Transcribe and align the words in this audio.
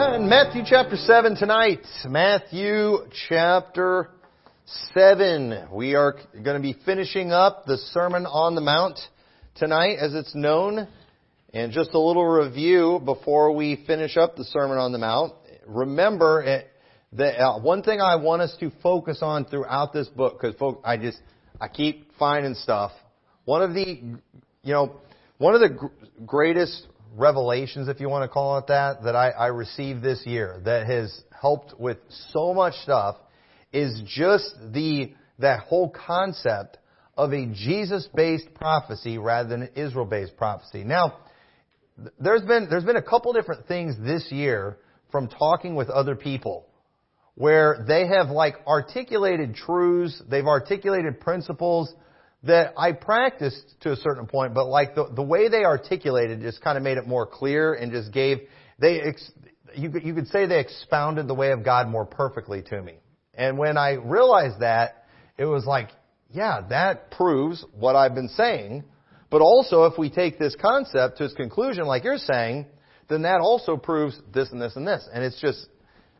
Matthew 0.00 0.62
chapter 0.64 0.96
7 0.96 1.36
tonight. 1.36 1.84
Matthew 2.06 3.00
chapter 3.28 4.08
7. 4.94 5.68
We 5.70 5.94
are 5.94 6.14
going 6.32 6.56
to 6.56 6.62
be 6.62 6.74
finishing 6.86 7.32
up 7.32 7.66
the 7.66 7.76
Sermon 7.76 8.24
on 8.24 8.54
the 8.54 8.62
Mount 8.62 8.98
tonight 9.56 9.98
as 10.00 10.14
it's 10.14 10.34
known. 10.34 10.88
And 11.52 11.70
just 11.70 11.90
a 11.92 11.98
little 11.98 12.26
review 12.26 12.98
before 13.04 13.52
we 13.52 13.84
finish 13.86 14.16
up 14.16 14.36
the 14.36 14.44
Sermon 14.44 14.78
on 14.78 14.92
the 14.92 14.98
Mount. 14.98 15.34
Remember 15.66 16.44
eh, 16.44 16.62
that 17.12 17.38
uh, 17.38 17.60
one 17.60 17.82
thing 17.82 18.00
I 18.00 18.16
want 18.16 18.40
us 18.40 18.56
to 18.60 18.72
focus 18.82 19.18
on 19.20 19.44
throughout 19.44 19.92
this 19.92 20.08
book, 20.08 20.40
because 20.40 20.56
I 20.82 20.96
just, 20.96 21.18
I 21.60 21.68
keep 21.68 22.10
finding 22.18 22.54
stuff. 22.54 22.92
One 23.44 23.60
of 23.60 23.74
the, 23.74 24.00
you 24.62 24.72
know, 24.72 24.96
one 25.36 25.54
of 25.54 25.60
the 25.60 25.68
gr- 25.68 26.24
greatest 26.24 26.86
revelations, 27.16 27.88
if 27.88 28.00
you 28.00 28.08
want 28.08 28.24
to 28.24 28.28
call 28.28 28.58
it 28.58 28.66
that, 28.68 29.02
that 29.04 29.16
I, 29.16 29.30
I 29.30 29.46
received 29.48 30.02
this 30.02 30.22
year 30.24 30.60
that 30.64 30.86
has 30.86 31.22
helped 31.40 31.78
with 31.78 31.98
so 32.32 32.54
much 32.54 32.74
stuff 32.82 33.16
is 33.72 34.02
just 34.06 34.54
the, 34.72 35.12
that 35.38 35.60
whole 35.60 35.90
concept 35.90 36.78
of 37.16 37.32
a 37.32 37.46
Jesus-based 37.46 38.54
prophecy 38.54 39.18
rather 39.18 39.48
than 39.48 39.62
an 39.62 39.70
Israel-based 39.74 40.36
prophecy. 40.36 40.84
Now, 40.84 41.18
there's 42.18 42.42
been, 42.42 42.68
there's 42.70 42.84
been 42.84 42.96
a 42.96 43.02
couple 43.02 43.32
different 43.32 43.66
things 43.66 43.96
this 44.00 44.30
year 44.30 44.78
from 45.10 45.28
talking 45.28 45.74
with 45.74 45.90
other 45.90 46.16
people 46.16 46.66
where 47.34 47.84
they 47.86 48.06
have 48.06 48.28
like 48.30 48.54
articulated 48.66 49.54
truths, 49.54 50.22
they've 50.28 50.46
articulated 50.46 51.20
principles 51.20 51.92
that 52.44 52.72
I 52.76 52.92
practiced 52.92 53.74
to 53.80 53.92
a 53.92 53.96
certain 53.96 54.26
point, 54.26 54.54
but 54.54 54.66
like 54.66 54.94
the, 54.94 55.10
the 55.14 55.22
way 55.22 55.48
they 55.48 55.64
articulated 55.64 56.40
just 56.40 56.62
kind 56.62 56.78
of 56.78 56.84
made 56.84 56.96
it 56.96 57.06
more 57.06 57.26
clear 57.26 57.74
and 57.74 57.92
just 57.92 58.12
gave, 58.12 58.38
they, 58.78 59.00
ex, 59.00 59.30
you, 59.74 59.92
you 60.02 60.14
could 60.14 60.28
say 60.28 60.46
they 60.46 60.60
expounded 60.60 61.28
the 61.28 61.34
way 61.34 61.52
of 61.52 61.64
God 61.64 61.88
more 61.88 62.06
perfectly 62.06 62.62
to 62.62 62.80
me. 62.80 62.94
And 63.34 63.58
when 63.58 63.76
I 63.76 63.92
realized 63.92 64.60
that, 64.60 65.04
it 65.36 65.44
was 65.44 65.66
like, 65.66 65.90
yeah, 66.32 66.62
that 66.70 67.10
proves 67.10 67.64
what 67.78 67.96
I've 67.96 68.14
been 68.14 68.28
saying. 68.28 68.84
But 69.30 69.42
also, 69.42 69.84
if 69.84 69.98
we 69.98 70.10
take 70.10 70.38
this 70.38 70.56
concept 70.60 71.18
to 71.18 71.24
its 71.24 71.34
conclusion, 71.34 71.84
like 71.84 72.04
you're 72.04 72.18
saying, 72.18 72.66
then 73.08 73.22
that 73.22 73.40
also 73.40 73.76
proves 73.76 74.18
this 74.32 74.50
and 74.50 74.60
this 74.60 74.76
and 74.76 74.86
this. 74.86 75.06
And 75.12 75.22
it's 75.22 75.40
just, 75.40 75.68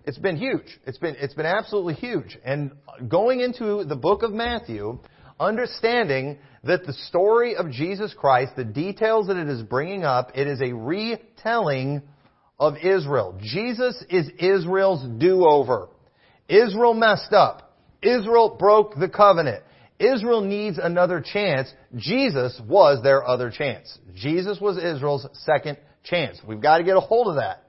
it's 0.05 0.19
been 0.19 0.37
huge. 0.37 0.79
It's 0.87 0.99
been, 0.99 1.17
it's 1.19 1.34
been 1.34 1.47
absolutely 1.47 1.95
huge. 1.95 2.39
And 2.45 2.73
going 3.09 3.41
into 3.41 3.84
the 3.84 3.97
book 3.97 4.23
of 4.23 4.33
Matthew, 4.33 4.99
understanding 5.41 6.39
that 6.65 6.85
the 6.85 6.93
story 6.93 7.57
of 7.57 7.71
Jesus 7.71 8.15
Christ, 8.17 8.53
the 8.57 8.65
details 8.65 9.29
that 9.29 9.39
it 9.39 9.49
is 9.49 9.63
bringing 9.63 10.05
up, 10.05 10.33
it 10.35 10.47
is 10.47 10.61
a 10.61 10.73
retelling 10.75 12.03
of 12.59 12.77
Israel. 12.77 13.39
Jesus 13.41 14.05
is 14.11 14.29
Israel's 14.39 15.03
do-over. 15.19 15.89
Israel 16.49 16.95
messed 16.95 17.33
up. 17.33 17.79
Israel 18.03 18.57
broke 18.59 18.95
the 18.97 19.09
covenant. 19.09 19.65
Israel 19.99 20.43
needs 20.43 20.79
another 20.79 21.23
chance. 21.25 21.73
Jesus 21.97 22.61
was 22.67 23.03
their 23.03 23.27
other 23.27 23.51
chance. 23.51 23.99
Jesus 24.15 24.59
was 24.61 24.77
Israel's 24.77 25.27
second 25.45 25.79
chance. 26.05 26.39
We've 26.47 26.61
got 26.61 26.79
to 26.79 26.85
get 26.85 26.97
a 26.97 27.01
hold 27.01 27.29
of 27.29 27.37
that. 27.37 27.65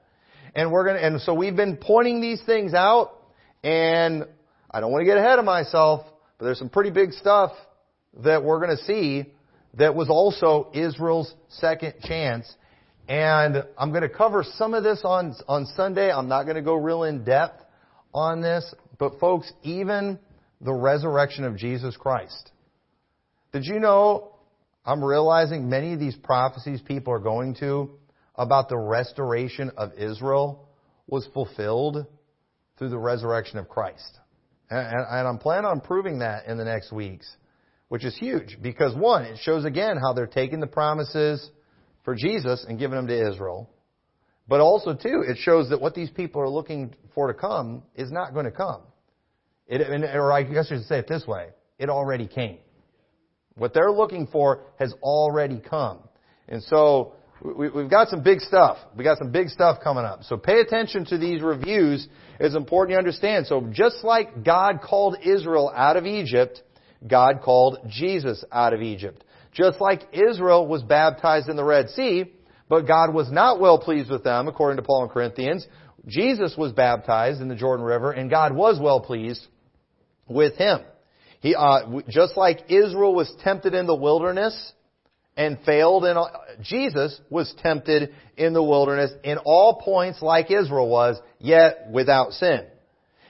And 0.54 0.70
we're 0.70 0.84
going 0.84 0.96
to, 0.96 1.04
and 1.04 1.20
so 1.20 1.34
we've 1.34 1.56
been 1.56 1.78
pointing 1.78 2.20
these 2.20 2.42
things 2.44 2.74
out 2.74 3.12
and 3.64 4.24
I 4.70 4.80
don't 4.80 4.90
want 4.90 5.02
to 5.02 5.06
get 5.06 5.18
ahead 5.18 5.38
of 5.38 5.44
myself, 5.44 6.06
but 6.42 6.46
there's 6.46 6.58
some 6.58 6.70
pretty 6.70 6.90
big 6.90 7.12
stuff 7.12 7.52
that 8.24 8.42
we're 8.42 8.58
going 8.58 8.76
to 8.76 8.82
see 8.82 9.32
that 9.74 9.94
was 9.94 10.10
also 10.10 10.72
Israel's 10.74 11.32
second 11.50 11.94
chance. 12.02 12.52
And 13.06 13.62
I'm 13.78 13.90
going 13.90 14.02
to 14.02 14.08
cover 14.08 14.42
some 14.56 14.74
of 14.74 14.82
this 14.82 15.02
on, 15.04 15.36
on 15.46 15.66
Sunday. 15.76 16.10
I'm 16.10 16.26
not 16.26 16.42
going 16.42 16.56
to 16.56 16.62
go 16.62 16.74
real 16.74 17.04
in 17.04 17.22
depth 17.22 17.62
on 18.12 18.40
this. 18.40 18.74
But 18.98 19.20
folks, 19.20 19.52
even 19.62 20.18
the 20.60 20.72
resurrection 20.72 21.44
of 21.44 21.56
Jesus 21.56 21.96
Christ. 21.96 22.50
Did 23.52 23.64
you 23.64 23.78
know, 23.78 24.34
I'm 24.84 25.04
realizing 25.04 25.70
many 25.70 25.92
of 25.92 26.00
these 26.00 26.16
prophecies 26.16 26.80
people 26.80 27.12
are 27.12 27.20
going 27.20 27.54
to 27.60 27.88
about 28.34 28.68
the 28.68 28.78
restoration 28.78 29.70
of 29.76 29.92
Israel 29.92 30.68
was 31.06 31.24
fulfilled 31.32 32.04
through 32.78 32.88
the 32.88 32.98
resurrection 32.98 33.60
of 33.60 33.68
Christ. 33.68 34.18
And, 34.70 35.28
I'm 35.28 35.38
planning 35.38 35.66
on 35.66 35.80
proving 35.80 36.20
that 36.20 36.46
in 36.46 36.56
the 36.56 36.64
next 36.64 36.92
weeks, 36.92 37.30
which 37.88 38.04
is 38.04 38.16
huge 38.16 38.58
because 38.62 38.94
one, 38.94 39.24
it 39.24 39.38
shows 39.42 39.64
again 39.64 39.96
how 39.98 40.12
they're 40.12 40.26
taking 40.26 40.60
the 40.60 40.66
promises 40.66 41.50
for 42.04 42.14
Jesus 42.14 42.64
and 42.68 42.78
giving 42.78 42.96
them 42.96 43.06
to 43.06 43.30
Israel. 43.30 43.68
But 44.48 44.60
also 44.60 44.94
too, 44.94 45.24
it 45.26 45.36
shows 45.38 45.68
that 45.70 45.80
what 45.80 45.94
these 45.94 46.10
people 46.10 46.40
are 46.42 46.48
looking 46.48 46.94
for 47.14 47.28
to 47.28 47.34
come 47.34 47.82
is 47.94 48.10
not 48.10 48.32
going 48.32 48.46
to 48.46 48.50
come. 48.50 48.82
It, 49.66 49.80
or 50.14 50.32
I 50.32 50.42
guess 50.42 50.66
I 50.70 50.76
should 50.76 50.86
say 50.86 50.98
it 50.98 51.08
this 51.08 51.26
way. 51.26 51.48
It 51.78 51.88
already 51.88 52.26
came. 52.26 52.58
What 53.54 53.74
they're 53.74 53.92
looking 53.92 54.26
for 54.26 54.64
has 54.78 54.92
already 55.02 55.60
come. 55.60 56.00
And 56.48 56.62
so, 56.64 57.14
we, 57.44 57.82
have 57.82 57.90
got 57.90 58.08
some 58.08 58.22
big 58.22 58.40
stuff. 58.40 58.78
We 58.96 59.04
got 59.04 59.18
some 59.18 59.32
big 59.32 59.48
stuff 59.48 59.78
coming 59.82 60.04
up. 60.04 60.24
So 60.24 60.36
pay 60.36 60.60
attention 60.60 61.04
to 61.06 61.18
these 61.18 61.42
reviews. 61.42 62.06
It's 62.38 62.54
important 62.54 62.92
you 62.92 62.98
understand. 62.98 63.46
So 63.46 63.68
just 63.72 64.04
like 64.04 64.44
God 64.44 64.80
called 64.82 65.16
Israel 65.22 65.72
out 65.74 65.96
of 65.96 66.06
Egypt, 66.06 66.62
God 67.06 67.40
called 67.42 67.78
Jesus 67.88 68.44
out 68.52 68.72
of 68.72 68.80
Egypt. 68.80 69.24
Just 69.52 69.80
like 69.80 70.02
Israel 70.12 70.66
was 70.66 70.82
baptized 70.82 71.48
in 71.48 71.56
the 71.56 71.64
Red 71.64 71.90
Sea, 71.90 72.32
but 72.68 72.86
God 72.86 73.12
was 73.12 73.30
not 73.30 73.60
well 73.60 73.78
pleased 73.78 74.10
with 74.10 74.24
them, 74.24 74.48
according 74.48 74.76
to 74.76 74.82
Paul 74.82 75.04
in 75.04 75.10
Corinthians. 75.10 75.66
Jesus 76.06 76.54
was 76.56 76.72
baptized 76.72 77.40
in 77.40 77.48
the 77.48 77.54
Jordan 77.54 77.84
River, 77.84 78.12
and 78.12 78.30
God 78.30 78.54
was 78.54 78.78
well 78.80 79.00
pleased 79.00 79.46
with 80.26 80.56
him. 80.56 80.80
He, 81.40 81.54
uh, 81.54 82.00
just 82.08 82.36
like 82.36 82.70
Israel 82.70 83.14
was 83.14 83.32
tempted 83.42 83.74
in 83.74 83.86
the 83.86 83.94
wilderness, 83.94 84.72
and 85.36 85.58
failed 85.64 86.04
and 86.04 86.18
Jesus 86.62 87.18
was 87.30 87.52
tempted 87.62 88.14
in 88.36 88.52
the 88.52 88.62
wilderness 88.62 89.10
in 89.24 89.38
all 89.38 89.80
points 89.80 90.20
like 90.20 90.50
Israel 90.50 90.88
was, 90.88 91.18
yet 91.38 91.88
without 91.90 92.32
sin. 92.32 92.66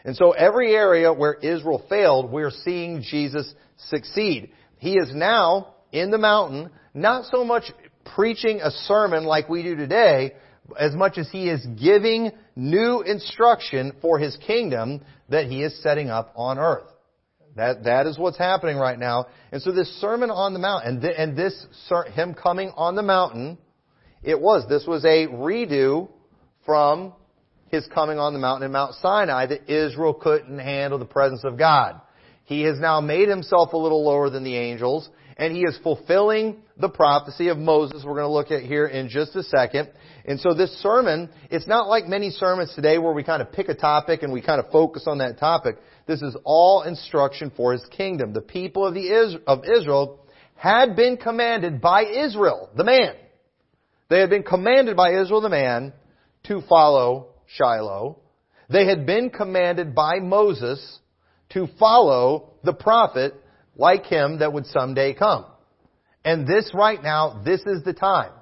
And 0.04 0.16
so 0.16 0.32
every 0.32 0.74
area 0.74 1.12
where 1.12 1.34
Israel 1.34 1.84
failed, 1.88 2.30
we're 2.30 2.50
seeing 2.50 3.02
Jesus 3.02 3.54
succeed. 3.76 4.52
He 4.78 4.94
is 4.94 5.14
now 5.14 5.74
in 5.92 6.10
the 6.10 6.18
mountain, 6.18 6.70
not 6.92 7.26
so 7.26 7.44
much 7.44 7.70
preaching 8.16 8.60
a 8.60 8.70
sermon 8.70 9.24
like 9.24 9.48
we 9.48 9.62
do 9.62 9.76
today, 9.76 10.32
as 10.78 10.94
much 10.94 11.18
as 11.18 11.28
he 11.30 11.48
is 11.48 11.64
giving 11.80 12.32
new 12.56 13.02
instruction 13.02 13.92
for 14.00 14.18
his 14.18 14.36
kingdom 14.44 15.00
that 15.28 15.46
he 15.46 15.62
is 15.62 15.82
setting 15.82 16.10
up 16.10 16.32
on 16.34 16.58
earth. 16.58 16.91
That, 17.56 17.84
that 17.84 18.06
is 18.06 18.18
what's 18.18 18.38
happening 18.38 18.76
right 18.76 18.98
now. 18.98 19.26
And 19.50 19.60
so 19.60 19.72
this 19.72 19.88
Sermon 20.00 20.30
on 20.30 20.54
the 20.54 20.58
Mount, 20.58 20.86
and, 20.86 21.02
th- 21.02 21.14
and 21.16 21.36
this, 21.36 21.66
him 22.14 22.34
coming 22.34 22.72
on 22.76 22.94
the 22.94 23.02
mountain, 23.02 23.58
it 24.22 24.40
was, 24.40 24.66
this 24.68 24.86
was 24.86 25.04
a 25.04 25.26
redo 25.26 26.08
from 26.64 27.12
his 27.68 27.86
coming 27.92 28.18
on 28.18 28.32
the 28.32 28.38
mountain 28.38 28.66
in 28.66 28.72
Mount 28.72 28.94
Sinai 28.96 29.46
that 29.46 29.70
Israel 29.70 30.14
couldn't 30.14 30.58
handle 30.58 30.98
the 30.98 31.04
presence 31.04 31.44
of 31.44 31.58
God. 31.58 32.00
He 32.44 32.62
has 32.62 32.78
now 32.78 33.00
made 33.00 33.28
himself 33.28 33.72
a 33.72 33.78
little 33.78 34.04
lower 34.04 34.30
than 34.30 34.44
the 34.44 34.56
angels, 34.56 35.08
and 35.36 35.54
he 35.54 35.62
is 35.62 35.78
fulfilling 35.82 36.62
the 36.76 36.88
prophecy 36.88 37.48
of 37.48 37.58
Moses 37.58 38.04
we're 38.04 38.14
going 38.14 38.24
to 38.24 38.28
look 38.28 38.50
at 38.50 38.62
here 38.62 38.86
in 38.86 39.08
just 39.08 39.34
a 39.36 39.42
second. 39.42 39.90
And 40.24 40.38
so 40.38 40.54
this 40.54 40.70
sermon, 40.82 41.30
it's 41.50 41.66
not 41.66 41.88
like 41.88 42.06
many 42.06 42.30
sermons 42.30 42.74
today 42.74 42.98
where 42.98 43.12
we 43.12 43.24
kind 43.24 43.42
of 43.42 43.52
pick 43.52 43.68
a 43.68 43.74
topic 43.74 44.22
and 44.22 44.32
we 44.32 44.42
kind 44.42 44.60
of 44.60 44.70
focus 44.70 45.04
on 45.06 45.18
that 45.18 45.38
topic. 45.38 45.76
This 46.06 46.22
is 46.22 46.36
all 46.44 46.82
instruction 46.82 47.52
for 47.56 47.72
his 47.72 47.84
kingdom. 47.90 48.32
The 48.32 48.40
people 48.40 48.86
of, 48.86 48.94
the, 48.94 49.40
of 49.46 49.64
Israel 49.64 50.20
had 50.56 50.96
been 50.96 51.16
commanded 51.16 51.80
by 51.80 52.04
Israel, 52.04 52.70
the 52.76 52.84
man. 52.84 53.14
They 54.08 54.20
had 54.20 54.30
been 54.30 54.42
commanded 54.42 54.96
by 54.96 55.20
Israel, 55.20 55.40
the 55.40 55.48
man, 55.48 55.92
to 56.44 56.60
follow 56.68 57.28
Shiloh. 57.46 58.18
They 58.68 58.86
had 58.86 59.06
been 59.06 59.30
commanded 59.30 59.94
by 59.94 60.18
Moses 60.20 60.98
to 61.50 61.66
follow 61.78 62.54
the 62.64 62.72
prophet 62.72 63.34
like 63.76 64.06
him 64.06 64.38
that 64.38 64.52
would 64.52 64.66
someday 64.66 65.14
come. 65.14 65.46
And 66.24 66.46
this 66.46 66.70
right 66.74 67.02
now, 67.02 67.42
this 67.44 67.60
is 67.62 67.82
the 67.84 67.92
time. 67.92 68.32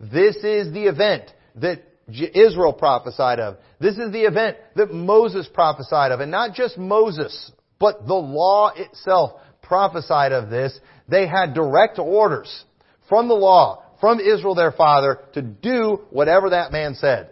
This 0.00 0.36
is 0.36 0.72
the 0.72 0.84
event 0.84 1.32
that 1.56 1.82
Israel 2.12 2.72
prophesied 2.72 3.40
of. 3.40 3.56
This 3.80 3.98
is 3.98 4.12
the 4.12 4.22
event 4.22 4.56
that 4.76 4.92
Moses 4.92 5.48
prophesied 5.52 6.12
of. 6.12 6.20
And 6.20 6.30
not 6.30 6.54
just 6.54 6.78
Moses, 6.78 7.52
but 7.78 8.06
the 8.06 8.14
law 8.14 8.72
itself 8.76 9.40
prophesied 9.62 10.32
of 10.32 10.50
this. 10.50 10.78
They 11.08 11.26
had 11.26 11.54
direct 11.54 11.98
orders 11.98 12.64
from 13.08 13.28
the 13.28 13.34
law, 13.34 13.84
from 14.00 14.20
Israel 14.20 14.54
their 14.54 14.72
father, 14.72 15.20
to 15.34 15.42
do 15.42 16.00
whatever 16.10 16.50
that 16.50 16.72
man 16.72 16.94
said. 16.94 17.30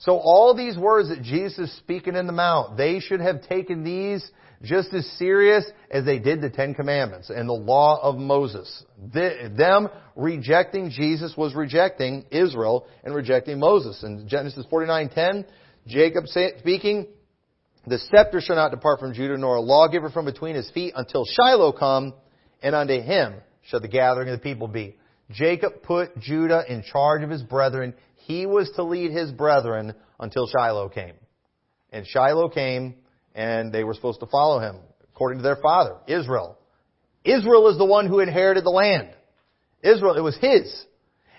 So 0.00 0.16
all 0.16 0.54
these 0.54 0.78
words 0.78 1.10
that 1.10 1.22
Jesus 1.22 1.70
is 1.70 1.76
speaking 1.76 2.16
in 2.16 2.26
the 2.26 2.32
mount, 2.32 2.76
they 2.76 3.00
should 3.00 3.20
have 3.20 3.42
taken 3.42 3.84
these 3.84 4.28
just 4.62 4.92
as 4.94 5.06
serious 5.18 5.64
as 5.90 6.04
they 6.04 6.18
did 6.18 6.40
the 6.40 6.50
Ten 6.50 6.74
Commandments 6.74 7.30
and 7.30 7.48
the 7.48 7.54
law 7.54 8.00
of 8.02 8.16
Moses. 8.16 8.82
them 8.98 9.88
rejecting 10.16 10.90
Jesus 10.90 11.34
was 11.36 11.54
rejecting 11.54 12.24
Israel 12.30 12.86
and 13.04 13.14
rejecting 13.14 13.58
Moses. 13.58 14.02
In 14.02 14.26
Genesis 14.26 14.66
49:10, 14.70 15.44
Jacob 15.86 16.26
speaking, 16.26 17.06
the 17.86 17.98
scepter 17.98 18.40
shall 18.40 18.56
not 18.56 18.70
depart 18.70 19.00
from 19.00 19.14
Judah, 19.14 19.38
nor 19.38 19.56
a 19.56 19.60
lawgiver 19.60 20.10
from 20.10 20.24
between 20.26 20.54
his 20.54 20.70
feet 20.70 20.92
until 20.96 21.24
Shiloh 21.24 21.72
come, 21.72 22.14
and 22.62 22.74
unto 22.74 23.00
him 23.00 23.34
shall 23.62 23.80
the 23.80 23.88
gathering 23.88 24.28
of 24.28 24.38
the 24.38 24.42
people 24.42 24.68
be. 24.68 24.96
Jacob 25.30 25.82
put 25.82 26.18
Judah 26.18 26.64
in 26.68 26.82
charge 26.82 27.22
of 27.22 27.30
his 27.30 27.42
brethren. 27.42 27.94
He 28.30 28.46
was 28.46 28.70
to 28.76 28.84
lead 28.84 29.10
his 29.10 29.32
brethren 29.32 29.92
until 30.20 30.46
Shiloh 30.46 30.88
came. 30.88 31.14
And 31.90 32.06
Shiloh 32.06 32.48
came, 32.48 32.94
and 33.34 33.72
they 33.72 33.82
were 33.82 33.94
supposed 33.94 34.20
to 34.20 34.26
follow 34.26 34.60
him, 34.60 34.76
according 35.12 35.38
to 35.38 35.42
their 35.42 35.56
father, 35.56 35.96
Israel. 36.06 36.56
Israel 37.24 37.68
is 37.68 37.76
the 37.76 37.84
one 37.84 38.06
who 38.06 38.20
inherited 38.20 38.64
the 38.64 38.70
land. 38.70 39.08
Israel, 39.82 40.16
it 40.16 40.20
was 40.20 40.36
his. 40.36 40.72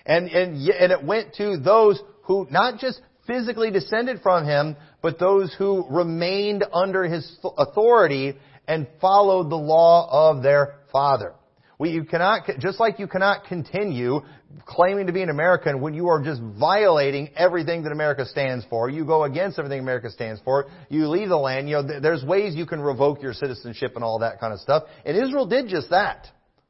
And, 0.04 0.28
and, 0.28 0.56
and 0.68 0.92
it 0.92 1.02
went 1.02 1.34
to 1.36 1.56
those 1.56 1.98
who 2.24 2.46
not 2.50 2.78
just 2.78 3.00
physically 3.26 3.70
descended 3.70 4.20
from 4.22 4.44
him, 4.44 4.76
but 5.00 5.18
those 5.18 5.54
who 5.56 5.86
remained 5.88 6.62
under 6.74 7.04
his 7.04 7.38
authority 7.56 8.34
and 8.68 8.86
followed 9.00 9.48
the 9.48 9.56
law 9.56 10.30
of 10.30 10.42
their 10.42 10.74
father. 10.92 11.32
We, 11.78 11.90
you 11.90 12.04
cannot, 12.04 12.42
just 12.58 12.78
like 12.78 12.98
you 12.98 13.06
cannot 13.06 13.44
continue 13.46 14.20
claiming 14.66 15.06
to 15.06 15.12
be 15.12 15.22
an 15.22 15.30
American 15.30 15.80
when 15.80 15.94
you 15.94 16.08
are 16.08 16.22
just 16.22 16.40
violating 16.58 17.30
everything 17.34 17.82
that 17.84 17.92
America 17.92 18.26
stands 18.26 18.64
for. 18.68 18.88
You 18.90 19.04
go 19.04 19.24
against 19.24 19.58
everything 19.58 19.80
America 19.80 20.10
stands 20.10 20.40
for. 20.44 20.66
You 20.88 21.08
leave 21.08 21.28
the 21.28 21.36
land. 21.36 21.68
You 21.68 21.76
know, 21.76 22.00
there's 22.00 22.24
ways 22.24 22.54
you 22.54 22.66
can 22.66 22.80
revoke 22.80 23.22
your 23.22 23.32
citizenship 23.32 23.92
and 23.94 24.04
all 24.04 24.18
that 24.20 24.38
kind 24.38 24.52
of 24.52 24.60
stuff. 24.60 24.84
And 25.04 25.16
Israel 25.16 25.46
did 25.46 25.68
just 25.68 25.90
that 25.90 26.26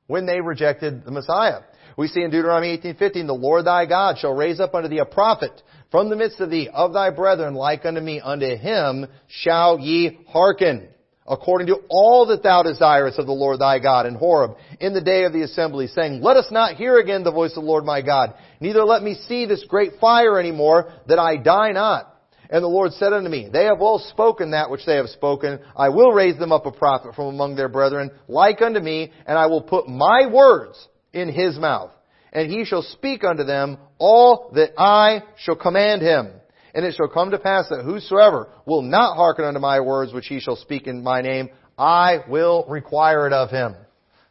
when 0.06 0.26
they 0.26 0.40
rejected 0.40 1.04
the 1.04 1.10
Messiah. 1.10 1.60
We 1.96 2.08
see 2.08 2.22
in 2.22 2.30
Deuteronomy 2.30 2.68
18:15, 2.78 3.26
"The 3.26 3.34
Lord 3.34 3.66
thy 3.66 3.86
God 3.86 4.18
shall 4.18 4.34
raise 4.34 4.60
up 4.60 4.74
unto 4.74 4.88
thee 4.88 4.98
a 4.98 5.04
prophet 5.04 5.62
from 5.90 6.08
the 6.08 6.16
midst 6.16 6.40
of 6.40 6.50
thee 6.50 6.68
of 6.72 6.92
thy 6.92 7.10
brethren 7.10 7.54
like 7.54 7.84
unto 7.84 8.00
me; 8.00 8.20
unto 8.20 8.56
him 8.56 9.08
shall 9.26 9.78
ye 9.78 10.18
hearken." 10.28 10.88
According 11.26 11.68
to 11.68 11.78
all 11.88 12.26
that 12.26 12.42
thou 12.42 12.62
desirest 12.62 13.18
of 13.18 13.26
the 13.26 13.32
Lord 13.32 13.60
thy 13.60 13.78
God 13.78 14.06
in 14.06 14.14
Horeb 14.14 14.56
in 14.80 14.94
the 14.94 15.00
day 15.00 15.24
of 15.24 15.32
the 15.32 15.42
assembly, 15.42 15.86
saying, 15.86 16.22
Let 16.22 16.36
us 16.36 16.48
not 16.50 16.76
hear 16.76 16.98
again 16.98 17.24
the 17.24 17.32
voice 17.32 17.50
of 17.56 17.62
the 17.62 17.68
Lord 17.68 17.84
my 17.84 18.02
God, 18.02 18.34
neither 18.60 18.84
let 18.84 19.02
me 19.02 19.14
see 19.28 19.46
this 19.46 19.64
great 19.68 19.92
fire 20.00 20.38
any 20.38 20.52
more, 20.52 20.92
that 21.06 21.18
I 21.18 21.36
die 21.36 21.72
not. 21.72 22.08
And 22.50 22.62
the 22.62 22.68
Lord 22.68 22.92
said 22.92 23.14
unto 23.14 23.30
me, 23.30 23.48
They 23.50 23.64
have 23.64 23.78
well 23.80 23.98
spoken 24.10 24.50
that 24.50 24.70
which 24.70 24.84
they 24.84 24.96
have 24.96 25.08
spoken. 25.08 25.60
I 25.74 25.88
will 25.88 26.12
raise 26.12 26.38
them 26.38 26.52
up 26.52 26.66
a 26.66 26.70
prophet 26.70 27.14
from 27.14 27.26
among 27.26 27.56
their 27.56 27.70
brethren, 27.70 28.10
like 28.28 28.60
unto 28.60 28.78
me, 28.78 29.10
and 29.26 29.38
I 29.38 29.46
will 29.46 29.62
put 29.62 29.88
my 29.88 30.28
words 30.30 30.86
in 31.14 31.32
his 31.32 31.56
mouth. 31.56 31.92
And 32.30 32.50
he 32.50 32.66
shall 32.66 32.82
speak 32.82 33.24
unto 33.24 33.44
them 33.44 33.78
all 33.98 34.50
that 34.54 34.72
I 34.76 35.22
shall 35.38 35.56
command 35.56 36.02
him. 36.02 36.30
And 36.74 36.84
it 36.84 36.94
shall 36.94 37.08
come 37.08 37.30
to 37.32 37.38
pass 37.38 37.68
that 37.68 37.82
whosoever 37.84 38.48
will 38.66 38.82
not 38.82 39.16
hearken 39.16 39.44
unto 39.44 39.60
my 39.60 39.80
words 39.80 40.12
which 40.12 40.26
he 40.26 40.40
shall 40.40 40.56
speak 40.56 40.86
in 40.86 41.02
my 41.02 41.20
name, 41.20 41.50
I 41.76 42.20
will 42.28 42.64
require 42.68 43.26
it 43.26 43.32
of 43.32 43.50
him. 43.50 43.76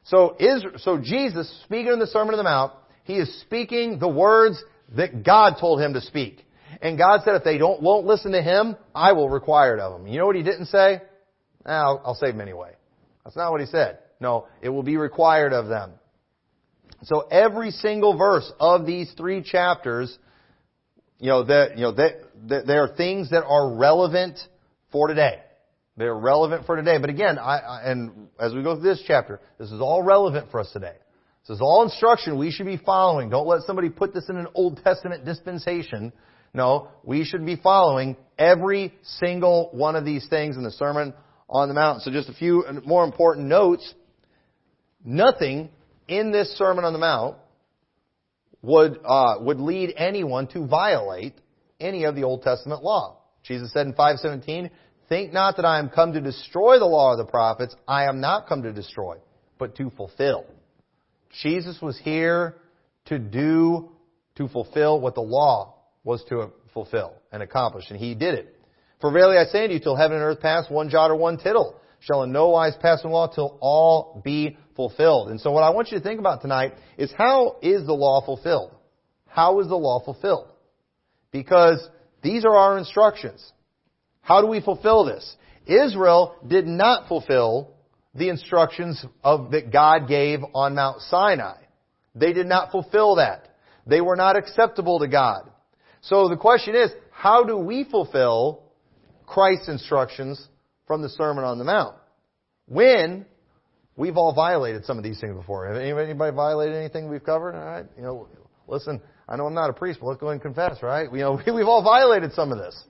So, 0.04 0.36
Israel, 0.40 0.74
so 0.78 0.98
Jesus, 0.98 1.62
speaking 1.66 1.94
in 1.94 2.00
the 2.00 2.08
Sermon 2.08 2.34
on 2.34 2.38
the 2.38 2.44
Mount, 2.44 2.74
he 3.04 3.16
is 3.18 3.42
speaking 3.42 4.00
the 4.00 4.08
words 4.08 4.64
that 4.96 5.24
God 5.24 5.56
told 5.60 5.80
him 5.82 5.94
to 5.94 6.02
speak. 6.02 6.46
And 6.82 6.98
God 6.98 7.22
said, 7.24 7.36
if 7.36 7.44
they 7.44 7.58
don't, 7.58 7.82
won't 7.82 8.06
listen 8.06 8.32
to 8.32 8.42
him, 8.42 8.76
I 8.96 9.12
will 9.12 9.30
require 9.30 9.78
it 9.78 9.80
of 9.80 9.94
them. 9.94 10.08
You 10.08 10.20
know 10.20 10.26
what 10.26 10.36
he 10.36 10.44
didn't 10.44 10.68
say? 10.68 11.02
I'll, 11.66 12.02
I'll 12.04 12.16
save 12.16 12.34
them 12.34 12.42
anyway. 12.42 12.74
That's 13.24 13.36
not 13.36 13.52
what 13.52 13.62
he 13.62 13.68
said. 13.68 14.00
No, 14.20 14.48
it 14.62 14.70
will 14.70 14.84
be 14.84 14.98
required 14.98 15.54
of 15.54 15.68
them. 15.68 15.92
So 17.04 17.22
every 17.32 17.72
single 17.72 18.18
verse 18.18 18.52
of 18.60 18.86
these 18.86 19.12
three 19.18 19.42
chapters, 19.44 20.18
you 21.22 21.28
know, 21.28 21.44
that, 21.44 21.78
you 21.78 21.84
know, 21.84 21.92
that, 21.94 22.66
there 22.66 22.84
are 22.84 22.96
things 22.96 23.30
that 23.30 23.44
are 23.46 23.76
relevant 23.76 24.40
for 24.92 25.08
today. 25.08 25.40
They're 25.96 26.16
relevant 26.16 26.66
for 26.66 26.76
today. 26.76 26.98
But 26.98 27.12
again, 27.12 27.38
I, 27.38 27.58
I, 27.60 27.92
and 27.92 28.28
as 28.40 28.56
we 28.56 28.64
go 28.64 28.76
through 28.76 28.90
this 28.90 29.04
chapter, 29.06 29.40
this 29.60 29.72
is 29.72 29.80
all 29.80 30.02
relevant 30.02 30.50
for 30.50 30.60
us 30.60 30.72
today. 30.72 30.96
This 31.48 31.58
is 31.58 31.62
all 31.62 31.84
instruction 31.84 32.40
we 32.40 32.50
should 32.50 32.66
be 32.66 32.78
following. 32.78 33.30
Don't 33.30 33.46
let 33.46 33.62
somebody 33.62 33.90
put 33.90 34.16
this 34.16 34.30
in 34.30 34.38
an 34.38 34.48
Old 34.56 34.82
Testament 34.84 35.24
dispensation. 35.24 36.12
No, 36.56 36.88
we 37.04 37.24
should 37.24 37.46
be 37.46 37.56
following 37.56 38.18
every 38.40 38.92
single 39.04 39.70
one 39.74 39.96
of 39.96 40.04
these 40.04 40.28
things 40.28 40.58
in 40.58 40.64
the 40.64 40.72
Sermon 40.72 41.14
on 41.48 41.68
the 41.68 41.76
Mount. 41.76 42.02
So 42.02 42.10
just 42.10 42.30
a 42.30 42.34
few 42.34 42.66
more 42.84 43.04
important 43.04 43.48
notes. 43.48 43.94
Nothing 45.06 45.70
in 46.08 46.32
this 46.32 46.58
Sermon 46.58 46.84
on 46.84 46.94
the 46.94 47.00
Mount 47.00 47.38
would, 48.62 49.00
uh, 49.04 49.36
would 49.40 49.60
lead 49.60 49.94
anyone 49.98 50.48
to 50.48 50.66
violate 50.68 51.34
any 51.80 52.04
of 52.04 52.16
the 52.16 52.24
Old 52.24 52.44
Testament 52.44 52.84
law. 52.84 53.18
Jesus 53.44 53.74
said 53.74 53.88
in 53.88 53.94
517, 53.94 54.70
Think 55.10 55.34
not 55.34 55.58
that 55.58 55.66
I 55.66 55.80
am 55.80 55.90
come 55.90 56.14
to 56.14 56.22
destroy 56.22 56.80
the 56.80 56.86
law 56.86 57.12
of 57.12 57.18
the 57.18 57.26
prophets. 57.26 57.76
I 57.88 58.06
am 58.06 58.22
not 58.22 58.48
come 58.48 58.64
to 58.64 58.72
destroy, 58.72 59.18
but 59.58 59.76
to 59.76 59.90
fulfill. 59.90 60.46
Jesus 61.42 61.82
was 61.82 62.00
here 62.00 62.56
to 63.06 63.20
do, 63.20 63.90
to 64.36 64.48
fulfill 64.48 65.02
what 65.02 65.16
the 65.16 65.22
law 65.22 65.76
was 66.04 66.24
to 66.30 66.52
fulfill 66.74 67.14
and 67.32 67.44
accomplish, 67.44 67.86
and 67.90 68.00
he 68.00 68.16
did 68.16 68.36
it. 68.36 68.56
For 69.02 69.12
verily 69.12 69.38
I 69.38 69.46
say 69.46 69.64
unto 69.64 69.74
you, 69.74 69.80
till 69.80 69.96
heaven 69.96 70.18
and 70.18 70.24
earth 70.24 70.40
pass, 70.40 70.70
one 70.70 70.90
jot 70.90 71.12
or 71.12 71.16
one 71.16 71.38
tittle 71.38 71.76
shall 72.02 72.24
in 72.24 72.32
no 72.32 72.50
wise 72.50 72.74
pass 72.82 73.02
from 73.02 73.12
law 73.12 73.28
till 73.28 73.58
all 73.62 74.22
be 74.24 74.58
fulfilled. 74.76 75.30
And 75.30 75.40
so 75.40 75.52
what 75.52 75.64
I 75.64 75.70
want 75.70 75.92
you 75.92 75.98
to 75.98 76.04
think 76.04 76.20
about 76.20 76.42
tonight 76.42 76.74
is 76.98 77.12
how 77.16 77.58
is 77.62 77.86
the 77.86 77.94
law 77.94 78.26
fulfilled? 78.26 78.76
How 79.28 79.60
is 79.60 79.68
the 79.68 79.78
law 79.78 80.04
fulfilled? 80.04 80.50
Because 81.32 81.88
these 82.22 82.44
are 82.44 82.56
our 82.56 82.78
instructions. 82.78 83.52
How 84.22 84.42
do 84.42 84.48
we 84.48 84.62
fulfill 84.62 85.06
this? 85.06 85.36
Israel 85.66 86.36
did 86.46 86.66
not 86.66 87.08
fulfill 87.08 87.72
the 88.14 88.30
instructions 88.30 89.04
of, 89.24 89.52
that 89.52 89.72
God 89.72 90.08
gave 90.08 90.40
on 90.54 90.76
Mount 90.76 91.02
Sinai. 91.02 91.58
They 92.14 92.34
did 92.34 92.48
not 92.48 92.72
fulfill 92.72 93.16
that. 93.16 93.48
They 93.88 94.02
were 94.02 94.16
not 94.16 94.38
acceptable 94.38 95.00
to 95.00 95.08
God. 95.08 95.50
So 96.02 96.28
the 96.28 96.38
question 96.38 96.76
is, 96.76 96.92
how 97.12 97.44
do 97.44 97.58
we 97.58 97.84
fulfill 97.84 98.64
Christ's 99.26 99.70
instructions 99.70 100.46
from 100.88 101.02
the 101.02 101.10
Sermon 101.10 101.44
on 101.44 101.58
the 101.58 101.64
Mount? 101.64 101.96
When 102.68 103.26
we've 103.96 104.18
all 104.18 104.34
violated 104.34 104.86
some 104.86 104.98
of 104.98 105.04
these 105.04 105.20
things 105.20 105.36
before. 105.36 105.68
Have 105.68 105.78
anybody 105.78 106.36
violated 106.36 106.76
anything 106.76 107.10
we've 107.10 107.24
covered? 107.24 107.56
All 107.56 107.66
right. 107.66 107.86
You 107.96 108.04
know, 108.04 108.28
listen, 108.68 109.02
I 109.28 109.36
know 109.36 109.46
I'm 109.46 109.54
not 109.54 109.70
a 109.70 109.74
priest, 109.74 110.00
but 110.02 110.08
let's 110.08 110.20
go 110.20 110.30
and 110.30 110.42
confess, 110.42 110.82
right? 110.82 111.12
You 111.12 111.20
know, 111.20 111.40
we've 111.54 111.68
all 111.68 111.84
violated 111.84 112.34
some 112.34 112.52
of 112.52 112.58
this. 112.58 112.84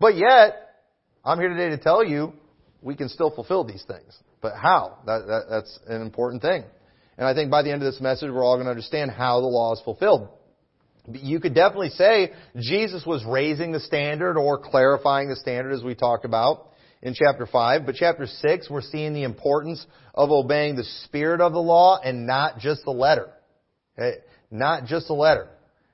But 0.00 0.16
yet, 0.16 0.82
I'm 1.24 1.38
here 1.38 1.48
today 1.48 1.70
to 1.70 1.78
tell 1.78 2.04
you 2.04 2.32
we 2.82 2.96
can 2.96 3.08
still 3.08 3.30
fulfill 3.30 3.64
these 3.64 3.84
things. 3.86 4.18
But 4.42 4.54
how? 4.60 4.98
That, 5.06 5.26
that, 5.26 5.42
that's 5.48 5.78
an 5.86 6.02
important 6.02 6.42
thing. 6.42 6.64
And 7.16 7.26
I 7.26 7.32
think 7.32 7.50
by 7.50 7.62
the 7.62 7.70
end 7.70 7.82
of 7.82 7.90
this 7.90 8.00
message, 8.00 8.30
we're 8.30 8.44
all 8.44 8.56
going 8.56 8.66
to 8.66 8.70
understand 8.70 9.12
how 9.12 9.40
the 9.40 9.46
law 9.46 9.72
is 9.72 9.80
fulfilled. 9.84 10.28
You 11.06 11.38
could 11.38 11.54
definitely 11.54 11.90
say 11.90 12.32
Jesus 12.58 13.06
was 13.06 13.24
raising 13.24 13.72
the 13.72 13.80
standard 13.80 14.36
or 14.36 14.58
clarifying 14.58 15.28
the 15.28 15.36
standard 15.36 15.72
as 15.72 15.82
we 15.82 15.94
talked 15.94 16.24
about 16.24 16.70
in 17.04 17.14
chapter 17.14 17.46
5. 17.46 17.86
But 17.86 17.94
chapter 17.94 18.26
6, 18.26 18.68
we're 18.68 18.80
seeing 18.80 19.14
the 19.14 19.22
importance 19.22 19.86
of 20.12 20.32
obeying 20.32 20.74
the 20.74 20.84
spirit 21.04 21.40
of 21.40 21.52
the 21.52 21.62
law 21.62 22.00
and 22.02 22.26
not 22.26 22.58
just 22.58 22.84
the 22.84 22.90
letter. 22.90 23.28
Okay? 23.96 24.18
not 24.54 24.86
just 24.86 25.08
the 25.08 25.14
letter. 25.14 25.48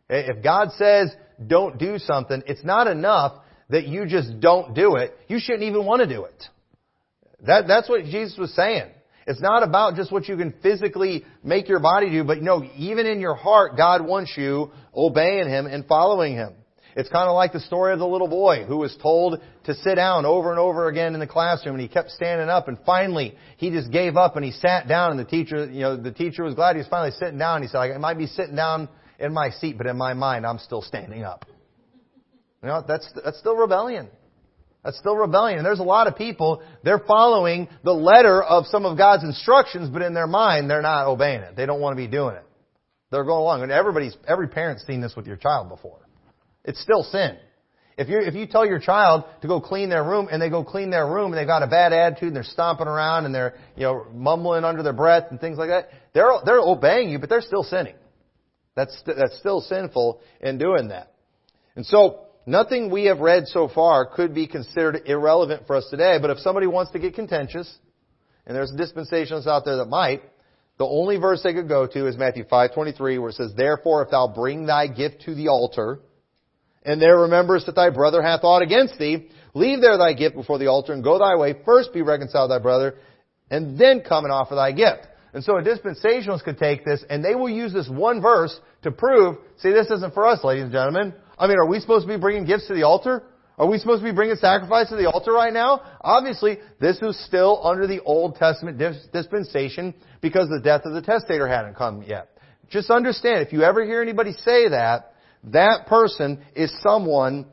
If 0.09 0.43
God 0.43 0.71
says 0.77 1.15
don't 1.45 1.79
do 1.79 1.99
something, 1.99 2.43
it's 2.47 2.65
not 2.65 2.87
enough 2.87 3.43
that 3.71 3.87
you 3.87 4.07
just 4.07 4.41
don't 4.41 4.75
do 4.75 4.97
it. 4.97 5.17
You 5.29 5.39
shouldn't 5.41 5.65
even 5.65 5.85
want 5.87 6.01
to 6.01 6.07
do 6.07 6.25
it. 6.25 6.45
That, 7.47 7.67
that's 7.67 7.89
what 7.89 8.05
Jesus 8.05 8.37
was 8.37 8.55
saying. 8.55 8.91
It's 9.27 9.41
not 9.41 9.63
about 9.63 9.95
just 9.95 10.11
what 10.11 10.29
you 10.29 10.37
can 10.37 10.55
physically 10.63 11.25
make 11.43 11.69
your 11.69 11.81
body 11.81 12.11
do, 12.11 12.25
but 12.25 12.43
no, 12.43 12.65
even 12.77 13.07
in 13.07 13.21
your 13.21 13.35
heart, 13.35 13.77
God 13.77 14.05
wants 14.05 14.35
you 14.37 14.73
obeying 14.95 15.49
Him 15.49 15.67
and 15.67 15.87
following 15.87 16.35
Him. 16.35 16.55
It's 16.97 17.09
kind 17.09 17.29
of 17.29 17.35
like 17.35 17.53
the 17.53 17.61
story 17.61 17.93
of 17.93 17.99
the 17.99 18.07
little 18.07 18.29
boy 18.29 18.65
who 18.65 18.77
was 18.79 18.97
told 19.01 19.41
to 19.65 19.75
sit 19.75 19.95
down 19.95 20.25
over 20.25 20.51
and 20.51 20.59
over 20.59 20.89
again 20.89 21.15
in 21.15 21.21
the 21.21 21.27
classroom 21.27 21.77
and 21.77 21.83
he 21.83 21.89
kept 21.89 22.11
standing 22.11 22.49
up 22.49 22.69
and 22.69 22.79
finally 22.85 23.37
he 23.57 23.71
just 23.71 23.91
gave 23.91 24.17
up 24.17 24.37
and 24.37 24.45
he 24.45 24.53
sat 24.53 24.89
down 24.89 25.13
and 25.13 25.21
the 25.21 25.25
teacher, 25.25 25.71
you 25.71 25.81
know, 25.81 25.97
the 25.97 26.13
teacher 26.13 26.43
was 26.43 26.55
glad 26.55 26.77
he 26.77 26.79
was 26.79 26.89
finally 26.89 27.13
sitting 27.13 27.39
down. 27.39 27.63
He 27.63 27.69
said, 27.69 27.79
I 27.79 27.99
might 27.99 28.19
be 28.19 28.27
sitting 28.27 28.57
down 28.57 28.89
in 29.19 29.33
my 29.33 29.51
seat, 29.51 29.79
but 29.79 29.87
in 29.87 29.97
my 29.97 30.15
mind 30.15 30.47
I'm 30.47 30.59
still 30.59 30.83
standing 30.83 31.23
up. 31.23 31.45
You 32.63 32.69
know, 32.69 32.85
that's, 32.87 33.11
that's 33.25 33.39
still 33.39 33.57
rebellion. 33.57 34.09
That's 34.85 34.99
still 34.99 35.17
rebellion. 35.17 35.59
And 35.59 35.67
there's 35.67 35.79
a 35.79 35.85
lot 35.85 36.07
of 36.07 36.17
people, 36.17 36.63
they're 36.83 37.03
following 37.07 37.69
the 37.85 37.93
letter 37.93 38.43
of 38.43 38.67
some 38.67 38.87
of 38.87 38.97
God's 38.97 39.25
instructions, 39.25 39.91
but 39.91 40.03
in 40.03 40.15
their 40.15 40.27
mind, 40.27 40.71
they're 40.71 40.83
not 40.83 41.07
obeying 41.07 41.43
it. 41.43 41.55
They 41.57 41.67
don't 41.67 41.81
want 41.81 41.93
to 41.93 42.03
be 42.03 42.09
doing 42.09 42.37
it. 42.37 42.45
They're 43.11 43.25
going 43.25 43.41
along. 43.41 43.63
And 43.63 43.73
everybody's, 43.73 44.17
every 44.27 44.49
parent's 44.49 44.87
seen 44.87 45.01
this 45.01 45.15
with 45.17 45.27
your 45.27 45.37
child 45.37 45.69
before. 45.69 45.99
It's 46.65 46.81
still 46.81 47.03
sin. 47.03 47.39
If 48.01 48.09
you 48.09 48.19
if 48.19 48.35
you 48.35 48.47
tell 48.47 48.65
your 48.65 48.79
child 48.79 49.25
to 49.43 49.49
go 49.49 49.61
clean 49.61 49.91
their 49.91 50.03
room 50.03 50.29
and 50.33 50.41
they 50.41 50.49
go 50.49 50.65
clean 50.65 50.89
their 50.89 51.07
room 51.07 51.33
and 51.33 51.35
they've 51.35 51.47
got 51.47 51.63
a 51.63 51.67
bad 51.67 51.93
attitude 51.93 52.29
and 52.29 52.37
they're 52.37 52.45
stomping 52.45 52.87
around 52.87 53.27
and 53.27 53.35
they're 53.35 53.57
you 53.77 53.83
know 53.83 54.07
mumbling 54.15 54.65
under 54.65 54.83
their 54.83 54.95
breath 54.95 55.25
and 55.31 55.39
things 55.39 55.59
like 55.59 55.69
that, 55.69 55.91
they're 56.15 56.31
they're 56.45 56.61
obeying 56.61 57.11
you, 57.11 57.19
but 57.19 57.29
they're 57.29 57.43
still 57.43 57.63
sinning. 57.63 57.95
That's 58.75 59.03
that's 59.07 59.39
still 59.39 59.61
sinful 59.61 60.21
in 60.41 60.57
doing 60.57 60.89
that. 60.89 61.13
And 61.77 61.85
so 61.85 62.27
nothing 62.47 62.91
we 62.91 63.05
have 63.05 63.21
read 63.21 63.49
so 63.49 63.69
far 63.69 64.07
could 64.07 64.35
be 64.35 64.47
considered 64.47 65.03
irrelevant 65.05 65.67
for 65.67 65.77
us 65.77 65.87
today, 65.91 66.17
but 66.19 66.31
if 66.31 66.39
somebody 66.39 66.67
wants 66.67 66.93
to 66.93 66.99
get 66.99 67.15
contentious, 67.15 67.71
and 68.47 68.57
there's 68.57 68.73
dispensationalists 68.73 69.47
out 69.47 69.67
there 69.67 69.77
that 69.77 69.89
might, 69.89 70.23
the 70.79 70.87
only 70.87 71.19
verse 71.19 71.43
they 71.43 71.53
could 71.53 71.69
go 71.69 71.87
to 71.87 72.07
is 72.07 72.17
Matthew 72.17 72.45
5:23 72.45 73.19
where 73.19 73.29
it 73.29 73.35
says, 73.35 73.53
"Therefore 73.55 74.01
if 74.03 74.11
thou 74.11 74.27
bring 74.27 74.65
thy 74.65 74.87
gift 74.87 75.21
to 75.27 75.35
the 75.35 75.49
altar, 75.49 76.01
and 76.83 77.01
there 77.01 77.17
rememberest 77.19 77.67
that 77.67 77.75
thy 77.75 77.91
brother 77.91 78.23
hath 78.23 78.41
aught 78.43 78.63
against 78.63 78.99
thee, 78.99 79.29
leave 79.55 79.81
there 79.81 79.99
thy 79.99 80.13
gift 80.13 80.35
before 80.35 80.59
the 80.59 80.69
altar 80.69 80.93
and 80.93 81.05
go 81.05 81.19
thy 81.19 81.37
way, 81.37 81.55
first 81.65 81.93
be 81.93 82.03
reconciled 82.03 82.51
to 82.51 82.55
thy 82.55 82.63
brother, 82.63 82.95
and 83.51 83.79
then 83.79 84.01
come 84.01 84.25
and 84.25 84.33
offer 84.33 84.55
thy 84.55 84.73
gift." 84.73 85.07
And 85.33 85.45
so 85.45 85.57
a 85.57 85.63
dispensationalist 85.63 86.45
could 86.45 86.59
take 86.59 86.85
this 86.85 87.05
and 87.09 87.25
they 87.25 87.35
will 87.35 87.49
use 87.49 87.73
this 87.73 87.89
one 87.89 88.21
verse 88.21 88.59
to 88.83 88.91
prove, 88.91 89.37
see 89.59 89.71
this 89.71 89.91
isn't 89.91 90.15
for 90.15 90.27
us, 90.27 90.43
ladies 90.43 90.65
and 90.65 90.73
gentlemen. 90.73 91.15
I 91.39 91.47
mean, 91.47 91.57
are 91.59 91.67
we 91.67 91.81
supposed 91.81 92.07
to 92.07 92.13
be 92.13 92.19
bringing 92.19 92.45
gifts 92.45 92.67
to 92.67 92.75
the 92.75 92.83
altar? 92.83 93.23
Are 93.57 93.67
we 93.67 93.79
supposed 93.79 94.03
to 94.03 94.09
be 94.09 94.15
bringing 94.15 94.37
sacrifice 94.37 94.89
to 94.89 94.97
the 94.97 95.11
altar 95.11 95.33
right 95.33 95.53
now? 95.53 95.83
Obviously, 96.01 96.59
this 96.81 96.97
is 97.03 97.23
still 97.27 97.61
under 97.63 97.87
the 97.87 98.01
Old 98.01 98.37
Testament 98.37 98.79
dispensation 99.13 99.95
because 100.23 100.49
the 100.49 100.61
death 100.61 100.83
of 100.85 100.95
the 100.95 101.03
testator 101.03 101.47
hadn't 101.47 101.77
come 101.77 102.03
yet. 102.03 102.31
Just 102.71 102.91
understand, 102.91 103.47
if 103.47 103.53
you 103.53 103.63
ever 103.63 103.85
hear 103.85 104.01
anybody 104.01 104.33
say 104.33 104.69
that, 104.69 105.13
that 105.45 105.87
person 105.87 106.45
is 106.55 106.73
someone 106.83 107.47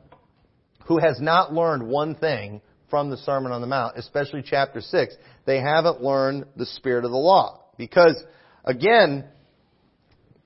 who 0.86 0.98
has 0.98 1.20
not 1.20 1.52
learned 1.52 1.86
one 1.86 2.14
thing 2.14 2.60
from 2.90 3.10
the 3.10 3.16
Sermon 3.18 3.52
on 3.52 3.60
the 3.60 3.66
Mount, 3.66 3.96
especially 3.96 4.42
chapter 4.44 4.80
6. 4.80 5.14
They 5.46 5.60
haven't 5.60 6.02
learned 6.02 6.46
the 6.56 6.66
spirit 6.66 7.04
of 7.04 7.10
the 7.10 7.16
law. 7.16 7.60
Because, 7.76 8.22
again, 8.64 9.24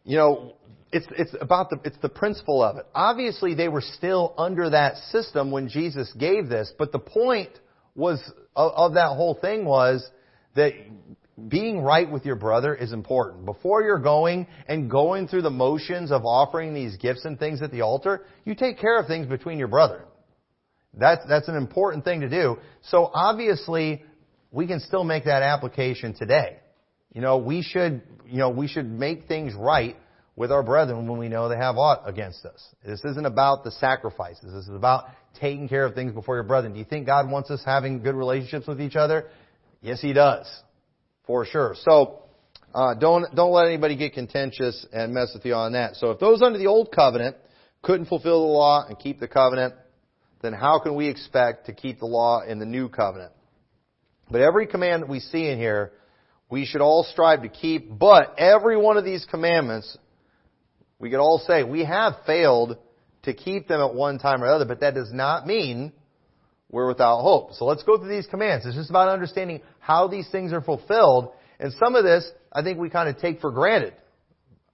you 0.04 0.16
know, 0.16 0.54
it's, 0.92 1.06
it's 1.16 1.34
about 1.40 1.70
the, 1.70 1.78
it's 1.84 1.96
the 2.02 2.08
principle 2.08 2.62
of 2.62 2.76
it. 2.76 2.86
Obviously, 2.94 3.54
they 3.54 3.68
were 3.68 3.80
still 3.80 4.34
under 4.36 4.70
that 4.70 4.96
system 5.10 5.50
when 5.50 5.68
Jesus 5.68 6.12
gave 6.18 6.48
this, 6.48 6.72
but 6.78 6.92
the 6.92 6.98
point 6.98 7.50
was, 7.94 8.20
of, 8.54 8.72
of 8.72 8.94
that 8.94 9.08
whole 9.08 9.34
thing 9.34 9.64
was 9.64 10.08
that 10.54 10.72
being 11.48 11.80
right 11.80 12.10
with 12.10 12.24
your 12.24 12.36
brother 12.36 12.74
is 12.74 12.92
important. 12.92 13.44
Before 13.44 13.82
you're 13.82 13.98
going 13.98 14.46
and 14.68 14.90
going 14.90 15.28
through 15.28 15.42
the 15.42 15.50
motions 15.50 16.12
of 16.12 16.24
offering 16.24 16.74
these 16.74 16.96
gifts 16.96 17.24
and 17.24 17.38
things 17.38 17.62
at 17.62 17.70
the 17.70 17.82
altar, 17.82 18.24
you 18.44 18.54
take 18.54 18.78
care 18.78 18.98
of 18.98 19.06
things 19.06 19.26
between 19.26 19.58
your 19.58 19.68
brethren. 19.68 20.02
That's, 20.94 21.22
that's 21.28 21.48
an 21.48 21.56
important 21.56 22.04
thing 22.04 22.20
to 22.20 22.28
do. 22.28 22.58
So 22.82 23.10
obviously, 23.12 24.02
we 24.50 24.66
can 24.66 24.80
still 24.80 25.04
make 25.04 25.24
that 25.24 25.42
application 25.42 26.14
today. 26.14 26.58
You 27.14 27.20
know, 27.20 27.38
we 27.38 27.62
should, 27.62 28.02
you 28.26 28.38
know, 28.38 28.50
we 28.50 28.68
should 28.68 28.90
make 28.90 29.26
things 29.26 29.54
right 29.54 29.96
with 30.36 30.50
our 30.50 30.62
brethren 30.62 31.08
when 31.08 31.18
we 31.18 31.28
know 31.28 31.48
they 31.48 31.56
have 31.56 31.76
aught 31.76 32.02
against 32.06 32.44
us. 32.44 32.62
This 32.84 33.04
isn't 33.04 33.26
about 33.26 33.64
the 33.64 33.70
sacrifices. 33.70 34.52
This 34.52 34.64
is 34.64 34.74
about 34.74 35.04
taking 35.40 35.68
care 35.68 35.84
of 35.84 35.94
things 35.94 36.12
before 36.12 36.36
your 36.36 36.44
brethren. 36.44 36.72
Do 36.72 36.78
you 36.78 36.84
think 36.84 37.06
God 37.06 37.30
wants 37.30 37.50
us 37.50 37.62
having 37.64 38.02
good 38.02 38.14
relationships 38.14 38.66
with 38.66 38.80
each 38.80 38.96
other? 38.96 39.28
Yes, 39.80 40.00
He 40.00 40.12
does. 40.12 40.46
For 41.26 41.44
sure. 41.46 41.74
So, 41.82 42.22
uh, 42.74 42.94
don't, 42.94 43.34
don't 43.34 43.52
let 43.52 43.66
anybody 43.66 43.96
get 43.96 44.14
contentious 44.14 44.86
and 44.92 45.12
mess 45.12 45.32
with 45.34 45.44
you 45.44 45.54
on 45.54 45.72
that. 45.72 45.96
So 45.96 46.10
if 46.10 46.18
those 46.18 46.42
under 46.42 46.58
the 46.58 46.66
old 46.66 46.90
covenant 46.90 47.36
couldn't 47.82 48.06
fulfill 48.06 48.46
the 48.46 48.52
law 48.52 48.86
and 48.86 48.98
keep 48.98 49.20
the 49.20 49.28
covenant, 49.28 49.74
then 50.40 50.52
how 50.52 50.78
can 50.80 50.94
we 50.94 51.08
expect 51.08 51.66
to 51.66 51.72
keep 51.72 51.98
the 51.98 52.06
law 52.06 52.42
in 52.42 52.58
the 52.58 52.66
new 52.66 52.88
covenant? 52.88 53.32
But 54.30 54.40
every 54.40 54.66
command 54.66 55.02
that 55.02 55.08
we 55.08 55.20
see 55.20 55.48
in 55.48 55.58
here 55.58 55.92
we 56.52 56.66
should 56.66 56.82
all 56.82 57.02
strive 57.04 57.42
to 57.42 57.48
keep, 57.48 57.98
but 57.98 58.34
every 58.36 58.76
one 58.76 58.98
of 58.98 59.06
these 59.06 59.24
commandments, 59.24 59.96
we 60.98 61.08
could 61.08 61.18
all 61.18 61.38
say, 61.38 61.64
we 61.64 61.82
have 61.82 62.12
failed 62.26 62.76
to 63.22 63.32
keep 63.32 63.68
them 63.68 63.80
at 63.80 63.94
one 63.94 64.18
time 64.18 64.44
or 64.44 64.48
other, 64.48 64.66
but 64.66 64.80
that 64.80 64.94
does 64.94 65.10
not 65.10 65.46
mean 65.46 65.94
we're 66.72 66.88
without 66.88 67.20
hope. 67.20 67.52
So 67.52 67.66
let's 67.66 67.84
go 67.84 67.98
through 67.98 68.08
these 68.08 68.26
commands. 68.26 68.66
It's 68.66 68.74
just 68.74 68.90
about 68.90 69.08
understanding 69.08 69.60
how 69.78 70.08
these 70.08 70.28
things 70.30 70.52
are 70.52 70.62
fulfilled. 70.62 71.32
And 71.60 71.72
some 71.74 71.94
of 71.94 72.02
this, 72.02 72.28
I 72.52 72.62
think 72.62 72.80
we 72.80 72.90
kind 72.90 73.08
of 73.08 73.18
take 73.18 73.40
for 73.40 73.52
granted, 73.52 73.94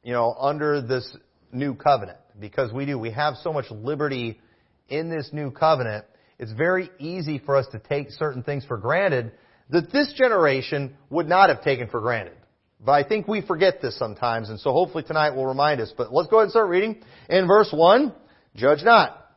you 0.02 0.12
know, 0.12 0.34
under 0.38 0.80
this 0.80 1.14
new 1.52 1.74
covenant. 1.74 2.18
Because 2.40 2.72
we 2.72 2.86
do. 2.86 2.96
We 2.98 3.10
have 3.10 3.34
so 3.42 3.52
much 3.52 3.68
liberty 3.70 4.40
in 4.88 5.10
this 5.10 5.30
new 5.32 5.50
covenant. 5.50 6.04
It's 6.38 6.52
very 6.52 6.88
easy 7.00 7.38
for 7.38 7.56
us 7.56 7.66
to 7.72 7.80
take 7.80 8.12
certain 8.12 8.44
things 8.44 8.64
for 8.64 8.78
granted 8.78 9.32
that 9.70 9.92
this 9.92 10.14
generation 10.16 10.96
would 11.10 11.28
not 11.28 11.48
have 11.48 11.62
taken 11.62 11.88
for 11.88 12.00
granted. 12.00 12.34
But 12.80 12.92
I 12.92 13.02
think 13.02 13.26
we 13.26 13.42
forget 13.42 13.82
this 13.82 13.98
sometimes, 13.98 14.50
and 14.50 14.60
so 14.60 14.70
hopefully 14.70 15.02
tonight 15.02 15.30
will 15.30 15.46
remind 15.46 15.80
us. 15.80 15.92
But 15.96 16.12
let's 16.12 16.28
go 16.28 16.36
ahead 16.36 16.44
and 16.44 16.50
start 16.52 16.68
reading. 16.68 17.02
In 17.28 17.48
verse 17.48 17.70
1, 17.72 18.14
judge 18.54 18.84
not. 18.84 19.32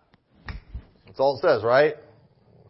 That's 1.08 1.20
all 1.20 1.38
it 1.38 1.42
says, 1.42 1.64
right? 1.64 1.96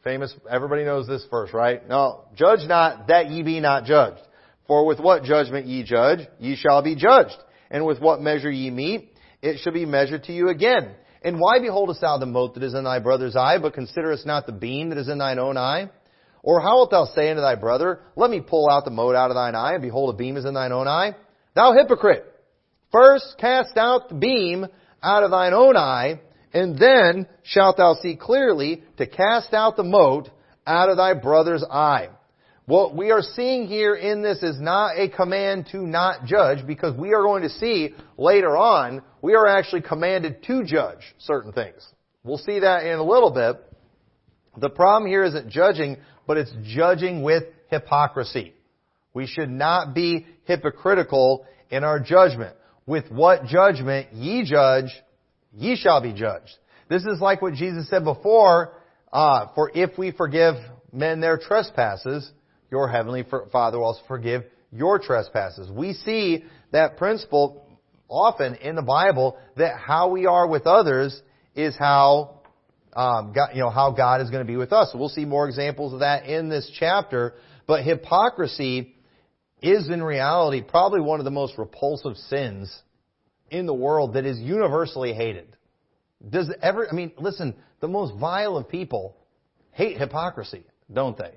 Famous, 0.03 0.33
everybody 0.49 0.83
knows 0.83 1.07
this 1.07 1.25
verse, 1.29 1.53
right? 1.53 1.87
No, 1.87 2.25
judge 2.35 2.67
not 2.67 3.07
that 3.07 3.29
ye 3.29 3.43
be 3.43 3.59
not 3.59 3.85
judged. 3.85 4.21
For 4.67 4.85
with 4.85 4.99
what 4.99 5.23
judgment 5.23 5.67
ye 5.67 5.83
judge, 5.83 6.27
ye 6.39 6.55
shall 6.55 6.81
be 6.81 6.95
judged. 6.95 7.37
And 7.69 7.85
with 7.85 7.99
what 7.99 8.21
measure 8.21 8.49
ye 8.49 8.71
meet, 8.71 9.09
it 9.41 9.59
shall 9.59 9.73
be 9.73 9.85
measured 9.85 10.23
to 10.23 10.33
you 10.33 10.49
again. 10.49 10.95
And 11.23 11.39
why 11.39 11.59
beholdest 11.59 12.01
thou 12.01 12.17
the 12.17 12.25
mote 12.25 12.55
that 12.55 12.63
is 12.63 12.73
in 12.73 12.83
thy 12.83 12.99
brother's 12.99 13.35
eye, 13.35 13.59
but 13.59 13.73
considerest 13.73 14.25
not 14.25 14.47
the 14.47 14.51
beam 14.51 14.89
that 14.89 14.97
is 14.97 15.07
in 15.07 15.19
thine 15.19 15.37
own 15.37 15.55
eye? 15.55 15.91
Or 16.41 16.61
how 16.61 16.77
wilt 16.77 16.91
thou 16.91 17.05
say 17.05 17.29
unto 17.29 17.41
thy 17.41 17.55
brother, 17.55 17.99
Let 18.15 18.31
me 18.31 18.41
pull 18.41 18.69
out 18.69 18.85
the 18.85 18.91
mote 18.91 19.15
out 19.15 19.29
of 19.29 19.35
thine 19.35 19.53
eye, 19.53 19.73
and 19.73 19.83
behold, 19.83 20.13
a 20.13 20.17
beam 20.17 20.35
is 20.35 20.45
in 20.45 20.55
thine 20.55 20.71
own 20.71 20.87
eye? 20.87 21.15
Thou 21.53 21.73
hypocrite! 21.73 22.25
First 22.91 23.35
cast 23.39 23.77
out 23.77 24.09
the 24.09 24.15
beam 24.15 24.65
out 25.03 25.23
of 25.23 25.31
thine 25.31 25.53
own 25.53 25.77
eye, 25.77 26.21
and 26.53 26.77
then 26.77 27.27
shalt 27.43 27.77
thou 27.77 27.95
see 28.01 28.15
clearly 28.15 28.83
to 28.97 29.07
cast 29.07 29.53
out 29.53 29.75
the 29.75 29.83
mote 29.83 30.29
out 30.65 30.89
of 30.89 30.97
thy 30.97 31.13
brother's 31.13 31.63
eye. 31.63 32.09
What 32.65 32.95
we 32.95 33.11
are 33.11 33.21
seeing 33.21 33.67
here 33.67 33.95
in 33.95 34.21
this 34.21 34.43
is 34.43 34.59
not 34.59 34.97
a 34.97 35.09
command 35.09 35.67
to 35.71 35.79
not 35.79 36.25
judge, 36.25 36.65
because 36.65 36.95
we 36.95 37.13
are 37.13 37.23
going 37.23 37.43
to 37.43 37.49
see 37.49 37.95
later 38.17 38.55
on, 38.55 39.01
we 39.21 39.33
are 39.35 39.47
actually 39.47 39.81
commanded 39.81 40.43
to 40.43 40.63
judge 40.63 40.99
certain 41.17 41.51
things. 41.51 41.85
We'll 42.23 42.37
see 42.37 42.59
that 42.59 42.85
in 42.85 42.99
a 42.99 43.03
little 43.03 43.31
bit. 43.31 43.61
The 44.57 44.69
problem 44.69 45.09
here 45.09 45.23
isn't 45.23 45.49
judging, 45.49 45.97
but 46.27 46.37
it's 46.37 46.53
judging 46.63 47.23
with 47.23 47.43
hypocrisy. 47.69 48.53
We 49.13 49.25
should 49.25 49.49
not 49.49 49.93
be 49.93 50.27
hypocritical 50.45 51.45
in 51.69 51.83
our 51.83 51.99
judgment. 51.99 52.55
With 52.85 53.11
what 53.11 53.45
judgment 53.45 54.13
ye 54.13 54.43
judge, 54.45 54.91
ye 55.53 55.75
shall 55.75 56.01
be 56.01 56.13
judged. 56.13 56.51
This 56.89 57.03
is 57.03 57.21
like 57.21 57.41
what 57.41 57.53
Jesus 57.53 57.89
said 57.89 58.03
before, 58.03 58.73
uh, 59.11 59.47
for 59.55 59.71
if 59.73 59.97
we 59.97 60.11
forgive 60.11 60.55
men 60.91 61.21
their 61.21 61.37
trespasses, 61.37 62.29
your 62.69 62.87
heavenly 62.89 63.25
Father 63.51 63.77
will 63.77 63.85
also 63.85 64.01
forgive 64.07 64.43
your 64.71 64.99
trespasses. 64.99 65.69
We 65.71 65.93
see 65.93 66.43
that 66.71 66.97
principle 66.97 67.65
often 68.07 68.55
in 68.55 68.75
the 68.75 68.81
Bible 68.81 69.37
that 69.57 69.77
how 69.77 70.09
we 70.09 70.25
are 70.25 70.47
with 70.47 70.67
others 70.67 71.21
is 71.55 71.75
how 71.77 72.41
um, 72.93 73.31
God, 73.33 73.51
you 73.53 73.61
know, 73.61 73.69
how 73.69 73.91
God 73.91 74.21
is 74.21 74.29
going 74.29 74.45
to 74.45 74.47
be 74.47 74.57
with 74.57 74.73
us. 74.73 74.91
we'll 74.93 75.09
see 75.09 75.25
more 75.25 75.47
examples 75.47 75.93
of 75.93 75.99
that 75.99 76.25
in 76.25 76.49
this 76.49 76.69
chapter. 76.77 77.35
But 77.67 77.83
hypocrisy 77.83 78.95
is 79.61 79.89
in 79.89 80.03
reality 80.03 80.61
probably 80.61 80.99
one 80.99 81.19
of 81.19 81.23
the 81.23 81.31
most 81.31 81.57
repulsive 81.57 82.17
sins 82.17 82.75
in 83.51 83.67
the 83.67 83.73
world 83.73 84.13
that 84.13 84.25
is 84.25 84.39
universally 84.39 85.13
hated. 85.13 85.55
Does 86.27 86.51
ever, 86.61 86.87
I 86.89 86.93
mean, 86.93 87.11
listen, 87.19 87.55
the 87.79 87.87
most 87.87 88.19
vile 88.19 88.57
of 88.57 88.67
people 88.67 89.15
hate 89.71 89.97
hypocrisy, 89.97 90.63
don't 90.91 91.17
they? 91.17 91.33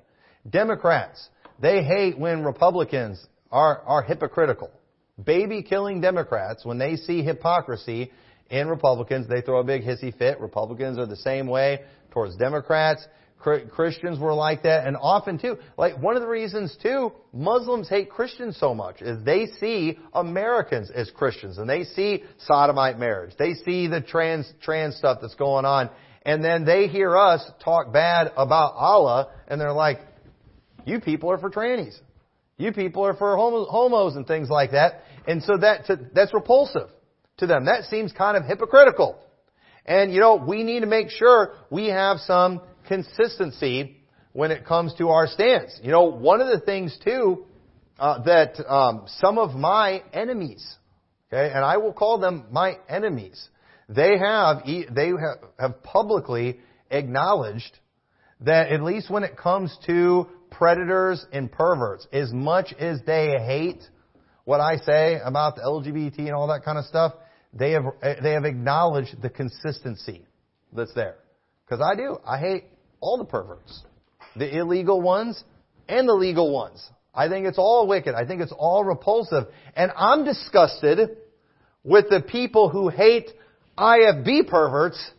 Democrats, 0.48 1.28
they 1.60 1.82
hate 1.82 2.18
when 2.18 2.44
Republicans 2.44 3.24
are, 3.50 3.82
are 3.82 4.02
hypocritical. 4.02 4.70
Baby 5.22 5.62
killing 5.62 6.00
Democrats, 6.00 6.64
when 6.64 6.78
they 6.78 6.96
see 6.96 7.22
hypocrisy, 7.22 8.10
in 8.50 8.68
Republicans. 8.68 9.26
They 9.28 9.40
throw 9.40 9.60
a 9.60 9.64
big 9.64 9.82
hissy 9.82 10.16
fit. 10.16 10.40
Republicans 10.40 10.98
are 10.98 11.06
the 11.06 11.16
same 11.16 11.46
way 11.46 11.80
towards 12.10 12.36
Democrats. 12.36 13.06
Christians 13.70 14.18
were 14.18 14.32
like 14.32 14.62
that, 14.62 14.86
and 14.86 14.96
often 14.96 15.38
too, 15.38 15.58
like 15.76 16.00
one 16.00 16.16
of 16.16 16.22
the 16.22 16.28
reasons 16.28 16.76
too, 16.82 17.12
Muslims 17.32 17.88
hate 17.88 18.08
Christians 18.08 18.56
so 18.58 18.74
much 18.74 19.02
is 19.02 19.22
they 19.22 19.46
see 19.60 19.98
Americans 20.14 20.90
as 20.90 21.10
Christians, 21.10 21.58
and 21.58 21.68
they 21.68 21.84
see 21.84 22.24
sodomite 22.38 22.98
marriage, 22.98 23.34
they 23.38 23.52
see 23.52 23.86
the 23.86 24.00
trans 24.00 24.50
trans 24.62 24.96
stuff 24.96 25.18
that's 25.20 25.34
going 25.34 25.66
on, 25.66 25.90
and 26.24 26.42
then 26.42 26.64
they 26.64 26.88
hear 26.88 27.16
us 27.16 27.44
talk 27.62 27.92
bad 27.92 28.32
about 28.36 28.72
Allah, 28.76 29.28
and 29.46 29.60
they're 29.60 29.72
like, 29.72 30.00
"You 30.86 31.00
people 31.00 31.30
are 31.30 31.38
for 31.38 31.50
trannies, 31.50 32.00
you 32.56 32.72
people 32.72 33.04
are 33.04 33.14
for 33.14 33.36
homos 33.36 34.16
and 34.16 34.26
things 34.26 34.48
like 34.48 34.70
that," 34.70 35.02
and 35.26 35.42
so 35.42 35.58
that 35.58 35.90
that's 36.14 36.32
repulsive 36.32 36.88
to 37.36 37.46
them. 37.46 37.66
That 37.66 37.84
seems 37.84 38.10
kind 38.12 38.38
of 38.38 38.44
hypocritical. 38.44 39.18
And 39.84 40.14
you 40.14 40.20
know, 40.20 40.36
we 40.36 40.62
need 40.62 40.80
to 40.80 40.86
make 40.86 41.10
sure 41.10 41.52
we 41.70 41.88
have 41.88 42.20
some 42.20 42.62
consistency 42.86 43.96
when 44.32 44.50
it 44.50 44.66
comes 44.66 44.94
to 44.94 45.08
our 45.08 45.26
stance. 45.26 45.78
You 45.82 45.92
know, 45.92 46.04
one 46.04 46.40
of 46.40 46.48
the 46.48 46.60
things 46.60 46.96
too 47.04 47.46
uh, 47.98 48.22
that 48.24 48.58
um, 48.68 49.04
some 49.18 49.38
of 49.38 49.54
my 49.54 50.02
enemies, 50.12 50.64
okay, 51.32 51.52
and 51.54 51.64
I 51.64 51.76
will 51.76 51.92
call 51.92 52.18
them 52.18 52.46
my 52.50 52.78
enemies, 52.88 53.48
They 53.88 54.18
have, 54.18 54.64
they 54.66 55.12
have 55.58 55.82
publicly 55.82 56.58
acknowledged 56.90 57.78
that 58.40 58.72
at 58.72 58.82
least 58.82 59.10
when 59.10 59.24
it 59.24 59.36
comes 59.36 59.76
to 59.86 60.26
predators 60.50 61.24
and 61.32 61.50
perverts, 61.50 62.06
as 62.12 62.32
much 62.32 62.72
as 62.78 63.00
they 63.06 63.30
hate 63.38 63.82
what 64.44 64.60
I 64.60 64.76
say 64.76 65.20
about 65.24 65.56
the 65.56 65.62
LGBT 65.62 66.18
and 66.18 66.32
all 66.32 66.48
that 66.48 66.64
kind 66.64 66.78
of 66.78 66.84
stuff, 66.86 67.12
they 67.52 67.72
have, 67.72 67.84
they 68.22 68.32
have 68.32 68.44
acknowledged 68.44 69.20
the 69.22 69.30
consistency 69.30 70.26
that's 70.72 70.92
there. 70.94 71.16
Because 71.64 71.84
I 71.84 71.96
do. 71.96 72.18
I 72.26 72.38
hate 72.38 72.64
all 73.00 73.18
the 73.18 73.24
perverts. 73.24 73.82
The 74.36 74.58
illegal 74.58 75.00
ones 75.00 75.42
and 75.88 76.08
the 76.08 76.14
legal 76.14 76.52
ones. 76.52 76.88
I 77.14 77.28
think 77.28 77.46
it's 77.46 77.58
all 77.58 77.86
wicked. 77.86 78.14
I 78.14 78.26
think 78.26 78.40
it's 78.40 78.54
all 78.56 78.84
repulsive. 78.84 79.44
And 79.76 79.92
I'm 79.96 80.24
disgusted 80.24 81.16
with 81.84 82.06
the 82.10 82.20
people 82.20 82.68
who 82.68 82.88
hate 82.88 83.30
IFB 83.78 84.48
perverts 84.48 85.12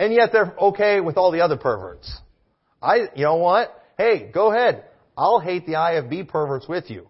and 0.00 0.14
yet 0.14 0.30
they're 0.32 0.54
okay 0.58 1.00
with 1.00 1.18
all 1.18 1.30
the 1.30 1.42
other 1.42 1.58
perverts. 1.58 2.10
I, 2.82 3.08
you 3.14 3.24
know 3.24 3.36
what? 3.36 3.70
Hey, 3.98 4.30
go 4.32 4.50
ahead. 4.50 4.84
I'll 5.16 5.40
hate 5.40 5.66
the 5.66 5.74
IFB 5.74 6.26
perverts 6.28 6.66
with 6.66 6.88
you. 6.88 7.06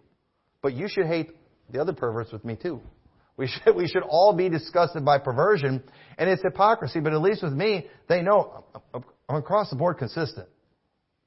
But 0.61 0.75
you 0.75 0.89
should 0.89 1.07
hate 1.07 1.31
the 1.71 1.81
other 1.81 1.93
perverts 1.93 2.33
with 2.33 2.45
me 2.45 2.57
too. 2.61 2.81
We 3.37 3.47
should, 3.65 3.77
we 3.77 3.87
should 3.87 4.03
all 4.03 4.35
be 4.35 4.49
disgusted 4.49 5.05
by 5.05 5.19
perversion, 5.19 5.85
and 6.19 6.29
it's 6.29 6.43
hypocrisy, 6.43 6.99
but 6.99 7.13
at 7.13 7.23
least 7.23 7.45
with 7.45 7.53
me, 7.53 7.87
they 8.09 8.23
know 8.23 8.65
I'm 9.31 9.37
across 9.37 9.71
the 9.71 9.77
board 9.77 9.99
consistent. 9.99 10.49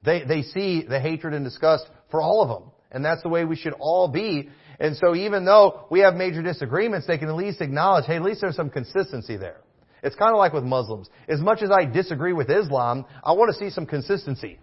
They, 0.03 0.23
they 0.25 0.41
see 0.41 0.83
the 0.87 0.99
hatred 0.99 1.33
and 1.33 1.45
disgust 1.45 1.85
for 2.11 2.21
all 2.21 2.41
of 2.41 2.49
them. 2.49 2.71
And 2.91 3.03
that's 3.03 3.23
the 3.23 3.29
way 3.29 3.45
we 3.45 3.55
should 3.55 3.73
all 3.79 4.09
be. 4.09 4.49
And 4.79 4.97
so 4.97 5.15
even 5.15 5.45
though 5.45 5.87
we 5.89 6.01
have 6.01 6.13
major 6.15 6.41
disagreements, 6.41 7.07
they 7.07 7.17
can 7.17 7.29
at 7.29 7.35
least 7.35 7.61
acknowledge, 7.61 8.05
hey, 8.05 8.17
at 8.17 8.21
least 8.21 8.41
there's 8.41 8.57
some 8.57 8.69
consistency 8.69 9.37
there. 9.37 9.61
It's 10.03 10.15
kind 10.17 10.31
of 10.31 10.37
like 10.37 10.51
with 10.51 10.65
Muslims. 10.65 11.09
As 11.29 11.39
much 11.39 11.61
as 11.61 11.71
I 11.71 11.85
disagree 11.85 12.33
with 12.33 12.49
Islam, 12.49 13.05
I 13.23 13.31
want 13.31 13.53
to 13.53 13.57
see 13.57 13.69
some 13.69 13.85
consistency 13.85 14.59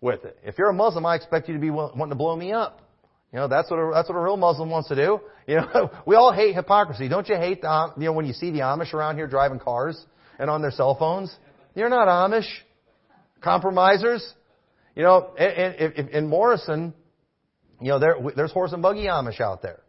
with 0.00 0.24
it. 0.24 0.38
If 0.42 0.56
you're 0.56 0.70
a 0.70 0.74
Muslim, 0.74 1.04
I 1.04 1.16
expect 1.16 1.48
you 1.48 1.54
to 1.54 1.60
be 1.60 1.70
wanting 1.70 2.08
to 2.08 2.14
blow 2.14 2.34
me 2.34 2.52
up. 2.52 2.80
You 3.30 3.40
know, 3.40 3.48
that's 3.48 3.70
what 3.70 3.76
a, 3.76 3.90
that's 3.92 4.08
what 4.08 4.16
a 4.16 4.20
real 4.20 4.38
Muslim 4.38 4.70
wants 4.70 4.88
to 4.88 4.96
do. 4.96 5.20
You 5.46 5.56
know, 5.56 5.90
we 6.06 6.16
all 6.16 6.32
hate 6.32 6.54
hypocrisy. 6.54 7.08
Don't 7.08 7.28
you 7.28 7.36
hate 7.36 7.60
the, 7.60 7.92
you 7.98 8.04
know, 8.04 8.12
when 8.12 8.24
you 8.24 8.32
see 8.32 8.50
the 8.50 8.60
Amish 8.60 8.94
around 8.94 9.16
here 9.16 9.26
driving 9.26 9.58
cars 9.58 10.02
and 10.38 10.48
on 10.48 10.62
their 10.62 10.70
cell 10.70 10.96
phones? 10.98 11.36
You're 11.74 11.90
not 11.90 12.08
Amish. 12.08 12.48
Compromisers. 13.40 14.34
You 14.96 15.04
know, 15.04 15.34
in, 15.36 16.26
Morrison, 16.26 16.92
you 17.80 17.88
know, 17.88 17.98
there, 17.98 18.16
there's 18.36 18.52
horse 18.52 18.72
and 18.72 18.82
buggy 18.82 19.04
Amish 19.04 19.40
out 19.40 19.62
there. 19.62 19.80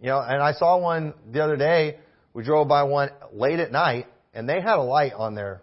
You 0.00 0.08
know, 0.08 0.20
and 0.20 0.42
I 0.42 0.52
saw 0.52 0.78
one 0.78 1.14
the 1.30 1.42
other 1.42 1.56
day. 1.56 1.98
We 2.34 2.42
drove 2.42 2.68
by 2.68 2.82
one 2.82 3.10
late 3.32 3.60
at 3.60 3.70
night, 3.70 4.06
and 4.34 4.48
they 4.48 4.60
had 4.60 4.78
a 4.78 4.82
light 4.82 5.12
on 5.12 5.34
their 5.34 5.62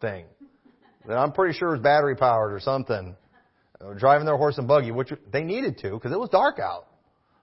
thing. 0.00 0.24
That 1.06 1.16
I'm 1.16 1.32
pretty 1.32 1.56
sure 1.56 1.70
was 1.70 1.80
battery 1.80 2.16
powered 2.16 2.52
or 2.52 2.60
something. 2.60 3.16
Uh, 3.80 3.94
driving 3.94 4.26
their 4.26 4.36
horse 4.36 4.58
and 4.58 4.66
buggy, 4.66 4.90
which 4.90 5.10
they 5.32 5.44
needed 5.44 5.78
to 5.78 5.90
because 5.92 6.12
it 6.12 6.18
was 6.18 6.28
dark 6.30 6.58
out. 6.58 6.86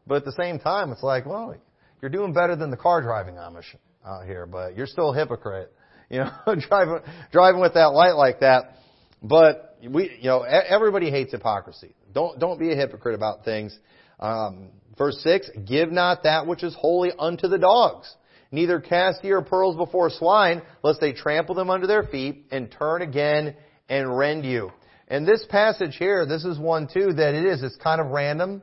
But 0.06 0.16
at 0.16 0.26
the 0.26 0.34
same 0.34 0.60
time, 0.60 0.92
it's 0.92 1.02
like, 1.02 1.26
well, 1.26 1.56
you're 2.02 2.12
doing 2.12 2.34
better 2.34 2.56
than 2.56 2.70
the 2.70 2.78
car 2.78 3.02
driving 3.02 3.36
Amish 3.36 3.64
out 4.06 4.26
here, 4.26 4.46
but 4.46 4.76
you're 4.76 4.88
still 4.88 5.14
a 5.14 5.18
hypocrite. 5.18 5.72
You 6.08 6.20
know, 6.20 6.30
driving 6.70 7.00
driving 7.32 7.62
with 7.62 7.74
that 7.74 7.88
light 7.88 8.16
like 8.16 8.42
that. 8.42 8.76
But 9.22 9.78
we, 9.88 10.18
you 10.20 10.30
know, 10.30 10.42
everybody 10.42 11.10
hates 11.10 11.32
hypocrisy. 11.32 11.96
Don't 12.14 12.40
don't 12.40 12.60
be 12.60 12.72
a 12.72 12.76
hypocrite 12.76 13.16
about 13.16 13.44
things. 13.44 13.78
Um, 14.20 14.70
verse 14.98 15.20
six: 15.22 15.50
Give 15.66 15.92
not 15.92 16.24
that 16.24 16.48
which 16.48 16.64
is 16.64 16.76
holy 16.78 17.12
unto 17.18 17.48
the 17.48 17.58
dogs. 17.58 18.14
Neither 18.52 18.80
cast 18.80 19.24
your 19.24 19.42
pearls 19.42 19.76
before 19.76 20.10
swine, 20.10 20.62
lest 20.84 21.02
they 21.02 21.14
trample 21.14 21.56
them 21.56 21.70
under 21.70 21.88
their 21.88 22.04
feet 22.04 22.46
and 22.52 22.72
turn 22.72 23.02
again 23.02 23.56
and 23.90 24.18
rend 24.18 24.46
you. 24.46 24.72
And 25.08 25.28
this 25.28 25.46
passage 25.50 25.96
here, 25.98 26.26
this 26.26 26.46
is 26.46 26.58
one 26.58 26.88
too 26.88 27.14
that 27.14 27.34
it 27.34 27.46
is, 27.46 27.64
it's 27.64 27.76
kind 27.78 28.00
of 28.00 28.08
random, 28.08 28.62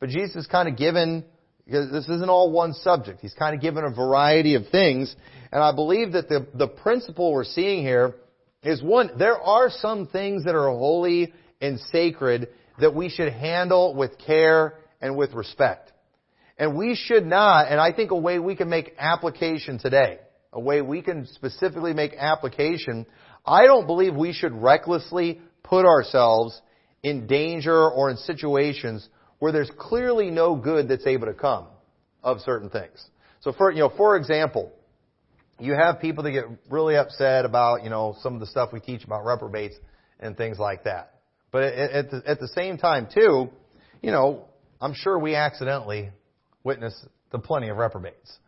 but 0.00 0.08
Jesus 0.08 0.36
is 0.36 0.46
kind 0.46 0.68
of 0.68 0.76
given, 0.76 1.24
because 1.66 1.90
this 1.92 2.08
isn't 2.08 2.28
all 2.28 2.50
one 2.50 2.72
subject. 2.72 3.20
He's 3.20 3.34
kind 3.34 3.54
of 3.54 3.60
given 3.60 3.84
a 3.84 3.90
variety 3.90 4.54
of 4.54 4.68
things. 4.70 5.14
And 5.52 5.62
I 5.62 5.72
believe 5.72 6.12
that 6.12 6.28
the, 6.28 6.46
the 6.54 6.66
principle 6.66 7.32
we're 7.32 7.44
seeing 7.44 7.82
here 7.82 8.14
is 8.64 8.82
one, 8.82 9.10
there 9.18 9.38
are 9.38 9.70
some 9.70 10.06
things 10.06 10.44
that 10.44 10.54
are 10.54 10.68
holy 10.68 11.32
and 11.60 11.78
sacred 11.92 12.48
that 12.80 12.94
we 12.94 13.08
should 13.08 13.32
handle 13.32 13.94
with 13.94 14.18
care 14.18 14.74
and 15.00 15.16
with 15.16 15.32
respect. 15.34 15.92
And 16.58 16.76
we 16.76 16.94
should 16.94 17.26
not, 17.26 17.68
and 17.68 17.80
I 17.80 17.92
think 17.92 18.10
a 18.10 18.16
way 18.16 18.38
we 18.38 18.56
can 18.56 18.68
make 18.68 18.94
application 18.98 19.78
today, 19.78 20.18
a 20.52 20.60
way 20.60 20.82
we 20.82 21.02
can 21.02 21.26
specifically 21.26 21.92
make 21.92 22.14
application, 22.16 23.06
I 23.44 23.66
don't 23.66 23.86
believe 23.86 24.14
we 24.14 24.32
should 24.32 24.52
recklessly 24.52 25.40
put 25.62 25.84
ourselves 25.84 26.60
in 27.02 27.26
danger 27.26 27.90
or 27.90 28.10
in 28.10 28.16
situations 28.16 29.08
where 29.38 29.52
there's 29.52 29.70
clearly 29.76 30.30
no 30.30 30.54
good 30.56 30.88
that's 30.88 31.06
able 31.06 31.26
to 31.26 31.34
come 31.34 31.66
of 32.22 32.40
certain 32.40 32.70
things. 32.70 33.04
So 33.40 33.52
for, 33.52 33.70
you 33.70 33.80
know, 33.80 33.92
for 33.94 34.16
example, 34.16 34.72
you 35.60 35.74
have 35.74 36.00
people 36.00 36.24
that 36.24 36.32
get 36.32 36.44
really 36.68 36.96
upset 36.96 37.44
about, 37.44 37.84
you 37.84 37.90
know, 37.90 38.16
some 38.20 38.34
of 38.34 38.40
the 38.40 38.46
stuff 38.46 38.72
we 38.72 38.80
teach 38.80 39.04
about 39.04 39.24
reprobates 39.24 39.76
and 40.20 40.36
things 40.36 40.58
like 40.58 40.84
that. 40.84 41.14
But 41.50 41.62
at 41.62 42.10
the, 42.10 42.22
at 42.26 42.40
the 42.40 42.48
same 42.48 42.78
time 42.78 43.08
too, 43.12 43.50
you 44.02 44.10
know, 44.10 44.46
I'm 44.80 44.94
sure 44.94 45.18
we 45.18 45.34
accidentally 45.34 46.10
witness 46.64 46.94
the 47.30 47.38
plenty 47.38 47.68
of 47.68 47.76
reprobates. 47.76 48.38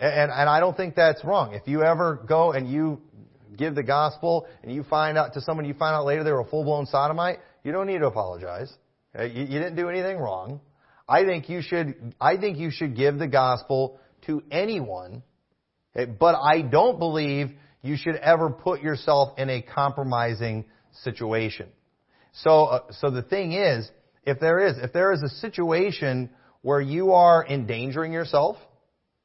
And, 0.00 0.30
and 0.30 0.48
I 0.48 0.60
don't 0.60 0.76
think 0.76 0.94
that's 0.94 1.24
wrong. 1.24 1.54
If 1.54 1.66
you 1.66 1.82
ever 1.82 2.24
go 2.28 2.52
and 2.52 2.68
you 2.68 3.00
give 3.56 3.74
the 3.74 3.82
gospel 3.82 4.46
and 4.62 4.72
you 4.72 4.82
find 4.84 5.16
out 5.16 5.34
to 5.34 5.40
someone 5.40 5.66
you 5.66 5.74
find 5.74 5.94
out 5.94 6.04
later 6.04 6.24
they 6.24 6.32
were 6.32 6.40
a 6.40 6.48
full-blown 6.48 6.86
sodomite, 6.86 7.38
you 7.64 7.72
don't 7.72 7.86
need 7.86 7.98
to 7.98 8.06
apologize. 8.06 8.72
Uh, 9.18 9.24
you, 9.24 9.42
you 9.42 9.58
didn't 9.58 9.76
do 9.76 9.88
anything 9.88 10.18
wrong. 10.18 10.60
I 11.08 11.24
think 11.24 11.48
you 11.48 11.62
should, 11.62 12.14
I 12.20 12.36
think 12.36 12.58
you 12.58 12.70
should 12.70 12.94
give 12.96 13.18
the 13.18 13.26
gospel 13.28 13.98
to 14.26 14.42
anyone, 14.50 15.22
but 15.94 16.34
I 16.34 16.62
don't 16.62 16.98
believe 16.98 17.50
you 17.82 17.96
should 17.96 18.16
ever 18.16 18.50
put 18.50 18.82
yourself 18.82 19.38
in 19.38 19.50
a 19.50 19.62
compromising 19.62 20.64
situation. 21.02 21.68
So, 22.32 22.64
uh, 22.64 22.80
so 23.00 23.10
the 23.10 23.22
thing 23.22 23.52
is, 23.52 23.90
if 24.24 24.40
there 24.40 24.66
is, 24.66 24.76
if 24.78 24.92
there 24.92 25.12
is 25.12 25.22
a 25.22 25.28
situation 25.28 26.30
where 26.62 26.80
you 26.80 27.12
are 27.12 27.46
endangering 27.46 28.12
yourself, 28.12 28.56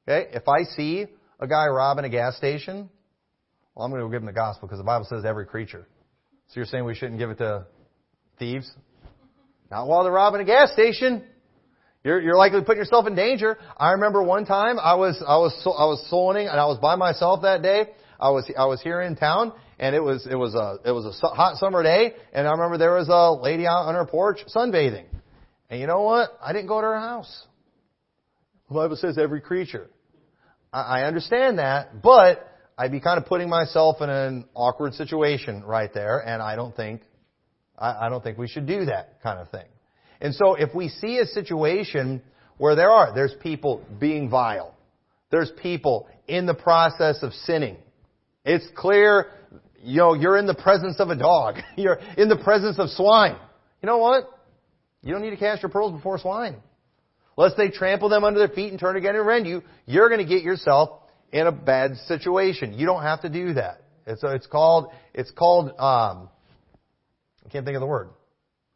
okay, 0.08 0.30
if 0.34 0.48
I 0.48 0.64
see 0.76 1.06
a 1.40 1.48
guy 1.48 1.68
robbing 1.68 2.06
a 2.06 2.10
gas 2.10 2.38
station, 2.38 2.90
well, 3.76 3.86
I'm 3.86 3.92
going 3.92 4.04
to 4.04 4.10
give 4.10 4.22
him 4.22 4.28
the 4.28 4.34
gospel 4.34 4.68
because 4.68 4.80
the 4.80 4.86
Bible 4.86 5.06
says 5.10 5.26
every 5.26 5.46
creature. 5.46 5.88
So 6.48 6.54
you're 6.56 6.66
saying 6.66 6.86
we 6.86 6.96
shouldn't 6.96 7.20
give 7.20 7.32
it 7.32 7.40
to 7.40 7.66
thieves? 8.38 8.72
Not 9.72 9.88
while 9.88 10.04
they're 10.04 10.14
robbing 10.14 10.42
a 10.42 10.46
gas 10.46 10.72
station. 10.74 11.24
You're, 12.04 12.22
you're 12.22 12.38
likely 12.38 12.62
putting 12.62 12.80
yourself 12.80 13.08
in 13.08 13.16
danger. 13.16 13.58
I 13.78 13.92
remember 13.92 14.22
one 14.22 14.46
time 14.46 14.78
I 14.80 14.96
was 14.96 15.24
I 15.26 15.38
was 15.38 15.54
I 15.66 15.86
was 15.86 16.06
soulwinning 16.12 16.50
and 16.50 16.60
I 16.60 16.66
was 16.66 16.78
by 16.80 16.96
myself 16.96 17.44
that 17.44 17.62
day. 17.62 17.86
I 18.20 18.30
was 18.30 18.50
I 18.58 18.66
was 18.66 18.82
here 18.82 19.02
in 19.02 19.16
town 19.16 19.54
and 19.80 19.96
it 19.96 20.02
was 20.02 20.28
it 20.30 20.36
was 20.36 20.54
a 20.54 20.78
it 20.86 20.92
was 20.92 21.06
a 21.06 21.28
hot 21.28 21.58
summer 21.58 21.82
day 21.82 22.14
and 22.34 22.48
I 22.48 22.52
remember 22.52 22.78
there 22.78 22.96
was 22.96 23.08
a 23.10 23.32
lady 23.32 23.66
out 23.66 23.86
on 23.86 23.96
her 23.96 24.06
porch 24.06 24.40
sunbathing. 24.54 25.06
And 25.70 25.80
you 25.80 25.88
know 25.88 26.02
what? 26.02 26.38
I 26.42 26.52
didn't 26.54 26.68
go 26.68 26.82
to 26.82 26.88
her 26.88 27.00
house. 27.00 27.48
The 28.70 28.76
Bible 28.76 28.96
says 28.96 29.18
every 29.18 29.42
creature. 29.42 29.90
I, 30.72 31.00
I 31.00 31.04
understand 31.04 31.60
that, 31.60 32.02
but 32.02 32.48
I'd 32.78 32.92
be 32.92 33.00
kind 33.00 33.18
of 33.18 33.26
putting 33.26 33.50
myself 33.50 34.02
in 34.02 34.10
an 34.10 34.46
awkward 34.56 34.94
situation 34.96 35.64
right 35.64 35.94
there, 35.94 36.20
and 36.20 36.42
I 36.42 36.56
don't 36.56 36.76
think, 36.76 37.02
I, 37.78 38.08
I 38.08 38.10
don't 38.10 38.24
think 38.24 38.38
we 38.38 38.48
should 38.48 38.66
do 38.66 38.86
that 38.86 39.22
kind 39.22 39.40
of 39.40 39.50
thing. 39.50 39.66
And 40.24 40.34
so 40.34 40.56
if 40.56 40.74
we 40.74 40.88
see 40.88 41.20
a 41.20 41.26
situation 41.26 42.22
where 42.58 42.76
there 42.76 42.90
are, 42.90 43.14
there's 43.14 43.36
people 43.42 43.84
being 44.00 44.30
vile, 44.30 44.74
there's 45.30 45.52
people 45.62 46.08
in 46.28 46.46
the 46.46 46.54
process 46.54 47.22
of 47.22 47.34
sinning, 47.34 47.76
it's 48.46 48.66
clear, 48.76 49.28
you 49.82 49.98
know, 49.98 50.14
you're 50.14 50.38
in 50.38 50.48
the 50.48 50.56
presence 50.56 51.00
of 51.00 51.10
a 51.10 51.16
dog, 51.16 51.58
you're 51.76 52.00
in 52.18 52.30
the 52.30 52.38
presence 52.38 52.80
of 52.80 52.90
swine. 52.90 53.36
You 53.82 53.88
know 53.88 53.98
what? 53.98 54.24
You 55.02 55.12
don't 55.12 55.22
need 55.22 55.32
to 55.32 55.38
cast 55.38 55.62
your 55.62 55.70
pearls 55.70 55.92
before 55.92 56.18
swine. 56.18 56.56
Lest 57.36 57.58
they 57.58 57.70
trample 57.70 58.08
them 58.08 58.24
under 58.24 58.40
their 58.40 58.48
feet 58.48 58.72
and 58.72 58.80
turn 58.80 58.96
again 58.96 59.16
and 59.16 59.28
rend 59.28 59.46
you, 59.46 59.62
you're 59.86 60.08
going 60.08 60.26
to 60.26 60.28
get 60.28 60.44
yourself 60.44 61.02
in 61.34 61.48
a 61.48 61.52
bad 61.52 61.98
situation. 62.08 62.74
You 62.74 62.86
don't 62.86 63.02
have 63.02 63.24
to 63.24 63.30
do 63.30 63.56
that. 63.56 63.82
It's, 64.08 64.22
it's 64.24 64.48
called, 64.48 64.92
it's 65.14 65.32
called, 65.32 65.70
um, 65.72 66.30
I 67.46 67.50
can't 67.52 67.66
think 67.66 67.76
of 67.76 67.82
the 67.82 67.88
word. 67.88 68.10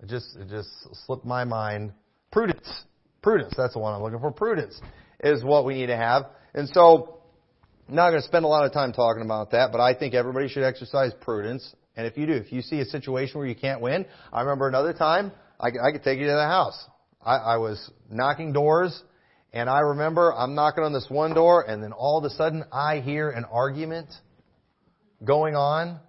It 0.01 0.09
just, 0.09 0.35
it 0.35 0.49
just 0.49 0.69
slipped 1.05 1.25
my 1.25 1.43
mind. 1.43 1.91
Prudence. 2.31 2.69
Prudence. 3.21 3.53
That's 3.57 3.73
the 3.73 3.79
one 3.79 3.93
I'm 3.93 4.01
looking 4.01 4.19
for. 4.19 4.31
Prudence 4.31 4.79
is 5.23 5.43
what 5.43 5.65
we 5.65 5.73
need 5.73 5.87
to 5.87 5.97
have. 5.97 6.27
And 6.53 6.69
so, 6.69 7.19
I'm 7.89 7.95
not 7.95 8.09
going 8.09 8.21
to 8.21 8.27
spend 8.27 8.45
a 8.45 8.47
lot 8.47 8.65
of 8.65 8.73
time 8.73 8.91
talking 8.93 9.23
about 9.23 9.51
that, 9.51 9.71
but 9.71 9.79
I 9.79 9.93
think 9.93 10.13
everybody 10.13 10.49
should 10.49 10.63
exercise 10.63 11.11
prudence. 11.21 11.73
And 11.95 12.05
if 12.05 12.17
you 12.17 12.27
do, 12.27 12.33
if 12.33 12.51
you 12.51 12.61
see 12.61 12.79
a 12.79 12.85
situation 12.85 13.39
where 13.39 13.47
you 13.47 13.55
can't 13.55 13.81
win, 13.81 14.05
I 14.31 14.41
remember 14.41 14.67
another 14.67 14.93
time, 14.93 15.31
I, 15.59 15.69
I 15.69 15.91
could 15.91 16.03
take 16.03 16.19
you 16.19 16.25
to 16.25 16.33
the 16.33 16.45
house. 16.45 16.77
I, 17.25 17.37
I 17.37 17.57
was 17.57 17.91
knocking 18.09 18.53
doors 18.53 19.01
And 19.53 19.69
I 19.69 19.79
remember 19.79 20.33
I'm 20.33 20.55
knocking 20.55 20.83
on 20.83 20.93
this 20.93 21.07
one 21.09 21.33
door, 21.33 21.63
and 21.67 21.81
then 21.81 21.93
all 21.93 22.17
of 22.17 22.23
a 22.25 22.29
sudden 22.29 22.63
I 22.71 22.99
hear 22.99 23.29
an 23.29 23.45
argument 23.45 24.09
going 25.23 25.55
on 25.55 25.99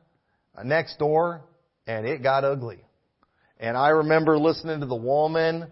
next 0.65 0.99
door, 0.99 1.45
and 1.87 2.07
it 2.07 2.23
got 2.23 2.45
ugly. 2.45 2.85
And 3.61 3.77
I 3.77 3.89
remember 3.89 4.39
listening 4.39 4.81
to 4.81 4.87
the 4.87 4.97
woman. 4.97 5.67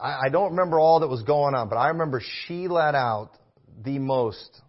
I, 0.00 0.26
I 0.26 0.28
don't 0.30 0.50
remember 0.50 0.78
all 0.78 1.00
that 1.00 1.08
was 1.08 1.22
going 1.22 1.54
on, 1.54 1.68
but 1.68 1.76
I 1.76 1.88
remember 1.88 2.22
she 2.46 2.68
let 2.68 2.94
out 2.94 3.30
the 3.84 3.98
most 3.98 4.60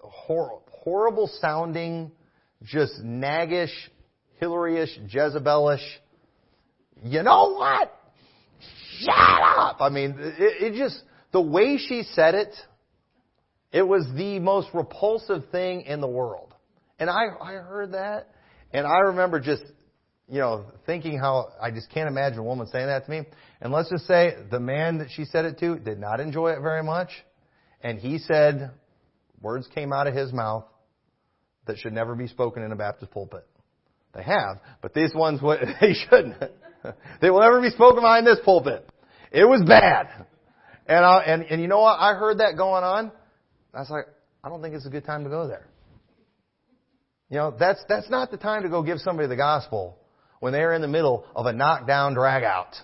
hor- 0.00 0.60
horrible 0.70 1.30
sounding, 1.40 2.12
just 2.62 3.02
naggish, 3.02 3.72
Hillary-ish, 4.38 4.98
Jezebelish. 5.12 5.84
You 7.02 7.22
know 7.22 7.54
what? 7.54 7.92
Shut 9.00 9.14
up! 9.16 9.78
I 9.80 9.88
mean, 9.88 10.16
it, 10.18 10.74
it 10.74 10.78
just, 10.78 11.02
the 11.32 11.40
way 11.40 11.78
she 11.78 12.02
said 12.12 12.34
it, 12.34 12.54
it 13.72 13.82
was 13.82 14.06
the 14.14 14.38
most 14.38 14.68
repulsive 14.72 15.44
thing 15.50 15.82
in 15.82 16.00
the 16.00 16.06
world. 16.06 16.54
And 16.98 17.10
I, 17.10 17.24
I 17.42 17.52
heard 17.54 17.92
that, 17.92 18.28
and 18.72 18.86
I 18.86 18.98
remember 19.06 19.40
just, 19.40 19.62
you 20.28 20.40
know, 20.40 20.64
thinking 20.86 21.18
how 21.18 21.50
I 21.60 21.70
just 21.70 21.90
can't 21.90 22.08
imagine 22.08 22.38
a 22.38 22.42
woman 22.42 22.66
saying 22.66 22.86
that 22.86 23.04
to 23.04 23.10
me. 23.10 23.22
And 23.60 23.72
let's 23.72 23.90
just 23.90 24.06
say 24.06 24.34
the 24.50 24.60
man 24.60 24.98
that 24.98 25.08
she 25.10 25.24
said 25.24 25.44
it 25.44 25.58
to 25.58 25.78
did 25.78 25.98
not 25.98 26.20
enjoy 26.20 26.52
it 26.52 26.60
very 26.60 26.82
much. 26.82 27.10
And 27.82 27.98
he 27.98 28.18
said, 28.18 28.70
words 29.42 29.68
came 29.74 29.92
out 29.92 30.06
of 30.06 30.14
his 30.14 30.32
mouth 30.32 30.64
that 31.66 31.78
should 31.78 31.92
never 31.92 32.14
be 32.14 32.26
spoken 32.26 32.62
in 32.62 32.72
a 32.72 32.76
Baptist 32.76 33.12
pulpit. 33.12 33.46
They 34.14 34.22
have, 34.22 34.60
but 34.80 34.94
these 34.94 35.14
ones, 35.14 35.40
they 35.80 35.92
shouldn't. 35.92 36.36
they 37.20 37.30
will 37.30 37.40
never 37.40 37.60
be 37.60 37.70
spoken 37.70 38.00
behind 38.00 38.26
this 38.26 38.38
pulpit. 38.44 38.88
It 39.30 39.44
was 39.44 39.62
bad. 39.66 40.26
And, 40.86 41.04
I, 41.04 41.22
and, 41.22 41.42
and 41.42 41.60
you 41.60 41.68
know 41.68 41.80
what? 41.80 41.98
I 41.98 42.14
heard 42.14 42.38
that 42.38 42.56
going 42.56 42.84
on. 42.84 43.12
I 43.74 43.80
was 43.80 43.90
like, 43.90 44.06
I 44.42 44.48
don't 44.48 44.62
think 44.62 44.74
it's 44.74 44.86
a 44.86 44.90
good 44.90 45.04
time 45.04 45.24
to 45.24 45.30
go 45.30 45.48
there. 45.48 45.66
You 47.30 47.38
know, 47.38 47.56
that's, 47.58 47.82
that's 47.88 48.08
not 48.08 48.30
the 48.30 48.36
time 48.36 48.62
to 48.62 48.68
go 48.68 48.82
give 48.82 48.98
somebody 49.00 49.28
the 49.28 49.36
gospel 49.36 49.98
when 50.44 50.52
they're 50.52 50.74
in 50.74 50.82
the 50.82 50.88
middle 50.88 51.24
of 51.34 51.46
a 51.46 51.54
knockdown 51.54 52.12
drag 52.12 52.44
out. 52.44 52.74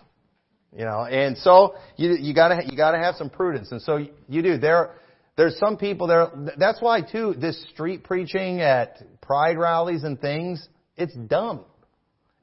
You 0.75 0.87
know, 0.87 1.05
and 1.05 1.37
so 1.37 1.75
you, 1.99 2.13
you 2.19 2.35
gotta, 2.35 2.63
you 2.65 2.75
gotta 2.75 2.97
have 2.97 3.17
some 3.17 3.29
prudence. 3.29 3.71
And 3.71 3.83
so 3.83 3.99
you 4.29 4.41
do. 4.41 4.57
There, 4.57 4.95
there's 5.37 5.59
some 5.59 5.77
people 5.77 6.07
there, 6.07 6.29
that's 6.57 6.81
why 6.81 7.03
too, 7.03 7.35
this 7.39 7.63
street 7.75 8.03
preaching 8.03 8.63
at 8.63 9.03
pride 9.21 9.59
rallies 9.59 10.05
and 10.05 10.19
things, 10.19 10.67
it's 10.97 11.15
dumb. 11.15 11.67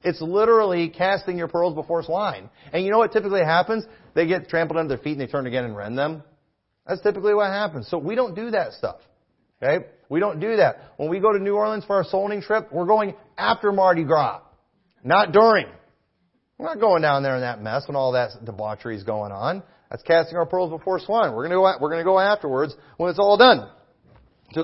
It's 0.04 0.22
literally 0.22 0.90
casting 0.90 1.36
your 1.36 1.48
pearls 1.48 1.74
before 1.74 2.04
swine. 2.04 2.48
And 2.72 2.86
you 2.86 2.92
know 2.92 3.00
what 3.00 3.12
typically 3.12 3.44
happens? 3.44 3.86
They 4.14 4.28
get 4.28 4.50
trampled 4.50 4.78
under 4.78 4.96
their 4.96 5.04
feet 5.04 5.14
and 5.14 5.22
they 5.22 5.26
turn 5.26 5.48
again 5.48 5.64
and 5.64 5.76
rend 5.76 5.98
them. 5.98 6.22
That's 6.86 7.02
typically 7.02 7.34
what 7.34 7.48
happens. 7.48 7.90
So 7.90 7.98
we 7.98 8.14
don't 8.14 8.36
do 8.36 8.52
that 8.52 8.74
stuff. 8.74 8.98
Okay? 9.64 9.88
We 10.10 10.20
don't 10.20 10.40
do 10.40 10.58
that. 10.58 10.92
When 10.98 11.10
we 11.10 11.20
go 11.20 11.34
to 11.34 11.40
New 11.40 11.56
Orleans 11.56 11.86
for 11.86 11.96
our 11.96 12.04
soul 12.04 12.30
trip, 12.40 12.72
we're 12.72 12.86
going 12.86 13.16
after 13.36 13.72
Mardi 13.72 14.04
Gras, 14.04 14.42
not 15.08 15.32
during. 15.32 15.68
We're 16.58 16.68
not 16.68 16.80
going 16.80 17.02
down 17.02 17.24
there 17.24 17.36
in 17.36 17.42
that 17.42 17.62
mess 17.62 17.84
when 17.88 17.96
all 17.96 18.14
that 18.14 18.32
debauchery 18.44 18.96
is 18.96 19.04
going 19.04 19.32
on. 19.32 19.64
That's 19.90 20.04
casting 20.04 20.38
our 20.38 20.46
pearls 20.46 20.70
before 20.70 21.00
swine. 21.00 21.34
We're 21.34 21.48
going 21.48 21.52
to 21.52 21.56
go. 21.58 21.74
We're 21.80 21.90
going 21.90 22.02
to 22.02 22.06
go 22.06 22.20
afterwards 22.20 22.76
when 22.98 23.10
it's 23.10 23.20
all 23.20 23.38
done. 23.38 23.70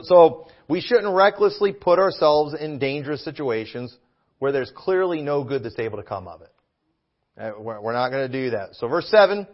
So 0.03 0.47
we 0.67 0.81
shouldn't 0.81 1.13
recklessly 1.13 1.71
put 1.71 1.99
ourselves 1.99 2.55
in 2.59 2.79
dangerous 2.79 3.23
situations 3.23 3.95
where 4.39 4.51
there's 4.51 4.71
clearly 4.75 5.21
no 5.21 5.43
good 5.43 5.63
that's 5.63 5.79
able 5.79 5.97
to 5.97 6.03
come 6.03 6.27
of 6.27 6.41
it. 6.41 6.49
Uh, 7.37 7.51
we're 7.59 7.93
not 7.93 8.09
going 8.09 8.29
to 8.29 8.41
do 8.43 8.51
that. 8.51 8.69
So 8.73 8.87
verse 8.87 9.07
seven. 9.07 9.47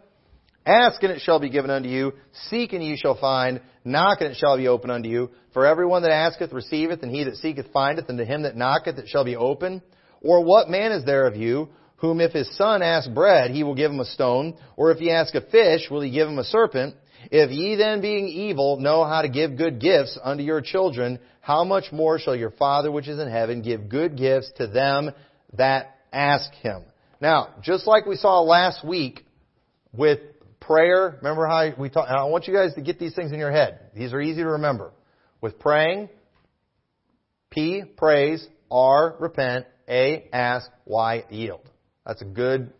Ask 0.66 1.02
and 1.02 1.12
it 1.12 1.22
shall 1.22 1.40
be 1.40 1.48
given 1.48 1.70
unto 1.70 1.88
you. 1.88 2.12
Seek 2.48 2.74
and 2.74 2.84
ye 2.84 2.96
shall 2.96 3.18
find. 3.18 3.60
Knock 3.84 4.20
and 4.20 4.30
it 4.30 4.36
shall 4.36 4.58
be 4.58 4.68
opened 4.68 4.92
unto 4.92 5.08
you. 5.08 5.30
For 5.54 5.64
everyone 5.64 6.02
that 6.02 6.12
asketh 6.12 6.52
receiveth, 6.52 7.02
and 7.02 7.10
he 7.10 7.24
that 7.24 7.36
seeketh 7.36 7.72
findeth, 7.72 8.08
and 8.08 8.18
to 8.18 8.24
him 8.26 8.42
that 8.42 8.56
knocketh 8.56 8.98
it 8.98 9.08
shall 9.08 9.24
be 9.24 9.36
open. 9.36 9.82
Or 10.20 10.44
what 10.44 10.68
man 10.68 10.92
is 10.92 11.04
there 11.04 11.26
of 11.26 11.36
you, 11.36 11.68
whom 11.96 12.20
if 12.20 12.32
his 12.32 12.56
son 12.56 12.82
ask 12.82 13.10
bread, 13.12 13.50
he 13.50 13.62
will 13.62 13.74
give 13.74 13.90
him 13.90 14.00
a 14.00 14.04
stone? 14.04 14.56
Or 14.76 14.90
if 14.90 14.98
he 14.98 15.10
ask 15.10 15.34
a 15.34 15.40
fish, 15.40 15.88
will 15.90 16.00
he 16.00 16.10
give 16.10 16.28
him 16.28 16.38
a 16.38 16.44
serpent? 16.44 16.94
If 17.30 17.50
ye 17.50 17.76
then 17.76 18.00
being 18.00 18.28
evil 18.28 18.78
know 18.78 19.04
how 19.04 19.22
to 19.22 19.28
give 19.28 19.56
good 19.56 19.80
gifts 19.80 20.18
unto 20.22 20.42
your 20.42 20.62
children, 20.62 21.18
how 21.40 21.64
much 21.64 21.92
more 21.92 22.18
shall 22.18 22.34
your 22.34 22.50
Father 22.50 22.90
which 22.90 23.08
is 23.08 23.18
in 23.18 23.28
heaven 23.30 23.62
give 23.62 23.88
good 23.88 24.16
gifts 24.16 24.50
to 24.56 24.66
them 24.66 25.10
that 25.54 25.96
ask 26.12 26.52
him? 26.54 26.84
Now, 27.20 27.54
just 27.62 27.86
like 27.86 28.06
we 28.06 28.16
saw 28.16 28.40
last 28.40 28.84
week 28.84 29.24
with 29.92 30.20
prayer, 30.60 31.16
remember 31.18 31.46
how 31.46 31.70
we 31.78 31.90
talked, 31.90 32.10
I 32.10 32.24
want 32.24 32.46
you 32.46 32.54
guys 32.54 32.74
to 32.74 32.80
get 32.80 32.98
these 32.98 33.14
things 33.14 33.32
in 33.32 33.38
your 33.38 33.52
head. 33.52 33.80
These 33.94 34.12
are 34.12 34.20
easy 34.20 34.42
to 34.42 34.50
remember. 34.50 34.92
With 35.42 35.58
praying, 35.58 36.08
P, 37.50 37.82
praise, 37.96 38.46
R, 38.70 39.16
repent, 39.18 39.66
A, 39.90 40.28
ask, 40.32 40.70
Y, 40.86 41.24
yield. 41.30 41.68
That's 42.06 42.22
a 42.22 42.26
good, 42.26 42.72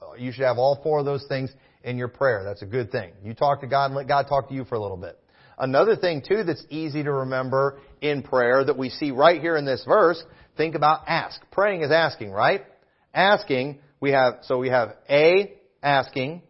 uh, 0.00 0.14
you 0.18 0.32
should 0.32 0.44
have 0.44 0.58
all 0.58 0.80
four 0.82 0.98
of 0.98 1.04
those 1.04 1.24
things 1.28 1.50
in 1.84 1.98
your 1.98 2.08
prayer. 2.08 2.42
That's 2.44 2.62
a 2.62 2.66
good 2.66 2.90
thing. 2.90 3.12
You 3.22 3.34
talk 3.34 3.60
to 3.60 3.66
God 3.66 3.86
and 3.86 3.94
let 3.94 4.08
God 4.08 4.26
talk 4.28 4.48
to 4.48 4.54
you 4.54 4.64
for 4.64 4.74
a 4.74 4.80
little 4.80 4.96
bit. 4.96 5.18
Another 5.58 5.94
thing 5.94 6.22
too 6.26 6.42
that's 6.42 6.64
easy 6.70 7.02
to 7.02 7.12
remember 7.12 7.78
in 8.00 8.22
prayer 8.22 8.64
that 8.64 8.78
we 8.78 8.88
see 8.88 9.10
right 9.10 9.40
here 9.40 9.56
in 9.56 9.66
this 9.66 9.84
verse, 9.86 10.22
think 10.56 10.74
about 10.74 11.02
ask. 11.06 11.38
Praying 11.50 11.82
is 11.82 11.90
asking, 11.90 12.30
right? 12.30 12.64
Asking, 13.12 13.78
we 14.00 14.12
have, 14.12 14.38
so 14.42 14.58
we 14.58 14.70
have 14.70 14.96
A, 15.10 15.52
asking, 15.82 16.42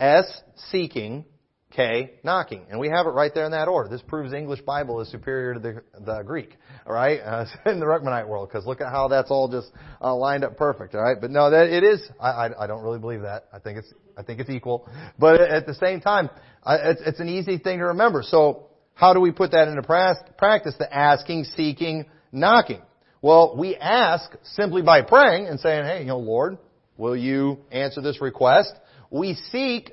S, 0.00 0.24
seeking, 0.70 1.26
K, 1.70 2.12
knocking. 2.24 2.64
And 2.70 2.80
we 2.80 2.88
have 2.88 3.06
it 3.06 3.10
right 3.10 3.32
there 3.34 3.44
in 3.44 3.52
that 3.52 3.68
order. 3.68 3.90
This 3.90 4.02
proves 4.02 4.32
English 4.32 4.62
Bible 4.62 5.00
is 5.00 5.10
superior 5.10 5.54
to 5.54 5.60
the, 5.60 5.82
the 6.00 6.22
Greek, 6.22 6.56
alright, 6.88 7.20
uh, 7.20 7.44
in 7.70 7.80
the 7.80 7.86
Ruckmanite 7.86 8.26
world, 8.26 8.48
because 8.48 8.66
look 8.66 8.80
at 8.80 8.88
how 8.88 9.08
that's 9.08 9.30
all 9.30 9.48
just 9.48 9.70
uh, 10.00 10.14
lined 10.14 10.42
up 10.42 10.56
perfect, 10.56 10.94
alright? 10.94 11.20
But 11.20 11.30
no, 11.30 11.50
that 11.50 11.68
it 11.68 11.84
is, 11.84 12.02
I, 12.18 12.30
I, 12.30 12.64
I 12.64 12.66
don't 12.66 12.82
really 12.82 12.98
believe 12.98 13.22
that. 13.22 13.44
I 13.52 13.58
think 13.58 13.78
it's, 13.78 13.92
I 14.16 14.22
think 14.22 14.40
it's 14.40 14.50
equal. 14.50 14.88
But 15.18 15.40
at 15.40 15.66
the 15.66 15.74
same 15.74 16.00
time, 16.00 16.30
I, 16.64 16.76
it's, 16.76 17.02
it's 17.04 17.20
an 17.20 17.28
easy 17.28 17.58
thing 17.58 17.78
to 17.78 17.86
remember. 17.86 18.22
So, 18.24 18.68
how 18.94 19.14
do 19.14 19.20
we 19.20 19.30
put 19.30 19.52
that 19.52 19.68
into 19.68 19.82
practice? 19.82 20.74
The 20.78 20.92
asking, 20.92 21.44
seeking, 21.56 22.06
knocking. 22.32 22.82
Well, 23.22 23.56
we 23.56 23.76
ask 23.76 24.30
simply 24.42 24.82
by 24.82 25.02
praying 25.02 25.46
and 25.46 25.60
saying, 25.60 25.84
hey, 25.84 26.00
you 26.00 26.06
know, 26.06 26.18
Lord, 26.18 26.58
will 26.96 27.16
you 27.16 27.58
answer 27.70 28.00
this 28.00 28.20
request? 28.20 28.72
We 29.10 29.34
seek 29.52 29.92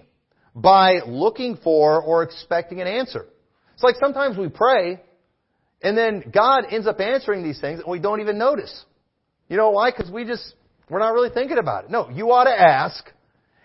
by 0.56 1.02
looking 1.06 1.58
for 1.58 2.02
or 2.02 2.24
expecting 2.24 2.82
an 2.82 2.88
answer. 2.88 3.28
It's 3.76 3.84
like 3.84 3.96
sometimes 4.00 4.38
we 4.38 4.50
pray 4.50 5.02
and 5.82 5.98
then 5.98 6.24
God 6.34 6.66
ends 6.70 6.88
up 6.88 7.00
answering 7.00 7.44
these 7.44 7.60
things 7.60 7.80
and 7.80 7.90
we 7.90 8.00
don't 8.00 8.22
even 8.22 8.38
notice. 8.38 8.86
You 9.48 9.58
know 9.58 9.72
why? 9.72 9.92
Because 9.92 10.12
we 10.12 10.26
just, 10.26 10.56
we're 10.90 11.00
not 11.00 11.14
really 11.14 11.30
thinking 11.30 11.58
about 11.58 11.86
it. 11.86 11.92
No, 11.92 12.10
you 12.10 12.32
ought 12.32 12.46
to 12.46 12.60
ask 12.60 13.06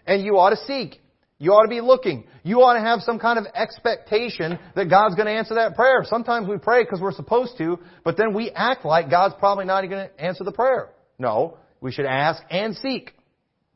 and 0.07 0.23
you 0.23 0.39
ought 0.39 0.51
to 0.51 0.57
seek. 0.67 1.01
You 1.39 1.53
ought 1.53 1.63
to 1.63 1.69
be 1.69 1.81
looking. 1.81 2.25
You 2.43 2.61
ought 2.61 2.75
to 2.75 2.81
have 2.81 3.01
some 3.01 3.19
kind 3.19 3.39
of 3.39 3.47
expectation 3.55 4.59
that 4.77 4.91
God's 4.91 5.15
going 5.15 5.27
to 5.27 5.33
answer 5.33 5.55
that 5.55 5.75
prayer. 5.75 6.05
Sometimes 6.05 6.47
we 6.47 6.59
pray 6.59 6.85
because 6.85 7.01
we're 7.01 7.13
supposed 7.13 7.57
to, 7.57 7.79
but 8.05 8.19
then 8.19 8.35
we 8.35 8.51
act 8.51 8.85
like 8.85 9.09
God's 9.09 9.35
probably 9.39 9.65
not 9.65 9.81
going 9.89 10.09
to 10.09 10.21
answer 10.23 10.45
the 10.45 10.53
prayer. 10.53 10.91
No, 11.19 11.57
we 11.81 11.93
should 11.93 12.05
ask 12.05 12.43
and 12.51 12.77
seek. 12.77 13.15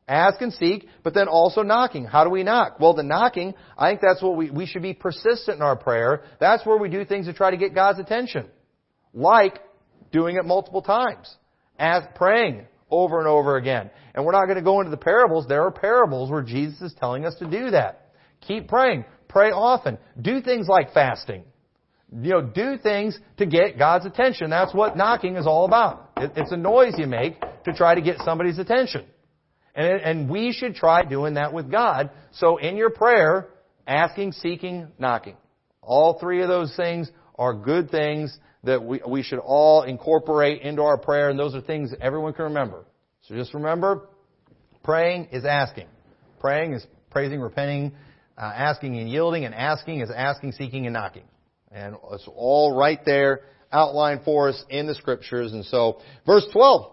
Ask 0.07 0.39
and 0.41 0.53
seek, 0.53 0.87
but 1.03 1.15
then 1.15 1.27
also 1.27 1.63
knocking. 1.63 2.05
How 2.05 2.23
do 2.23 2.29
we 2.29 2.43
knock? 2.43 2.79
Well, 2.79 2.93
the 2.93 3.03
knocking, 3.03 3.55
I 3.75 3.89
think 3.89 4.01
that's 4.01 4.21
what 4.21 4.37
we, 4.37 4.51
we 4.51 4.67
should 4.67 4.83
be 4.83 4.93
persistent 4.93 5.57
in 5.57 5.63
our 5.63 5.75
prayer. 5.75 6.23
That's 6.39 6.63
where 6.65 6.77
we 6.77 6.89
do 6.89 7.05
things 7.05 7.25
to 7.25 7.33
try 7.33 7.49
to 7.49 7.57
get 7.57 7.73
God's 7.73 7.99
attention. 7.99 8.47
Like 9.13 9.59
doing 10.11 10.35
it 10.35 10.45
multiple 10.45 10.83
times. 10.83 11.33
As 11.79 12.03
praying 12.13 12.67
over 12.91 13.17
and 13.17 13.27
over 13.27 13.57
again. 13.57 13.89
And 14.13 14.23
we're 14.23 14.31
not 14.31 14.45
going 14.45 14.57
to 14.57 14.63
go 14.63 14.79
into 14.79 14.91
the 14.91 14.97
parables. 14.97 15.47
There 15.47 15.63
are 15.63 15.71
parables 15.71 16.29
where 16.29 16.43
Jesus 16.43 16.81
is 16.81 16.93
telling 16.99 17.25
us 17.25 17.35
to 17.39 17.49
do 17.49 17.71
that. 17.71 18.11
Keep 18.41 18.67
praying. 18.67 19.05
Pray 19.27 19.49
often. 19.49 19.97
Do 20.21 20.39
things 20.39 20.67
like 20.67 20.93
fasting. 20.93 21.45
You 22.11 22.29
know, 22.29 22.41
do 22.41 22.77
things 22.77 23.17
to 23.37 23.47
get 23.47 23.79
God's 23.79 24.05
attention. 24.05 24.51
That's 24.51 24.73
what 24.73 24.95
knocking 24.95 25.35
is 25.35 25.47
all 25.47 25.65
about. 25.65 26.11
It's 26.17 26.51
a 26.51 26.57
noise 26.57 26.93
you 26.97 27.07
make 27.07 27.41
to 27.63 27.73
try 27.73 27.95
to 27.95 28.01
get 28.01 28.19
somebody's 28.19 28.59
attention. 28.59 29.05
And, 29.75 30.01
and 30.01 30.29
we 30.29 30.53
should 30.53 30.75
try 30.75 31.03
doing 31.03 31.33
that 31.33 31.53
with 31.53 31.69
God. 31.69 32.09
So 32.33 32.57
in 32.57 32.77
your 32.77 32.89
prayer, 32.89 33.49
asking, 33.85 34.31
seeking, 34.33 34.87
knocking. 34.97 35.35
All 35.81 36.17
three 36.19 36.41
of 36.41 36.47
those 36.47 36.75
things 36.75 37.11
are 37.37 37.53
good 37.53 37.91
things 37.91 38.37
that 38.63 38.83
we, 38.83 39.01
we 39.07 39.21
should 39.21 39.39
all 39.39 39.83
incorporate 39.83 40.61
into 40.61 40.81
our 40.81 40.97
prayer, 40.97 41.29
and 41.29 41.37
those 41.37 41.53
are 41.53 41.61
things 41.61 41.91
that 41.91 42.01
everyone 42.01 42.33
can 42.33 42.45
remember. 42.45 42.85
So 43.21 43.35
just 43.35 43.53
remember, 43.53 44.07
praying 44.83 45.29
is 45.31 45.45
asking. 45.45 45.87
Praying 46.39 46.73
is 46.73 46.85
praising, 47.11 47.39
repenting, 47.39 47.91
uh, 48.37 48.51
asking 48.55 48.97
and 48.97 49.09
yielding, 49.09 49.45
and 49.45 49.53
asking 49.53 50.01
is 50.01 50.09
asking, 50.15 50.53
seeking, 50.53 50.85
and 50.85 50.93
knocking. 50.93 51.23
And 51.71 51.95
it's 52.11 52.27
all 52.35 52.75
right 52.75 52.99
there 53.05 53.41
outlined 53.71 54.21
for 54.23 54.49
us 54.49 54.63
in 54.69 54.87
the 54.87 54.95
scriptures. 54.95 55.53
And 55.53 55.65
so, 55.65 56.01
verse 56.25 56.45
12. 56.51 56.91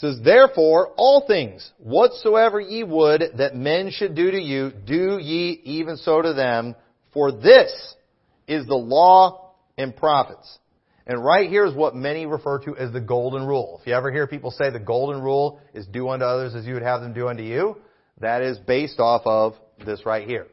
Says, 0.00 0.18
Therefore, 0.24 0.94
all 0.96 1.26
things, 1.26 1.70
whatsoever 1.78 2.58
ye 2.58 2.82
would 2.82 3.22
that 3.36 3.54
men 3.54 3.90
should 3.90 4.14
do 4.14 4.30
to 4.30 4.40
you, 4.40 4.72
do 4.86 5.18
ye 5.20 5.60
even 5.64 5.98
so 5.98 6.22
to 6.22 6.32
them, 6.32 6.74
for 7.12 7.30
this 7.30 7.94
is 8.48 8.66
the 8.66 8.74
law 8.74 9.52
and 9.76 9.94
prophets. 9.94 10.58
And 11.06 11.22
right 11.22 11.50
here 11.50 11.66
is 11.66 11.74
what 11.74 11.94
many 11.94 12.24
refer 12.24 12.60
to 12.60 12.76
as 12.76 12.92
the 12.92 13.00
golden 13.00 13.46
rule. 13.46 13.78
If 13.80 13.86
you 13.86 13.94
ever 13.94 14.10
hear 14.10 14.26
people 14.26 14.50
say 14.50 14.70
the 14.70 14.78
golden 14.78 15.22
rule 15.22 15.60
is 15.74 15.86
do 15.86 16.08
unto 16.08 16.24
others 16.24 16.54
as 16.54 16.64
you 16.64 16.74
would 16.74 16.82
have 16.82 17.02
them 17.02 17.12
do 17.12 17.28
unto 17.28 17.42
you, 17.42 17.76
that 18.20 18.42
is 18.42 18.58
based 18.58 19.00
off 19.00 19.22
of 19.26 19.54
this 19.84 20.06
right 20.06 20.26
here. 20.26 20.46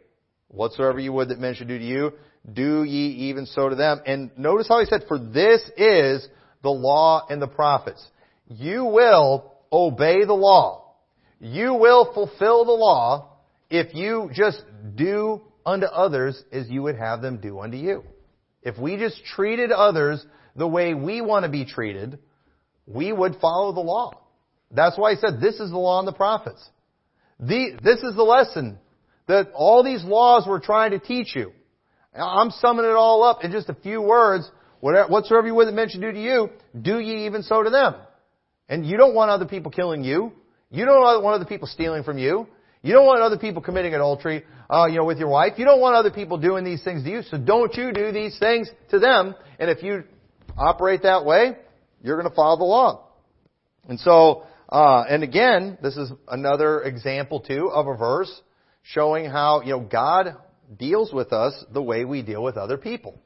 Whatsoever 0.50 1.00
you 1.00 1.14
would 1.14 1.30
that 1.30 1.40
men 1.40 1.56
should 1.56 1.68
do 1.68 1.78
to 1.78 1.86
you, 1.86 2.14
do 2.52 2.84
ye 2.84 3.30
even 3.30 3.46
so 3.46 3.70
to 3.70 3.76
them. 3.76 4.02
And 4.06 4.32
notice 4.38 4.68
how 4.68 4.80
he 4.80 4.86
said, 4.86 5.04
for 5.08 5.20
this 5.20 5.62
is 5.78 6.28
the 6.64 6.70
law 6.70 7.26
and 7.30 7.42
the 7.42 7.48
prophets. 7.48 8.06
You 8.50 8.86
will 8.86 9.54
obey 9.72 10.26
the 10.26 10.34
law. 10.34 10.96
You 11.40 11.74
will 11.74 12.14
fulfill 12.14 12.66
the 12.66 12.72
law 12.72 13.38
if 13.70 13.94
you 13.94 14.30
just 14.34 14.64
do 14.96 15.42
unto 15.66 15.86
others 15.86 16.42
as 16.52 16.70
you 16.70 16.84
would 16.84 16.96
have 16.96 17.22
them 17.22 17.38
do 17.38 17.60
unto 17.60 17.78
you. 17.78 18.04
If 18.64 18.78
we 18.78 18.98
just 18.98 19.24
treated 19.36 19.72
others 19.72 20.26
the 20.56 20.68
way 20.68 20.94
we 20.94 21.22
want 21.22 21.44
to 21.44 21.52
be 21.52 21.66
treated, 21.66 22.20
we 22.86 23.12
would 23.12 23.36
follow 23.42 23.74
the 23.74 23.82
law. 23.82 24.14
That's 24.72 24.98
why 24.98 25.14
he 25.14 25.20
said 25.20 25.40
this 25.40 25.60
is 25.60 25.70
the 25.70 25.78
law 25.78 26.00
and 26.00 26.08
the 26.08 26.14
prophets. 26.14 26.64
The, 27.40 27.78
this 27.84 28.00
is 28.00 28.16
the 28.16 28.24
lesson 28.24 28.80
that 29.28 29.52
all 29.54 29.84
these 29.84 30.04
laws 30.04 30.46
we're 30.48 30.60
trying 30.60 30.92
to 30.92 31.00
teach 31.00 31.36
you. 31.36 31.52
I'm 32.16 32.50
summing 32.50 32.86
it 32.86 32.96
all 32.96 33.24
up 33.24 33.44
in 33.44 33.52
just 33.52 33.70
a 33.70 33.76
few 33.76 34.02
words. 34.02 34.50
Whatsoever 34.80 35.48
you 35.48 35.56
would 35.56 35.68
that 35.68 35.74
men 35.74 35.90
should 35.90 36.02
do 36.02 36.12
to 36.12 36.22
you, 36.22 36.50
do 36.80 37.00
ye 37.00 37.26
even 37.26 37.44
so 37.44 37.62
to 37.62 37.70
them. 37.70 37.96
And 38.70 38.86
you 38.86 38.98
don't 38.98 39.16
want 39.16 39.32
other 39.32 39.46
people 39.46 39.72
killing 39.72 40.04
you. 40.04 40.32
You 40.70 40.86
don't 40.86 41.24
want 41.24 41.36
other 41.36 41.46
people 41.46 41.68
stealing 41.68 42.04
from 42.04 42.18
you. 42.18 42.48
You 42.82 42.94
don't 42.94 43.06
want 43.06 43.22
other 43.22 43.38
people 43.38 43.62
committing 43.62 43.94
adultery, 43.94 44.44
uh, 44.70 44.86
you 44.88 44.98
know, 44.98 45.06
with 45.06 45.18
your 45.18 45.30
wife. 45.30 45.54
You 45.58 45.66
don't 45.66 45.80
want 45.80 45.96
other 45.96 46.12
people 46.12 46.38
doing 46.38 46.64
these 46.64 46.84
things 46.84 47.04
to 47.04 47.10
you. 47.10 47.22
So 47.24 47.38
don't 47.38 47.74
you 47.76 47.92
do 47.92 48.12
these 48.12 48.38
things 48.40 48.70
to 48.92 49.00
them. 49.00 49.36
And 49.60 49.70
if 49.70 49.82
you 49.82 50.04
operate 50.58 51.04
that 51.04 51.26
way, 51.26 51.58
you're 52.04 52.18
going 52.18 52.30
to 52.30 52.36
follow 52.36 52.58
the 52.58 52.64
law. 52.64 53.08
And 53.88 54.00
so, 54.00 54.44
uh, 54.70 55.04
and 55.10 55.24
again, 55.24 55.78
this 55.82 55.96
is 55.98 56.12
another 56.28 56.82
example 56.84 57.40
too 57.40 57.70
of 57.72 57.88
a 57.88 57.96
verse 57.96 58.32
showing 58.84 59.26
how, 59.26 59.62
you 59.62 59.72
know, 59.72 59.80
God 59.80 60.36
deals 60.78 61.12
with 61.14 61.32
us 61.34 61.54
the 61.74 61.82
way 61.82 62.06
we 62.06 62.22
deal 62.22 62.44
with 62.44 62.58
other 62.58 62.78
people. 62.78 63.20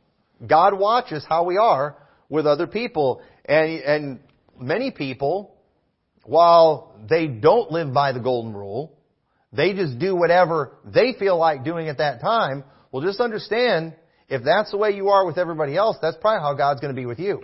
God 0.46 0.78
watches 0.78 1.26
how 1.28 1.44
we 1.44 1.58
are 1.58 1.98
with 2.30 2.48
other 2.48 2.68
people. 2.68 3.22
And, 3.46 3.82
and 3.82 4.20
many 4.60 4.92
people, 4.92 5.56
while 6.24 6.96
they 7.10 7.28
don't 7.28 7.72
live 7.72 7.94
by 7.94 8.12
the 8.12 8.20
golden 8.20 8.54
rule, 8.54 8.98
they 9.54 9.74
just 9.74 10.00
do 10.00 10.16
whatever 10.16 10.74
they 10.86 11.14
feel 11.18 11.38
like 11.38 11.64
doing 11.64 11.90
at 11.90 11.98
that 11.98 12.22
time. 12.22 12.64
Well, 12.92 13.04
just 13.04 13.20
understand, 13.20 13.96
if 14.30 14.44
that's 14.44 14.72
the 14.72 14.78
way 14.78 14.92
you 14.92 15.10
are 15.10 15.26
with 15.26 15.38
everybody 15.38 15.76
else, 15.76 15.98
that's 16.02 16.18
probably 16.22 16.42
how 16.42 16.54
God's 16.54 16.80
going 16.80 16.94
to 16.94 17.00
be 17.00 17.06
with 17.06 17.20
you. 17.20 17.44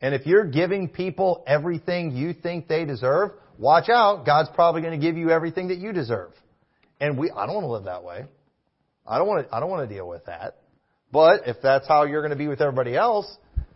And 0.00 0.14
if 0.14 0.26
you're 0.26 0.44
giving 0.44 0.88
people 0.88 1.42
everything 1.46 2.14
you 2.14 2.32
think 2.32 2.68
they 2.68 2.84
deserve, 2.84 3.30
watch 3.58 3.88
out. 3.88 4.26
God's 4.26 4.50
probably 4.54 4.82
going 4.82 4.98
to 4.98 5.04
give 5.04 5.16
you 5.16 5.30
everything 5.30 5.68
that 5.68 5.78
you 5.78 5.92
deserve. 5.92 6.32
And 7.00 7.18
we, 7.18 7.30
I 7.30 7.46
don't 7.46 7.54
want 7.54 7.64
to 7.64 7.72
live 7.72 7.84
that 7.84 8.04
way. 8.04 8.24
I 9.06 9.18
don't 9.18 9.26
want 9.26 9.48
to, 9.48 9.54
I 9.54 9.60
don't 9.60 9.70
want 9.70 9.88
to 9.88 9.94
deal 9.94 10.06
with 10.06 10.26
that. 10.26 10.56
But 11.12 11.46
if 11.46 11.56
that's 11.62 11.88
how 11.88 12.04
you're 12.04 12.20
going 12.20 12.30
to 12.30 12.36
be 12.36 12.48
with 12.48 12.60
everybody 12.60 12.94
else, 12.94 13.26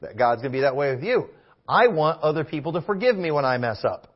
that 0.03 0.19
God's 0.19 0.43
going 0.43 0.53
to 0.53 0.57
be 0.57 0.63
that 0.63 0.77
way 0.77 0.95
with 0.95 1.03
you. 1.03 1.29
I 1.71 1.87
want 1.87 2.21
other 2.23 2.43
people 2.43 2.73
to 2.73 2.83
forgive 2.83 3.17
me 3.17 3.31
when 3.31 3.45
I 3.45 3.57
mess 3.59 3.85
up. 3.85 4.13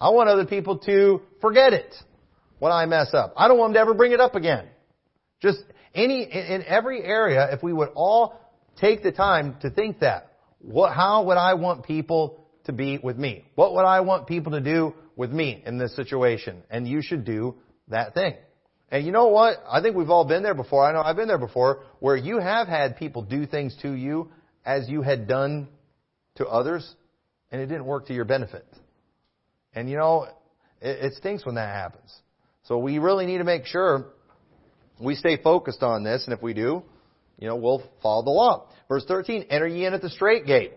I 0.00 0.10
want 0.10 0.28
other 0.28 0.44
people 0.44 0.78
to 0.78 1.22
forget 1.40 1.72
it 1.72 1.94
when 2.58 2.72
I 2.72 2.84
mess 2.86 3.14
up. 3.14 3.32
I 3.36 3.46
don't 3.46 3.58
want 3.58 3.70
them 3.70 3.74
to 3.74 3.80
ever 3.80 3.94
bring 3.94 4.10
it 4.10 4.18
up 4.18 4.34
again. 4.34 4.66
Just 5.40 5.58
any, 5.94 6.24
in 6.24 6.64
every 6.66 7.00
area, 7.00 7.48
if 7.52 7.62
we 7.62 7.72
would 7.72 7.90
all 7.94 8.40
take 8.80 9.04
the 9.04 9.12
time 9.12 9.56
to 9.62 9.70
think 9.70 10.00
that, 10.00 10.32
what, 10.58 10.92
how 10.92 11.22
would 11.26 11.36
I 11.36 11.54
want 11.54 11.84
people 11.84 12.44
to 12.64 12.72
be 12.72 12.98
with 12.98 13.16
me? 13.16 13.44
What 13.54 13.72
would 13.74 13.84
I 13.84 14.00
want 14.00 14.26
people 14.26 14.50
to 14.52 14.60
do 14.60 14.94
with 15.14 15.30
me 15.30 15.62
in 15.64 15.78
this 15.78 15.94
situation? 15.94 16.64
And 16.70 16.88
you 16.88 17.02
should 17.02 17.24
do 17.24 17.54
that 17.86 18.14
thing. 18.14 18.34
And 18.90 19.06
you 19.06 19.12
know 19.12 19.28
what? 19.28 19.62
I 19.70 19.80
think 19.80 19.94
we've 19.94 20.10
all 20.10 20.24
been 20.24 20.42
there 20.42 20.54
before. 20.54 20.84
I 20.84 20.92
know 20.92 21.02
I've 21.02 21.14
been 21.14 21.28
there 21.28 21.38
before 21.38 21.84
where 22.00 22.16
you 22.16 22.40
have 22.40 22.66
had 22.66 22.96
people 22.96 23.22
do 23.22 23.46
things 23.46 23.76
to 23.82 23.92
you 23.92 24.32
as 24.64 24.88
you 24.88 25.02
had 25.02 25.28
done 25.28 25.68
to 26.36 26.46
others 26.46 26.94
and 27.50 27.60
it 27.60 27.66
didn't 27.66 27.86
work 27.86 28.06
to 28.06 28.14
your 28.14 28.24
benefit. 28.24 28.66
And 29.74 29.88
you 29.88 29.96
know, 29.96 30.26
it, 30.80 31.04
it 31.04 31.14
stinks 31.14 31.44
when 31.46 31.56
that 31.56 31.74
happens. 31.74 32.12
So 32.64 32.78
we 32.78 32.98
really 32.98 33.26
need 33.26 33.38
to 33.38 33.44
make 33.44 33.66
sure 33.66 34.06
we 35.00 35.14
stay 35.14 35.36
focused 35.42 35.82
on 35.82 36.04
this 36.04 36.24
and 36.24 36.34
if 36.34 36.42
we 36.42 36.54
do, 36.54 36.82
you 37.38 37.48
know, 37.48 37.56
we'll 37.56 37.82
follow 38.02 38.22
the 38.22 38.30
law. 38.30 38.68
Verse 38.88 39.04
13, 39.06 39.46
enter 39.50 39.66
ye 39.66 39.84
in 39.84 39.94
at 39.94 40.02
the 40.02 40.10
straight 40.10 40.46
gate. 40.46 40.72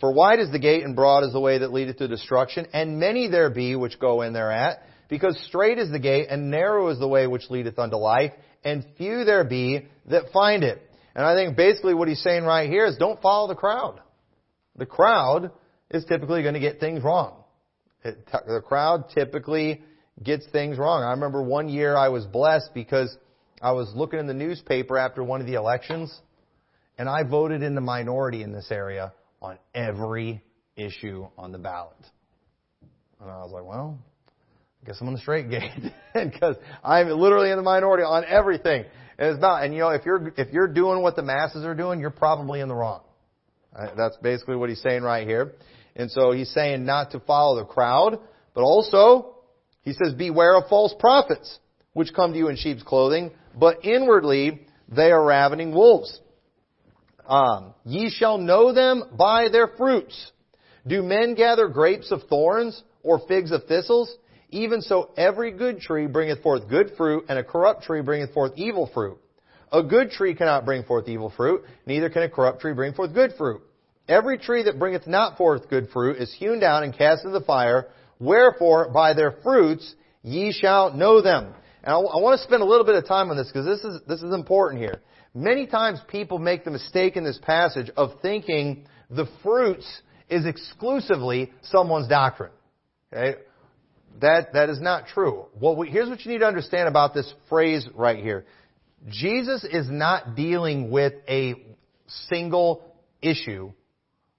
For 0.00 0.12
wide 0.12 0.40
is 0.40 0.50
the 0.50 0.58
gate 0.58 0.84
and 0.84 0.94
broad 0.94 1.24
is 1.24 1.32
the 1.32 1.40
way 1.40 1.58
that 1.58 1.72
leadeth 1.72 1.98
to 1.98 2.08
destruction, 2.08 2.66
and 2.72 2.98
many 2.98 3.28
there 3.28 3.50
be 3.50 3.76
which 3.76 3.98
go 3.98 4.22
in 4.22 4.32
thereat. 4.32 4.82
Because 5.08 5.38
straight 5.46 5.78
is 5.78 5.90
the 5.90 5.98
gate 5.98 6.28
and 6.30 6.50
narrow 6.50 6.88
is 6.88 6.98
the 6.98 7.08
way 7.08 7.26
which 7.26 7.48
leadeth 7.48 7.78
unto 7.78 7.96
life, 7.96 8.32
and 8.64 8.84
few 8.98 9.24
there 9.24 9.44
be 9.44 9.86
that 10.06 10.32
find 10.32 10.64
it. 10.64 10.82
And 11.14 11.24
I 11.24 11.34
think 11.34 11.56
basically 11.56 11.94
what 11.94 12.08
he's 12.08 12.22
saying 12.22 12.44
right 12.44 12.68
here 12.68 12.84
is 12.84 12.96
don't 12.96 13.20
follow 13.22 13.48
the 13.48 13.54
crowd. 13.54 14.00
The 14.76 14.86
crowd 14.86 15.50
is 15.90 16.04
typically 16.04 16.42
going 16.42 16.54
to 16.54 16.60
get 16.60 16.80
things 16.80 17.02
wrong. 17.02 17.42
It, 18.04 18.26
the 18.46 18.60
crowd 18.64 19.10
typically 19.14 19.82
gets 20.22 20.46
things 20.50 20.78
wrong. 20.78 21.02
I 21.02 21.10
remember 21.10 21.42
one 21.42 21.68
year 21.68 21.96
I 21.96 22.08
was 22.08 22.24
blessed 22.24 22.70
because 22.74 23.16
I 23.60 23.72
was 23.72 23.92
looking 23.94 24.18
in 24.18 24.26
the 24.26 24.34
newspaper 24.34 24.98
after 24.98 25.24
one 25.24 25.40
of 25.40 25.46
the 25.46 25.54
elections, 25.54 26.14
and 26.98 27.08
I 27.08 27.22
voted 27.22 27.62
in 27.62 27.74
the 27.74 27.80
minority 27.80 28.42
in 28.42 28.52
this 28.52 28.68
area 28.70 29.12
on 29.40 29.58
every 29.74 30.42
issue 30.76 31.26
on 31.38 31.52
the 31.52 31.58
ballot. 31.58 31.96
And 33.20 33.30
I 33.30 33.38
was 33.38 33.52
like, 33.52 33.64
well, 33.64 33.98
I 34.82 34.86
guess 34.86 34.98
I'm 35.00 35.08
on 35.08 35.14
the 35.14 35.20
straight 35.20 35.48
gate 35.50 35.70
because 36.14 36.56
I'm 36.84 37.08
literally 37.08 37.50
in 37.50 37.56
the 37.56 37.62
minority 37.62 38.04
on 38.04 38.24
everything. 38.24 38.84
And 39.18 39.30
it's 39.30 39.40
not. 39.40 39.64
And 39.64 39.72
you 39.72 39.80
know, 39.80 39.88
if 39.90 40.04
you're 40.04 40.32
if 40.36 40.52
you're 40.52 40.68
doing 40.68 41.02
what 41.02 41.16
the 41.16 41.22
masses 41.22 41.64
are 41.64 41.74
doing, 41.74 42.00
you're 42.00 42.10
probably 42.10 42.60
in 42.60 42.68
the 42.68 42.74
wrong. 42.74 43.00
That's 43.96 44.16
basically 44.18 44.56
what 44.56 44.68
he's 44.68 44.80
saying 44.80 45.02
right 45.02 45.26
here. 45.26 45.52
And 45.94 46.10
so 46.10 46.32
he's 46.32 46.50
saying 46.50 46.84
not 46.84 47.12
to 47.12 47.20
follow 47.20 47.56
the 47.56 47.64
crowd, 47.64 48.18
but 48.54 48.62
also 48.62 49.36
he 49.82 49.92
says 49.92 50.14
beware 50.14 50.56
of 50.56 50.68
false 50.68 50.94
prophets, 50.98 51.58
which 51.92 52.12
come 52.14 52.32
to 52.32 52.38
you 52.38 52.48
in 52.48 52.56
sheep's 52.56 52.82
clothing, 52.82 53.30
but 53.58 53.84
inwardly 53.84 54.66
they 54.88 55.10
are 55.10 55.24
ravening 55.24 55.74
wolves. 55.74 56.20
Um, 57.26 57.74
ye 57.84 58.10
shall 58.10 58.38
know 58.38 58.72
them 58.72 59.04
by 59.16 59.48
their 59.48 59.68
fruits. 59.68 60.32
Do 60.86 61.02
men 61.02 61.34
gather 61.34 61.68
grapes 61.68 62.12
of 62.12 62.22
thorns 62.24 62.82
or 63.02 63.20
figs 63.26 63.50
of 63.50 63.64
thistles? 63.64 64.14
Even 64.50 64.80
so, 64.80 65.10
every 65.16 65.50
good 65.50 65.80
tree 65.80 66.06
bringeth 66.06 66.42
forth 66.42 66.68
good 66.68 66.92
fruit, 66.96 67.24
and 67.28 67.38
a 67.38 67.42
corrupt 67.42 67.82
tree 67.82 68.00
bringeth 68.00 68.32
forth 68.32 68.52
evil 68.56 68.88
fruit. 68.94 69.18
A 69.72 69.82
good 69.82 70.10
tree 70.10 70.34
cannot 70.34 70.64
bring 70.64 70.84
forth 70.84 71.08
evil 71.08 71.32
fruit, 71.36 71.64
neither 71.86 72.08
can 72.08 72.22
a 72.22 72.28
corrupt 72.28 72.60
tree 72.60 72.72
bring 72.72 72.92
forth 72.92 73.12
good 73.12 73.32
fruit. 73.36 73.62
Every 74.08 74.38
tree 74.38 74.62
that 74.64 74.78
bringeth 74.78 75.06
not 75.06 75.36
forth 75.36 75.68
good 75.68 75.88
fruit 75.92 76.18
is 76.18 76.32
hewn 76.32 76.60
down 76.60 76.84
and 76.84 76.96
cast 76.96 77.24
into 77.24 77.36
the 77.38 77.44
fire. 77.44 77.88
Wherefore, 78.20 78.90
by 78.92 79.14
their 79.14 79.32
fruits 79.42 79.94
ye 80.22 80.52
shall 80.52 80.92
know 80.92 81.20
them. 81.20 81.52
And 81.82 81.92
I, 81.92 81.96
I 81.96 82.20
want 82.20 82.38
to 82.38 82.44
spend 82.44 82.62
a 82.62 82.66
little 82.66 82.86
bit 82.86 82.94
of 82.94 83.06
time 83.06 83.30
on 83.30 83.36
this 83.36 83.48
because 83.48 83.66
this 83.66 83.84
is, 83.84 84.00
this 84.06 84.22
is 84.22 84.32
important 84.32 84.80
here. 84.80 85.00
Many 85.34 85.66
times 85.66 86.00
people 86.08 86.38
make 86.38 86.64
the 86.64 86.70
mistake 86.70 87.16
in 87.16 87.24
this 87.24 87.38
passage 87.42 87.90
of 87.96 88.20
thinking 88.22 88.86
the 89.10 89.26
fruits 89.42 89.86
is 90.30 90.46
exclusively 90.46 91.52
someone's 91.62 92.08
doctrine. 92.08 92.52
Okay? 93.12 93.38
That, 94.20 94.52
that 94.54 94.70
is 94.70 94.80
not 94.80 95.08
true. 95.08 95.46
Well, 95.60 95.76
we, 95.76 95.90
here's 95.90 96.08
what 96.08 96.24
you 96.24 96.32
need 96.32 96.38
to 96.38 96.46
understand 96.46 96.88
about 96.88 97.12
this 97.12 97.32
phrase 97.48 97.86
right 97.94 98.18
here. 98.18 98.46
Jesus 99.08 99.64
is 99.64 99.88
not 99.88 100.34
dealing 100.34 100.90
with 100.90 101.12
a 101.28 101.54
single 102.28 102.82
issue 103.22 103.72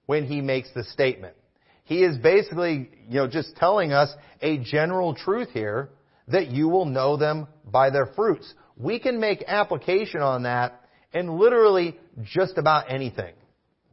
when 0.05 0.25
he 0.25 0.41
makes 0.41 0.69
the 0.73 0.83
statement. 0.83 1.35
He 1.83 2.03
is 2.03 2.17
basically, 2.17 2.89
you 3.07 3.15
know, 3.15 3.27
just 3.27 3.55
telling 3.55 3.93
us 3.93 4.09
a 4.41 4.57
general 4.57 5.15
truth 5.15 5.49
here 5.53 5.89
that 6.27 6.47
you 6.47 6.67
will 6.67 6.85
know 6.85 7.15
them 7.15 7.47
by 7.65 7.89
their 7.89 8.07
fruits. 8.07 8.53
We 8.75 8.99
can 8.99 9.19
make 9.19 9.43
application 9.47 10.21
on 10.21 10.43
that 10.43 10.81
in 11.13 11.37
literally 11.39 11.97
just 12.23 12.57
about 12.57 12.91
anything 12.91 13.33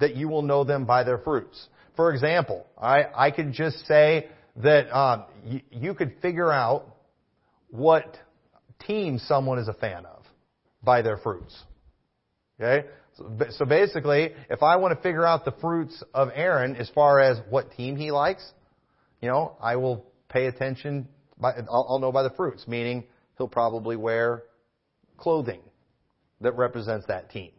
that 0.00 0.16
you 0.16 0.28
will 0.28 0.42
know 0.42 0.64
them 0.64 0.84
by 0.84 1.04
their 1.04 1.18
fruits. 1.18 1.68
For 1.96 2.12
example, 2.12 2.66
I, 2.76 3.04
I 3.14 3.30
could 3.30 3.52
just 3.52 3.86
say 3.86 4.28
that 4.56 4.94
um, 4.96 5.24
you, 5.44 5.60
you 5.70 5.94
could 5.94 6.16
figure 6.20 6.50
out 6.50 6.86
what 7.70 8.18
team 8.86 9.18
someone 9.18 9.58
is 9.58 9.68
a 9.68 9.74
fan 9.74 10.04
of 10.04 10.13
by 10.84 11.02
their 11.02 11.16
fruits. 11.16 11.56
Okay? 12.60 12.86
So 13.50 13.64
basically, 13.64 14.32
if 14.50 14.62
I 14.62 14.76
want 14.76 14.96
to 14.96 15.02
figure 15.02 15.24
out 15.24 15.44
the 15.44 15.52
fruits 15.60 16.02
of 16.12 16.30
Aaron 16.34 16.76
as 16.76 16.90
far 16.90 17.20
as 17.20 17.38
what 17.48 17.72
team 17.72 17.96
he 17.96 18.10
likes, 18.10 18.44
you 19.20 19.28
know, 19.28 19.56
I 19.60 19.76
will 19.76 20.04
pay 20.28 20.46
attention 20.46 21.08
by, 21.38 21.52
I'll, 21.52 21.86
I'll 21.88 21.98
know 22.00 22.12
by 22.12 22.24
the 22.24 22.30
fruits, 22.30 22.66
meaning 22.66 23.04
he'll 23.38 23.48
probably 23.48 23.96
wear 23.96 24.42
clothing 25.16 25.60
that 26.40 26.56
represents 26.56 27.06
that 27.06 27.30
team. 27.30 27.52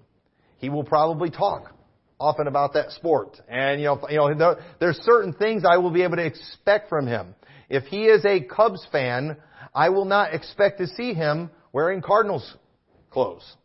He 0.57 0.69
will 0.69 0.83
probably 0.83 1.29
talk 1.29 1.73
often 2.19 2.47
about 2.47 2.73
that 2.73 2.91
sport. 2.91 3.39
And, 3.47 3.79
you 3.79 3.87
know, 3.87 4.07
you 4.09 4.17
know, 4.17 4.33
there, 4.33 4.57
there's 4.79 4.97
certain 4.97 5.33
things 5.33 5.63
I 5.65 5.77
will 5.77 5.91
be 5.91 6.03
able 6.03 6.17
to 6.17 6.25
expect 6.25 6.89
from 6.89 7.07
him. 7.07 7.35
If 7.69 7.83
he 7.85 8.05
is 8.05 8.25
a 8.25 8.41
Cubs 8.41 8.85
fan, 8.91 9.37
I 9.73 9.89
will 9.89 10.05
not 10.05 10.33
expect 10.33 10.79
to 10.79 10.87
see 10.87 11.13
him 11.13 11.49
wearing 11.73 12.01
Cardinals 12.01 12.55
clothes. 13.15 13.55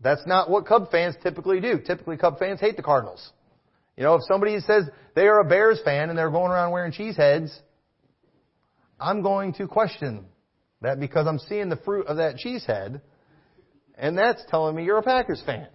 That's 0.00 0.26
not 0.26 0.50
what 0.50 0.66
Cub 0.66 0.90
fans 0.90 1.14
typically 1.22 1.60
do. 1.60 1.78
Typically, 1.78 2.16
Cub 2.16 2.38
fans 2.38 2.60
hate 2.60 2.76
the 2.76 2.82
Cardinals. 2.82 3.30
You 3.96 4.02
know, 4.02 4.14
if 4.14 4.22
somebody 4.26 4.58
says 4.60 4.84
they 5.14 5.26
are 5.28 5.40
a 5.40 5.44
Bears 5.44 5.80
fan 5.84 6.08
and 6.08 6.18
they're 6.18 6.30
going 6.30 6.50
around 6.50 6.72
wearing 6.72 6.92
cheese 6.92 7.16
heads, 7.16 7.56
I'm 8.98 9.22
going 9.22 9.52
to 9.54 9.68
question 9.68 10.24
that 10.82 10.98
because 10.98 11.26
I'm 11.26 11.38
seeing 11.38 11.68
the 11.68 11.76
fruit 11.76 12.06
of 12.06 12.16
that 12.16 12.36
cheese 12.38 12.64
head, 12.66 13.00
and 13.96 14.18
that's 14.18 14.42
telling 14.48 14.74
me 14.74 14.84
you're 14.84 14.98
a 14.98 15.02
Packers 15.02 15.42
fan. 15.46 15.68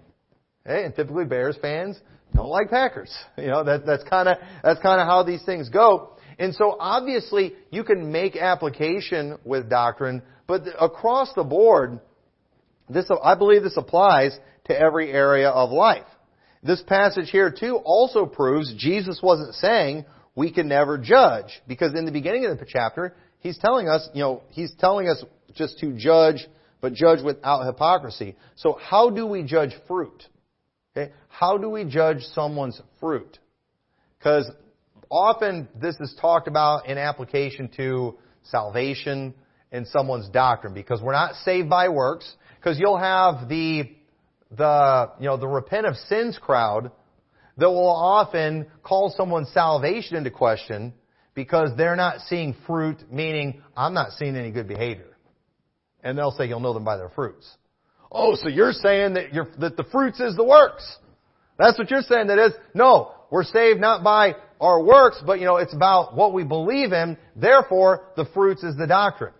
Okay? 0.65 0.83
And 0.83 0.95
typically 0.95 1.25
Bears 1.25 1.57
fans 1.61 1.97
don't 2.35 2.49
like 2.49 2.69
Packers. 2.69 3.13
You 3.37 3.47
know, 3.47 3.63
that, 3.63 3.85
that's 3.85 4.03
kind 4.03 4.27
of 4.27 4.37
that's 4.63 4.81
kind 4.81 4.99
of 4.99 5.07
how 5.07 5.23
these 5.23 5.43
things 5.45 5.69
go. 5.69 6.17
And 6.37 6.53
so 6.55 6.75
obviously 6.79 7.53
you 7.71 7.83
can 7.83 8.11
make 8.11 8.35
application 8.35 9.37
with 9.43 9.69
doctrine, 9.69 10.21
but 10.47 10.63
across 10.79 11.33
the 11.35 11.43
board, 11.43 11.99
this 12.89 13.09
I 13.23 13.35
believe 13.35 13.63
this 13.63 13.77
applies 13.77 14.37
to 14.65 14.79
every 14.79 15.11
area 15.11 15.49
of 15.49 15.71
life. 15.71 16.05
This 16.61 16.81
passage 16.81 17.29
here 17.29 17.51
too 17.57 17.77
also 17.77 18.25
proves 18.25 18.73
Jesus 18.75 19.19
wasn't 19.21 19.55
saying 19.55 20.05
we 20.35 20.51
can 20.51 20.67
never 20.67 20.97
judge 20.97 21.61
because 21.67 21.93
in 21.93 22.05
the 22.05 22.11
beginning 22.11 22.45
of 22.45 22.59
the 22.59 22.65
chapter 22.67 23.15
he's 23.39 23.57
telling 23.57 23.87
us, 23.87 24.09
you 24.13 24.21
know, 24.21 24.43
he's 24.49 24.73
telling 24.79 25.07
us 25.07 25.23
just 25.53 25.79
to 25.79 25.93
judge, 25.93 26.47
but 26.81 26.93
judge 26.93 27.23
without 27.23 27.65
hypocrisy. 27.65 28.35
So 28.55 28.77
how 28.81 29.09
do 29.09 29.25
we 29.25 29.43
judge 29.43 29.71
fruit? 29.87 30.23
Okay? 30.95 31.11
How 31.29 31.57
do 31.57 31.69
we 31.69 31.85
judge 31.85 32.23
someone's 32.33 32.81
fruit? 32.99 33.37
Because 34.17 34.49
often 35.09 35.67
this 35.75 35.95
is 35.99 36.15
talked 36.19 36.47
about 36.47 36.87
in 36.87 36.97
application 36.97 37.69
to 37.77 38.17
salvation 38.43 39.33
and 39.71 39.87
someone's 39.87 40.29
doctrine 40.29 40.73
because 40.73 41.01
we're 41.01 41.13
not 41.13 41.35
saved 41.35 41.69
by 41.69 41.89
works 41.89 42.31
because 42.59 42.79
you'll 42.79 42.97
have 42.97 43.47
the 43.47 43.95
the, 44.51 45.11
you 45.19 45.27
know, 45.27 45.37
the 45.37 45.47
repent 45.47 45.85
of 45.85 45.95
sins 46.07 46.37
crowd 46.41 46.91
that 47.57 47.69
will 47.69 47.89
often 47.89 48.67
call 48.83 49.13
someone's 49.15 49.51
salvation 49.51 50.15
into 50.15 50.31
question 50.31 50.93
because 51.35 51.71
they're 51.77 51.95
not 51.95 52.21
seeing 52.21 52.55
fruit, 52.65 52.97
meaning, 53.11 53.61
I'm 53.75 53.93
not 53.93 54.11
seeing 54.13 54.35
any 54.35 54.51
good 54.51 54.67
behavior. 54.67 55.17
And 56.03 56.17
they'll 56.17 56.31
say 56.31 56.47
you'll 56.47 56.61
know 56.61 56.73
them 56.73 56.85
by 56.85 56.97
their 56.97 57.09
fruits. 57.09 57.47
Oh, 58.11 58.35
so 58.35 58.47
you're 58.47 58.73
saying 58.73 59.13
that, 59.15 59.33
you're, 59.33 59.49
that 59.59 59.77
the 59.77 59.83
fruits 59.83 60.19
is 60.19 60.35
the 60.35 60.43
works. 60.43 60.97
That's 61.57 61.77
what 61.77 61.91
you're 61.91 62.01
saying 62.01 62.27
that 62.27 62.39
is. 62.39 62.53
No, 62.73 63.11
we're 63.29 63.43
saved 63.43 63.79
not 63.79 64.03
by 64.03 64.35
our 64.59 64.81
works, 64.81 65.21
but 65.25 65.39
you 65.39 65.45
know, 65.45 65.57
it's 65.57 65.73
about 65.73 66.15
what 66.15 66.33
we 66.33 66.43
believe 66.43 66.91
in. 66.93 67.17
Therefore, 67.35 68.07
the 68.15 68.25
fruits 68.33 68.63
is 68.63 68.75
the 68.77 68.87
doctrine. 68.87 69.33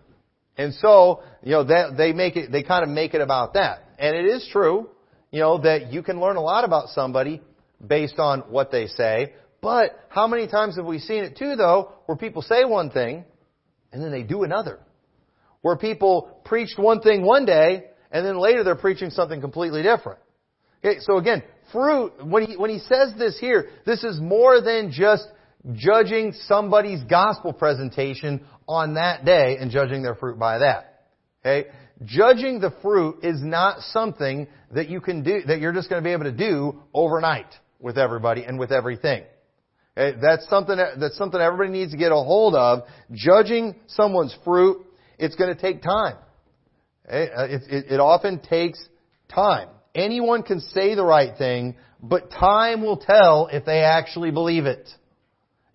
And 0.60 0.76
so, 0.76 1.24
you 1.42 1.52
know, 1.52 1.64
that, 1.64 1.98
they 1.98 2.14
make 2.14 2.36
it, 2.36 2.52
they 2.52 2.62
kind 2.62 2.84
of 2.84 2.90
make 2.90 3.16
it 3.16 3.22
about 3.22 3.56
that. 3.56 3.80
And 3.98 4.16
it 4.16 4.26
is 4.26 4.48
true 4.52 4.90
you 5.32 5.40
know, 5.40 5.60
that 5.60 5.92
you 5.92 6.02
can 6.02 6.20
learn 6.20 6.36
a 6.36 6.42
lot 6.42 6.64
about 6.64 6.90
somebody 6.90 7.42
based 7.86 8.18
on 8.18 8.42
what 8.50 8.72
they 8.72 8.88
say. 8.88 9.34
But 9.62 10.00
how 10.10 10.28
many 10.28 10.48
times 10.48 10.78
have 10.78 10.86
we 10.86 11.00
seen 11.00 11.24
it 11.24 11.38
too, 11.38 11.56
though, 11.56 11.94
where 12.06 12.18
people 12.18 12.42
say 12.42 12.66
one 12.66 12.90
thing 12.90 13.26
and 13.92 14.02
then 14.02 14.12
they 14.12 14.24
do 14.24 14.44
another? 14.44 14.80
Where 15.62 15.76
people 15.76 16.42
preached 16.46 16.80
one 16.80 17.02
thing 17.02 17.24
one 17.24 17.46
day 17.46 17.86
and 18.12 18.26
then 18.26 18.40
later 18.40 18.64
they're 18.64 18.76
preaching 18.76 19.10
something 19.12 19.42
completely 19.42 19.84
different. 19.84 20.20
Okay, 20.84 21.00
so 21.02 21.18
again, 21.18 21.44
fruit, 21.72 22.26
when 22.26 22.46
he, 22.46 22.58
when 22.58 22.70
he 22.70 22.80
says 22.80 23.14
this 23.18 23.38
here, 23.38 23.70
this 23.86 24.04
is 24.04 24.20
more 24.20 24.62
than 24.62 24.92
just 24.92 25.28
judging 25.74 26.34
somebody's 26.48 27.04
gospel 27.04 27.54
presentation 27.54 28.46
on 28.68 28.94
that 28.96 29.26
day 29.26 29.58
and 29.60 29.72
judging 29.72 30.02
their 30.04 30.16
fruit 30.16 30.40
by 30.40 30.60
that. 30.60 31.04
Okay? 31.46 31.70
Judging 32.06 32.60
the 32.60 32.74
fruit 32.82 33.24
is 33.24 33.42
not 33.42 33.80
something 33.82 34.48
that 34.72 34.90
you 34.90 35.02
can 35.02 35.24
do, 35.24 35.42
that 35.48 35.60
you're 35.60 35.74
just 35.74 35.90
going 35.90 36.02
to 36.02 36.08
be 36.08 36.14
able 36.14 36.26
to 36.26 36.32
do 36.32 36.82
overnight 36.94 37.54
with 37.80 37.98
everybody 37.98 38.44
and 38.44 38.58
with 38.58 38.72
everything. 38.72 39.24
Okay? 39.98 40.18
That's 40.22 40.48
something 40.50 40.78
that, 40.78 41.00
that's 41.00 41.18
something 41.18 41.40
everybody 41.40 41.78
needs 41.78 41.92
to 41.92 41.98
get 41.98 42.12
a 42.12 42.16
hold 42.16 42.56
of. 42.56 42.84
Judging 43.12 43.76
someone's 43.88 44.36
fruit, 44.46 44.86
it's 45.18 45.36
going 45.36 45.54
to 45.54 45.60
take 45.60 45.82
time. 45.82 46.16
Okay? 47.06 47.32
Uh, 47.36 47.44
it, 47.46 47.62
it, 47.70 47.92
it 47.94 48.00
often 48.00 48.40
takes 48.40 48.84
time. 49.28 49.68
Anyone 49.94 50.44
can 50.44 50.62
say 50.62 50.96
the 50.96 51.04
right 51.04 51.38
thing, 51.38 51.76
but 52.02 52.32
time 52.32 52.82
will 52.82 52.98
tell 52.98 53.50
if 53.52 53.66
they 53.66 53.80
actually 53.80 54.32
believe 54.32 54.66
it. 54.66 54.88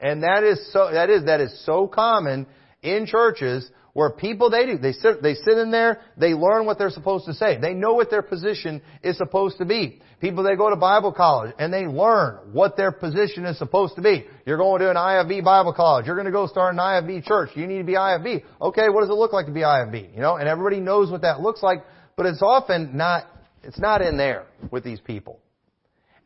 And 0.01 0.23
that 0.23 0.45
is 0.45 0.73
so, 0.73 0.91
that 0.93 1.11
is, 1.11 1.25
that 1.25 1.41
is 1.41 1.65
so 1.65 1.87
common 1.87 2.47
in 2.83 3.07
churches 3.07 3.71
where 3.95 4.11
people 4.11 4.51
they 4.51 4.67
do, 4.67 4.77
they 4.77 4.93
sit, 4.93 5.23
they 5.23 5.35
sit 5.35 5.57
in 5.57 5.71
there, 5.71 6.01
they 6.17 6.35
learn 6.35 6.67
what 6.67 6.79
they're 6.79 6.91
supposed 6.91 7.27
to 7.27 7.33
say. 7.33 7.59
They 7.61 7.75
know 7.75 7.95
what 7.95 8.11
their 8.11 8.23
position 8.23 8.83
is 9.05 9.17
supposed 9.17 9.59
to 9.59 9.65
be. 9.65 10.01
People 10.21 10.43
they 10.43 10.57
go 10.57 10.69
to 10.69 10.77
Bible 10.77 11.13
college 11.13 11.55
and 11.61 11.73
they 11.73 11.87
learn 11.87 12.53
what 12.53 12.77
their 12.77 12.91
position 12.91 13.47
is 13.47 13.57
supposed 13.57 13.95
to 13.95 14.03
be. 14.03 14.27
You're 14.45 14.59
going 14.59 14.81
to 14.81 14.91
an 14.91 14.97
IFB 14.97 15.45
Bible 15.45 15.73
college. 15.73 16.07
You're 16.07 16.17
going 16.17 16.27
to 16.27 16.33
go 16.33 16.49
start 16.49 16.75
an 16.75 16.81
IFB 16.81 17.25
church. 17.25 17.51
You 17.55 17.69
need 17.69 17.79
to 17.79 17.85
be 17.85 17.93
IFB. 17.93 18.43
Okay, 18.61 18.89
what 18.89 19.03
does 19.03 19.11
it 19.11 19.15
look 19.15 19.33
like 19.33 19.47
to 19.47 19.53
be 19.53 19.61
IFB? 19.61 20.13
You 20.15 20.21
know, 20.21 20.37
and 20.37 20.49
everybody 20.49 20.81
knows 20.81 21.11
what 21.11 21.23
that 21.23 21.41
looks 21.41 21.63
like, 21.63 21.85
but 22.17 22.27
it's 22.27 22.43
often 22.43 22.97
not, 22.97 23.27
it's 23.63 23.79
not 23.79 24.03
in 24.03 24.17
there 24.17 24.47
with 24.73 24.83
these 24.83 25.01
people. 25.01 25.39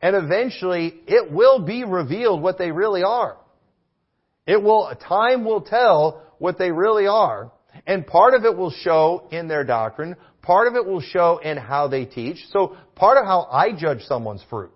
And 0.01 0.15
eventually 0.15 1.01
it 1.05 1.31
will 1.31 1.65
be 1.65 1.83
revealed 1.83 2.41
what 2.41 2.57
they 2.57 2.71
really 2.71 3.03
are. 3.03 3.37
It 4.49 4.63
will, 4.63 4.91
time 5.07 5.45
will 5.45 5.61
tell 5.61 6.23
what 6.39 6.57
they 6.57 6.71
really 6.71 7.05
are. 7.05 7.51
And 7.85 8.07
part 8.07 8.33
of 8.33 8.45
it 8.45 8.57
will 8.57 8.71
show 8.71 9.27
in 9.31 9.47
their 9.47 9.63
doctrine. 9.63 10.15
Part 10.41 10.67
of 10.67 10.73
it 10.73 10.83
will 10.83 11.01
show 11.01 11.37
in 11.37 11.55
how 11.55 11.87
they 11.87 12.05
teach. 12.05 12.37
So 12.51 12.75
part 12.95 13.19
of 13.19 13.25
how 13.25 13.47
I 13.51 13.73
judge 13.77 14.01
someone's 14.05 14.43
fruit 14.49 14.73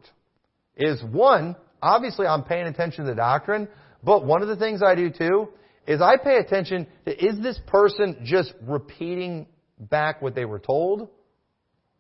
is 0.78 1.04
one, 1.04 1.56
obviously 1.82 2.28
I'm 2.28 2.44
paying 2.44 2.68
attention 2.68 3.06
to 3.06 3.10
the 3.10 3.16
doctrine, 3.16 3.68
but 4.04 4.24
one 4.24 4.44
of 4.44 4.48
the 4.48 4.56
things 4.56 4.84
I 4.84 4.94
do 4.94 5.10
too 5.10 5.50
is 5.88 6.02
I 6.02 6.18
pay 6.18 6.38
attention 6.38 6.86
to 7.06 7.26
is 7.26 7.42
this 7.42 7.60
person 7.66 8.18
just 8.24 8.54
repeating 8.62 9.48
back 9.80 10.22
what 10.22 10.36
they 10.36 10.46
were 10.46 10.60
told? 10.60 11.10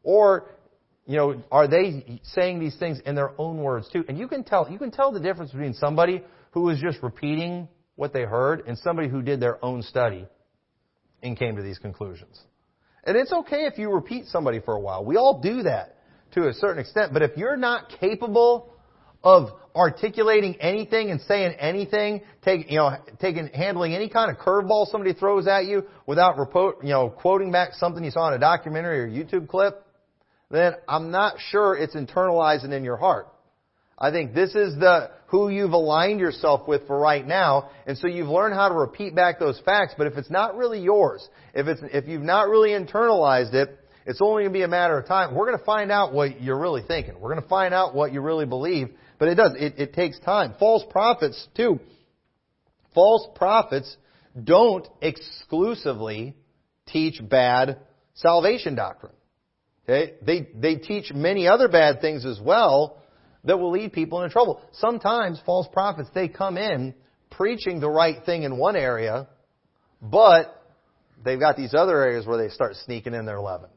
Or, 0.04 0.52
you 1.08 1.18
know, 1.18 1.42
are 1.52 1.68
they 1.68 2.22
saying 2.22 2.60
these 2.60 2.76
things 2.78 3.00
in 3.04 3.16
their 3.16 3.32
own 3.40 3.58
words 3.58 3.90
too? 3.92 4.06
And 4.08 4.16
you 4.16 4.28
can 4.28 4.44
tell, 4.44 4.70
you 4.70 4.78
can 4.78 4.92
tell 4.92 5.12
the 5.12 5.20
difference 5.20 5.50
between 5.50 5.74
somebody 5.74 6.22
who 6.54 6.70
is 6.70 6.80
just 6.80 7.02
repeating 7.04 7.68
what 7.96 8.13
they 8.13 8.24
heard 8.24 8.66
and 8.68 8.78
somebody 8.78 9.10
who 9.10 9.22
did 9.22 9.39
their 9.39 9.63
own 9.63 9.82
study 9.82 10.26
and 11.22 11.38
came 11.38 11.56
to 11.56 11.62
these 11.62 11.80
conclusions. 11.80 12.39
And 13.04 13.18
it's 13.18 13.32
okay 13.32 13.66
if 13.66 13.78
you 13.78 13.92
repeat 13.92 14.28
somebody 14.28 14.60
for 14.60 14.76
a 14.76 14.80
while. 14.80 15.04
We 15.04 15.18
all 15.18 15.42
do 15.42 15.63
that 15.63 15.98
to 16.34 16.48
a 16.48 16.54
certain 16.54 16.80
extent. 16.80 17.12
But 17.12 17.22
if 17.22 17.38
you're 17.38 17.58
not 17.58 17.89
capable 18.00 18.74
of 19.24 19.50
articulating 19.76 20.56
anything 20.62 21.10
and 21.10 21.20
saying 21.22 21.56
anything, 21.60 22.22
take, 22.44 22.70
you 22.70 22.78
know, 22.78 22.98
taking, 23.20 23.48
handling 23.48 23.96
any 23.96 24.10
kind 24.10 24.30
of 24.30 24.38
curveball 24.38 24.88
somebody 24.88 25.13
throws 25.13 25.48
at 25.48 25.66
you 25.66 25.86
without, 26.06 26.36
you 26.84 26.89
know, 26.89 27.10
quoting 27.10 27.52
back 27.52 27.74
something 27.74 28.04
you 28.04 28.12
saw 28.12 28.28
in 28.28 28.36
a 28.36 28.39
documentary 28.39 29.00
or 29.00 29.08
YouTube 29.08 29.48
clip, 29.48 29.86
then 30.52 30.74
I'm 30.88 31.10
not 31.10 31.38
sure 31.39 31.76
it's 31.76 31.96
internalizing 31.96 32.72
in 32.72 32.84
your 32.84 32.98
heart. 32.98 33.33
I 34.04 34.12
think 34.12 34.34
this 34.34 34.50
is 34.50 34.76
the 34.76 35.12
who 35.28 35.48
you've 35.48 35.72
aligned 35.72 36.20
yourself 36.20 36.68
with 36.68 36.86
for 36.88 37.00
right 37.00 37.26
now, 37.26 37.70
and 37.88 37.98
so 37.98 38.08
you've 38.08 38.28
learned 38.28 38.54
how 38.54 38.68
to 38.68 38.76
repeat 38.76 39.16
back 39.16 39.39
those 39.39 39.62
facts. 39.62 39.94
But 39.98 40.08
if 40.08 40.18
it's 40.18 40.30
not 40.30 40.58
really 40.58 40.82
yours, 40.82 41.26
if 41.54 41.68
it's 41.68 41.80
if 41.94 42.06
you've 42.06 42.22
not 42.22 42.50
really 42.50 42.72
internalized 42.72 43.54
it, 43.54 43.80
it's 44.06 44.20
only 44.22 44.44
going 44.44 44.52
to 44.52 44.60
be 44.60 44.63
a 44.63 44.68
matter 44.68 45.00
of 45.00 45.08
time. 45.08 45.34
We're 45.34 45.46
going 45.46 45.58
to 45.58 45.63
find 45.63 45.90
out 45.90 46.12
what 46.12 46.42
you're 46.42 46.60
really 46.60 46.82
thinking. 46.86 47.17
We're 47.17 47.30
going 47.30 47.44
to 47.44 47.48
find 47.48 47.73
out 47.73 47.96
what 47.96 48.12
you 48.12 48.19
really 48.19 48.46
believe. 48.46 48.90
But 49.19 49.30
it 49.30 49.36
does. 49.36 49.54
It, 49.58 49.75
it 49.77 49.94
takes 49.94 50.19
time. 50.19 50.56
False 50.60 50.84
prophets 50.90 51.48
too. 51.56 51.80
False 52.94 53.25
prophets 53.36 53.96
don't 54.44 54.86
exclusively 55.02 56.36
teach 56.88 57.21
bad 57.25 57.80
salvation 58.15 58.75
doctrine. 58.75 59.13
Okay? 59.88 60.15
They 60.21 60.50
they 60.54 60.75
teach 60.75 61.13
many 61.13 61.48
other 61.48 61.69
bad 61.69 62.02
things 62.02 62.25
as 62.25 62.42
well 62.42 62.98
that 63.46 63.60
will 63.60 63.71
lead 63.71 63.94
people 63.94 64.21
into 64.21 64.31
trouble. 64.31 64.62
Sometimes 64.73 65.39
false 65.46 65.67
prophets, 65.71 66.10
they 66.13 66.27
come 66.27 66.58
in 66.58 66.94
preaching 67.31 67.79
the 67.79 67.89
right 67.89 68.23
thing 68.25 68.44
in 68.44 68.58
one 68.58 68.75
area, 68.75 69.27
but 70.02 70.62
they've 71.23 71.39
got 71.39 71.58
these 71.58 71.73
other 71.73 72.02
areas 72.02 72.25
where 72.25 72.37
they 72.37 72.54
start 72.54 72.75
sneaking 72.85 73.13
in 73.13 73.25
their 73.25 73.41
leaven. 73.41 73.69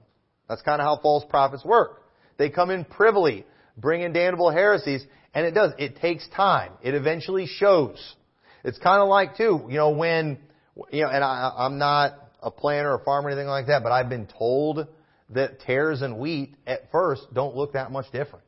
That's 0.48 0.62
kind 0.62 0.80
of 0.80 0.86
how 0.86 1.00
false 1.02 1.24
prophets 1.28 1.64
work. 1.64 2.02
They 2.38 2.50
come 2.50 2.70
in 2.70 2.84
privily, 2.84 3.44
bring 3.76 4.02
in 4.02 4.12
damnable 4.12 4.50
heresies, 4.50 5.04
and 5.34 5.46
it 5.46 5.52
does. 5.52 5.72
It 5.78 5.96
takes 5.96 6.28
time. 6.28 6.72
It 6.82 6.94
eventually 6.94 7.46
shows. 7.46 8.14
It's 8.64 8.78
kind 8.78 9.02
of 9.02 9.08
like 9.08 9.36
too, 9.36 9.66
you 9.68 9.76
know, 9.76 9.90
when, 9.90 10.38
you 10.90 11.02
know, 11.02 11.08
and 11.08 11.24
I, 11.24 11.52
I'm 11.56 11.78
not 11.78 12.12
a 12.42 12.50
planter 12.50 12.92
or 12.92 12.98
farmer 13.04 13.28
or 13.28 13.30
anything 13.32 13.48
like 13.48 13.66
that, 13.66 13.82
but 13.82 13.92
I've 13.92 14.08
been 14.08 14.26
told 14.26 14.86
that 15.30 15.60
tares 15.60 16.02
and 16.02 16.18
wheat 16.18 16.54
at 16.66 16.90
first 16.92 17.22
don't 17.34 17.56
look 17.56 17.72
that 17.72 17.90
much 17.90 18.06
different. 18.12 18.44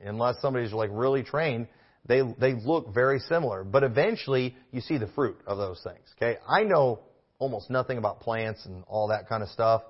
Unless 0.00 0.40
somebody's 0.40 0.72
like 0.72 0.90
really 0.92 1.22
trained, 1.22 1.68
they, 2.06 2.22
they 2.38 2.54
look 2.54 2.94
very 2.94 3.18
similar. 3.20 3.64
But 3.64 3.82
eventually 3.82 4.56
you 4.72 4.80
see 4.80 4.98
the 4.98 5.08
fruit 5.08 5.36
of 5.46 5.58
those 5.58 5.80
things. 5.82 6.06
Okay. 6.16 6.38
I 6.48 6.64
know 6.64 7.00
almost 7.38 7.70
nothing 7.70 7.98
about 7.98 8.20
plants 8.20 8.64
and 8.66 8.84
all 8.86 9.08
that 9.08 9.28
kind 9.28 9.42
of 9.42 9.48
stuff. 9.50 9.82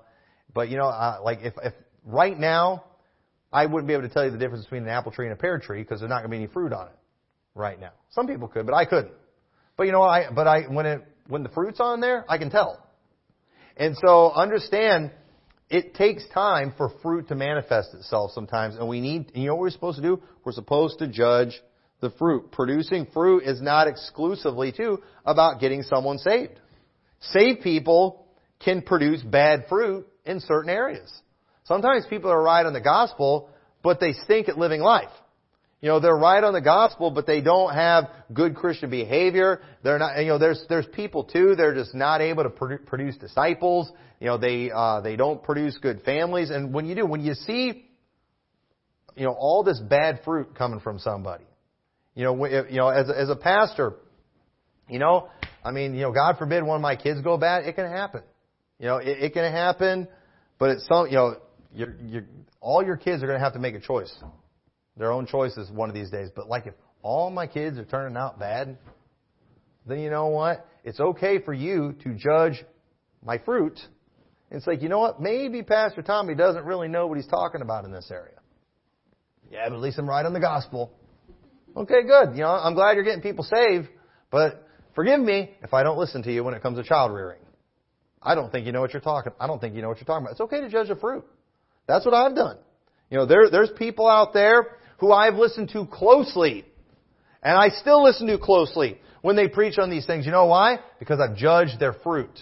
But 0.53 0.69
you 0.69 0.77
know, 0.77 0.87
uh, 0.87 1.19
like 1.23 1.39
if, 1.41 1.53
if 1.63 1.73
right 2.05 2.37
now, 2.37 2.85
I 3.51 3.65
wouldn't 3.65 3.87
be 3.87 3.93
able 3.93 4.07
to 4.07 4.13
tell 4.13 4.25
you 4.25 4.31
the 4.31 4.37
difference 4.37 4.65
between 4.65 4.83
an 4.83 4.89
apple 4.89 5.11
tree 5.11 5.25
and 5.25 5.33
a 5.33 5.37
pear 5.37 5.59
tree 5.59 5.81
because 5.81 5.99
there's 5.99 6.09
not 6.09 6.19
going 6.19 6.31
to 6.31 6.37
be 6.37 6.43
any 6.43 6.47
fruit 6.47 6.71
on 6.71 6.87
it 6.87 6.95
right 7.55 7.79
now. 7.79 7.91
Some 8.11 8.27
people 8.27 8.47
could, 8.47 8.65
but 8.65 8.75
I 8.75 8.85
couldn't. 8.85 9.13
But 9.77 9.85
you 9.85 9.91
know, 9.91 10.03
I 10.03 10.29
but 10.31 10.47
I 10.47 10.63
when 10.63 10.85
it 10.85 11.01
when 11.27 11.43
the 11.43 11.49
fruit's 11.49 11.79
on 11.79 12.01
there, 12.01 12.25
I 12.27 12.37
can 12.37 12.49
tell. 12.49 12.85
And 13.77 13.95
so 14.05 14.31
understand 14.31 15.11
it 15.69 15.93
takes 15.93 16.27
time 16.33 16.73
for 16.77 16.91
fruit 17.01 17.27
to 17.27 17.35
manifest 17.35 17.93
itself 17.93 18.31
sometimes, 18.31 18.75
and 18.75 18.87
we 18.87 19.01
need 19.01 19.31
you 19.35 19.47
know 19.47 19.55
what 19.55 19.61
we're 19.61 19.69
supposed 19.69 19.97
to 19.97 20.03
do? 20.03 20.21
We're 20.43 20.51
supposed 20.51 20.99
to 20.99 21.07
judge 21.07 21.59
the 22.01 22.09
fruit. 22.11 22.51
Producing 22.51 23.07
fruit 23.13 23.43
is 23.43 23.61
not 23.61 23.87
exclusively 23.87 24.71
too 24.71 25.01
about 25.25 25.59
getting 25.59 25.83
someone 25.83 26.17
saved. 26.17 26.59
Saved 27.19 27.61
people 27.61 28.25
can 28.63 28.81
produce 28.81 29.21
bad 29.21 29.65
fruit 29.69 30.07
in 30.25 30.39
certain 30.39 30.69
areas. 30.69 31.11
Sometimes 31.65 32.05
people 32.09 32.31
are 32.31 32.41
right 32.41 32.65
on 32.65 32.73
the 32.73 32.81
gospel, 32.81 33.49
but 33.83 33.99
they 33.99 34.13
stink 34.13 34.49
at 34.49 34.57
living 34.57 34.81
life. 34.81 35.09
You 35.81 35.87
know, 35.87 35.99
they're 36.01 36.17
right 36.17 36.43
on 36.43 36.51
the 36.51 36.61
gospel, 36.61 37.09
but 37.09 37.25
they 37.25 37.39
don't 37.39 37.73
have 37.73 38.09
good 38.33 38.55
Christian 38.55 38.89
behavior. 38.89 39.61
They're 39.81 39.99
not, 39.99 40.19
you 40.19 40.27
know, 40.27 40.37
there's, 40.37 40.65
there's 40.67 40.87
people 40.87 41.23
too, 41.23 41.55
they're 41.55 41.73
just 41.73 41.95
not 41.95 42.21
able 42.21 42.43
to 42.43 42.49
produce 42.49 43.15
disciples. 43.15 43.89
You 44.19 44.27
know, 44.27 44.37
they, 44.37 44.69
uh, 44.73 45.01
they 45.01 45.15
don't 45.15 45.41
produce 45.41 45.77
good 45.77 46.01
families. 46.01 46.49
And 46.49 46.73
when 46.73 46.85
you 46.85 46.95
do, 46.95 47.05
when 47.05 47.21
you 47.21 47.33
see, 47.33 47.85
you 49.15 49.25
know, 49.25 49.33
all 49.37 49.63
this 49.63 49.79
bad 49.79 50.21
fruit 50.23 50.55
coming 50.55 50.79
from 50.79 50.99
somebody, 50.99 51.45
you 52.15 52.25
know, 52.25 52.45
you 52.45 52.77
know, 52.77 52.89
as, 52.89 53.09
as 53.09 53.29
a 53.29 53.35
pastor, 53.35 53.93
you 54.89 54.99
know, 54.99 55.29
I 55.63 55.71
mean, 55.71 55.93
you 55.93 56.01
know, 56.01 56.11
God 56.11 56.37
forbid 56.37 56.63
one 56.63 56.75
of 56.75 56.81
my 56.81 56.95
kids 56.95 57.21
go 57.21 57.37
bad, 57.37 57.65
it 57.65 57.75
can 57.75 57.89
happen. 57.89 58.23
You 58.77 58.87
know, 58.87 58.97
it, 58.97 59.23
it 59.23 59.33
can 59.33 59.49
happen, 59.51 60.07
but 60.57 60.71
it's 60.71 60.87
some, 60.87 61.07
you 61.07 61.13
know, 61.13 61.35
you're, 61.73 61.95
you're, 62.05 62.25
all 62.59 62.83
your 62.83 62.97
kids 62.97 63.23
are 63.23 63.27
going 63.27 63.39
to 63.39 63.43
have 63.43 63.53
to 63.53 63.59
make 63.59 63.75
a 63.75 63.79
choice 63.79 64.13
their 64.99 65.11
own 65.13 65.25
choices 65.25 65.71
one 65.71 65.89
of 65.89 65.95
these 65.95 66.11
days. 66.11 66.29
But 66.35 66.47
like 66.47 66.67
if 66.67 66.75
all 67.01 67.31
my 67.31 67.47
kids 67.47 67.79
are 67.79 67.85
turning 67.85 68.17
out 68.17 68.37
bad, 68.37 68.77
then 69.87 69.99
you 69.99 70.09
know 70.09 70.27
what? 70.27 70.67
It's 70.83 70.99
okay 70.99 71.39
for 71.39 71.53
you 71.53 71.95
to 72.03 72.13
judge 72.13 72.63
my 73.23 73.37
fruit 73.39 73.79
and 74.51 74.65
like, 74.65 74.81
you 74.81 74.89
know 74.89 74.99
what? 74.99 75.21
Maybe 75.21 75.61
Pastor 75.61 76.01
Tommy 76.01 76.35
doesn't 76.35 76.65
really 76.65 76.87
know 76.87 77.07
what 77.07 77.17
he's 77.17 77.27
talking 77.27 77.61
about 77.61 77.85
in 77.85 77.91
this 77.91 78.09
area. 78.11 78.39
Yeah, 79.51 79.69
but 79.69 79.75
at 79.75 79.81
least 79.81 79.99
I'm 79.99 80.09
right 80.09 80.25
on 80.25 80.33
the 80.33 80.39
gospel. 80.39 80.91
Okay, 81.75 82.03
good. 82.03 82.35
You 82.35 82.41
know, 82.41 82.49
I'm 82.49 82.73
glad 82.73 82.95
you're 82.95 83.03
getting 83.03 83.21
people 83.21 83.43
saved, 83.43 83.87
but 84.31 84.67
forgive 84.95 85.19
me 85.19 85.51
if 85.63 85.73
I 85.73 85.83
don't 85.83 85.97
listen 85.97 86.23
to 86.23 86.31
you 86.31 86.43
when 86.43 86.53
it 86.53 86.61
comes 86.61 86.77
to 86.77 86.83
child 86.83 87.13
rearing. 87.13 87.39
I 88.21 88.35
don't 88.35 88.51
think 88.51 88.65
you 88.65 88.71
know 88.71 88.81
what 88.81 88.93
you're 88.93 89.01
talking. 89.01 89.31
I 89.39 89.47
don't 89.47 89.59
think 89.59 89.75
you 89.75 89.81
know 89.81 89.89
what 89.89 89.97
you're 89.97 90.05
talking 90.05 90.25
about. 90.25 90.31
It's 90.31 90.41
okay 90.41 90.61
to 90.61 90.69
judge 90.69 90.89
the 90.89 90.95
fruit. 90.95 91.25
That's 91.87 92.05
what 92.05 92.13
I've 92.13 92.35
done. 92.35 92.57
You 93.09 93.17
know, 93.17 93.25
there, 93.25 93.49
there's 93.49 93.71
people 93.77 94.07
out 94.07 94.33
there 94.33 94.77
who 94.97 95.11
I've 95.11 95.35
listened 95.35 95.69
to 95.69 95.85
closely, 95.85 96.65
and 97.41 97.57
I 97.57 97.69
still 97.69 98.03
listen 98.03 98.27
to 98.27 98.37
closely 98.37 98.99
when 99.21 99.35
they 99.35 99.47
preach 99.47 99.77
on 99.77 99.89
these 99.89 100.05
things. 100.05 100.25
You 100.25 100.31
know 100.31 100.45
why? 100.45 100.79
Because 100.99 101.19
I've 101.19 101.37
judged 101.37 101.79
their 101.79 101.93
fruit, 101.93 102.37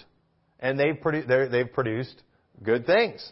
and 0.60 0.78
they've, 0.78 0.96
produ- 0.96 1.50
they've 1.50 1.72
produced 1.72 2.22
good 2.62 2.86
things. 2.86 3.30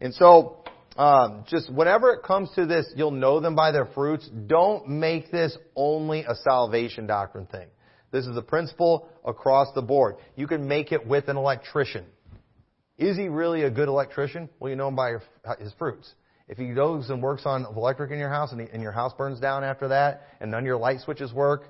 And 0.00 0.14
so, 0.14 0.64
um, 0.96 1.44
just 1.48 1.72
whenever 1.72 2.12
it 2.12 2.22
comes 2.22 2.50
to 2.56 2.66
this, 2.66 2.92
you'll 2.96 3.10
know 3.10 3.40
them 3.40 3.54
by 3.54 3.70
their 3.70 3.86
fruits. 3.86 4.28
Don't 4.46 4.88
make 4.88 5.30
this 5.30 5.56
only 5.76 6.24
a 6.24 6.34
salvation 6.34 7.06
doctrine 7.06 7.46
thing. 7.46 7.68
This 8.10 8.26
is 8.26 8.36
a 8.36 8.42
principle 8.42 9.08
across 9.24 9.68
the 9.74 9.82
board. 9.82 10.16
You 10.34 10.46
can 10.46 10.66
make 10.66 10.92
it 10.92 11.06
with 11.06 11.28
an 11.28 11.36
electrician. 11.36 12.04
Is 12.96 13.16
he 13.16 13.28
really 13.28 13.62
a 13.62 13.70
good 13.70 13.88
electrician? 13.88 14.48
Well, 14.58 14.70
you 14.70 14.76
know 14.76 14.88
him 14.88 14.96
by 14.96 15.12
his 15.60 15.72
fruits. 15.78 16.12
If 16.48 16.56
he 16.56 16.68
goes 16.68 17.10
and 17.10 17.22
works 17.22 17.42
on 17.44 17.64
electric 17.64 18.10
in 18.10 18.18
your 18.18 18.30
house 18.30 18.52
and, 18.52 18.60
and 18.60 18.82
your 18.82 18.92
house 18.92 19.12
burns 19.16 19.38
down 19.38 19.62
after 19.62 19.88
that 19.88 20.22
and 20.40 20.50
none 20.50 20.60
of 20.60 20.66
your 20.66 20.78
light 20.78 21.00
switches 21.00 21.32
work 21.32 21.64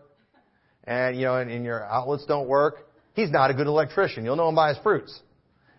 and, 0.84 1.16
you 1.16 1.24
know, 1.24 1.36
and, 1.36 1.50
and 1.50 1.64
your 1.64 1.84
outlets 1.84 2.24
don't 2.26 2.48
work, 2.48 2.87
he's 3.18 3.30
not 3.30 3.50
a 3.50 3.54
good 3.54 3.66
electrician. 3.66 4.24
You'll 4.24 4.36
know 4.36 4.48
him 4.48 4.54
by 4.54 4.68
his 4.68 4.78
fruits. 4.78 5.18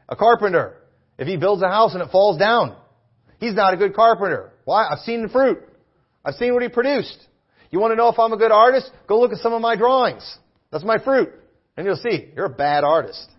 A 0.10 0.16
carpenter, 0.16 0.76
if 1.18 1.28
he 1.28 1.38
builds 1.38 1.64
a 1.64 1.70
house 1.70 1.94
and 1.94 2.04
it 2.04 2.12
falls 2.12 2.38
down, 2.38 2.76
he's 3.40 3.54
not 3.54 3.74
a 3.74 3.78
good 3.78 3.96
carpenter. 3.96 4.52
Why? 4.66 4.88
I've 4.92 5.00
seen 5.00 5.22
the 5.22 5.30
fruit. 5.30 5.60
I've 6.26 6.36
seen 6.36 6.54
what 6.54 6.64
he 6.64 6.70
produced. 6.70 7.18
You 7.72 7.80
want 7.80 7.92
to 7.92 7.96
know 7.96 8.10
if 8.10 8.20
I'm 8.20 8.34
a 8.34 8.38
good 8.38 8.52
artist? 8.52 8.92
Go 9.08 9.22
look 9.22 9.32
at 9.32 9.38
some 9.38 9.54
of 9.54 9.62
my 9.62 9.78
drawings. 9.78 10.38
That's 10.72 10.84
my 10.84 10.98
fruit. 10.98 11.30
And 11.78 11.86
you'll 11.86 11.96
see, 11.96 12.30
you're 12.36 12.46
a 12.46 12.50
bad 12.50 12.84
artist. 12.84 13.30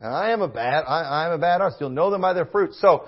And 0.00 0.14
I 0.14 0.30
am 0.30 0.40
a 0.40 0.48
bad, 0.48 0.84
I, 0.86 1.26
I'm 1.26 1.32
a 1.32 1.38
bad 1.38 1.60
artist. 1.60 1.80
You'll 1.80 1.90
know 1.90 2.10
them 2.10 2.22
by 2.22 2.32
their 2.32 2.46
fruit. 2.46 2.74
So, 2.74 3.06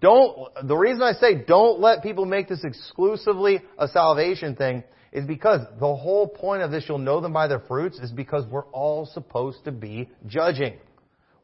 don't, 0.00 0.48
the 0.66 0.76
reason 0.76 1.02
I 1.02 1.12
say 1.12 1.44
don't 1.46 1.78
let 1.78 2.02
people 2.02 2.24
make 2.24 2.48
this 2.48 2.64
exclusively 2.64 3.60
a 3.78 3.86
salvation 3.88 4.56
thing 4.56 4.82
is 5.14 5.24
because 5.24 5.60
the 5.78 5.94
whole 5.94 6.26
point 6.26 6.62
of 6.62 6.72
this, 6.72 6.84
you'll 6.88 6.98
know 6.98 7.20
them 7.20 7.32
by 7.32 7.46
their 7.46 7.60
fruits, 7.60 7.98
is 8.00 8.10
because 8.10 8.44
we're 8.50 8.66
all 8.66 9.06
supposed 9.06 9.64
to 9.64 9.72
be 9.72 10.10
judging. 10.26 10.74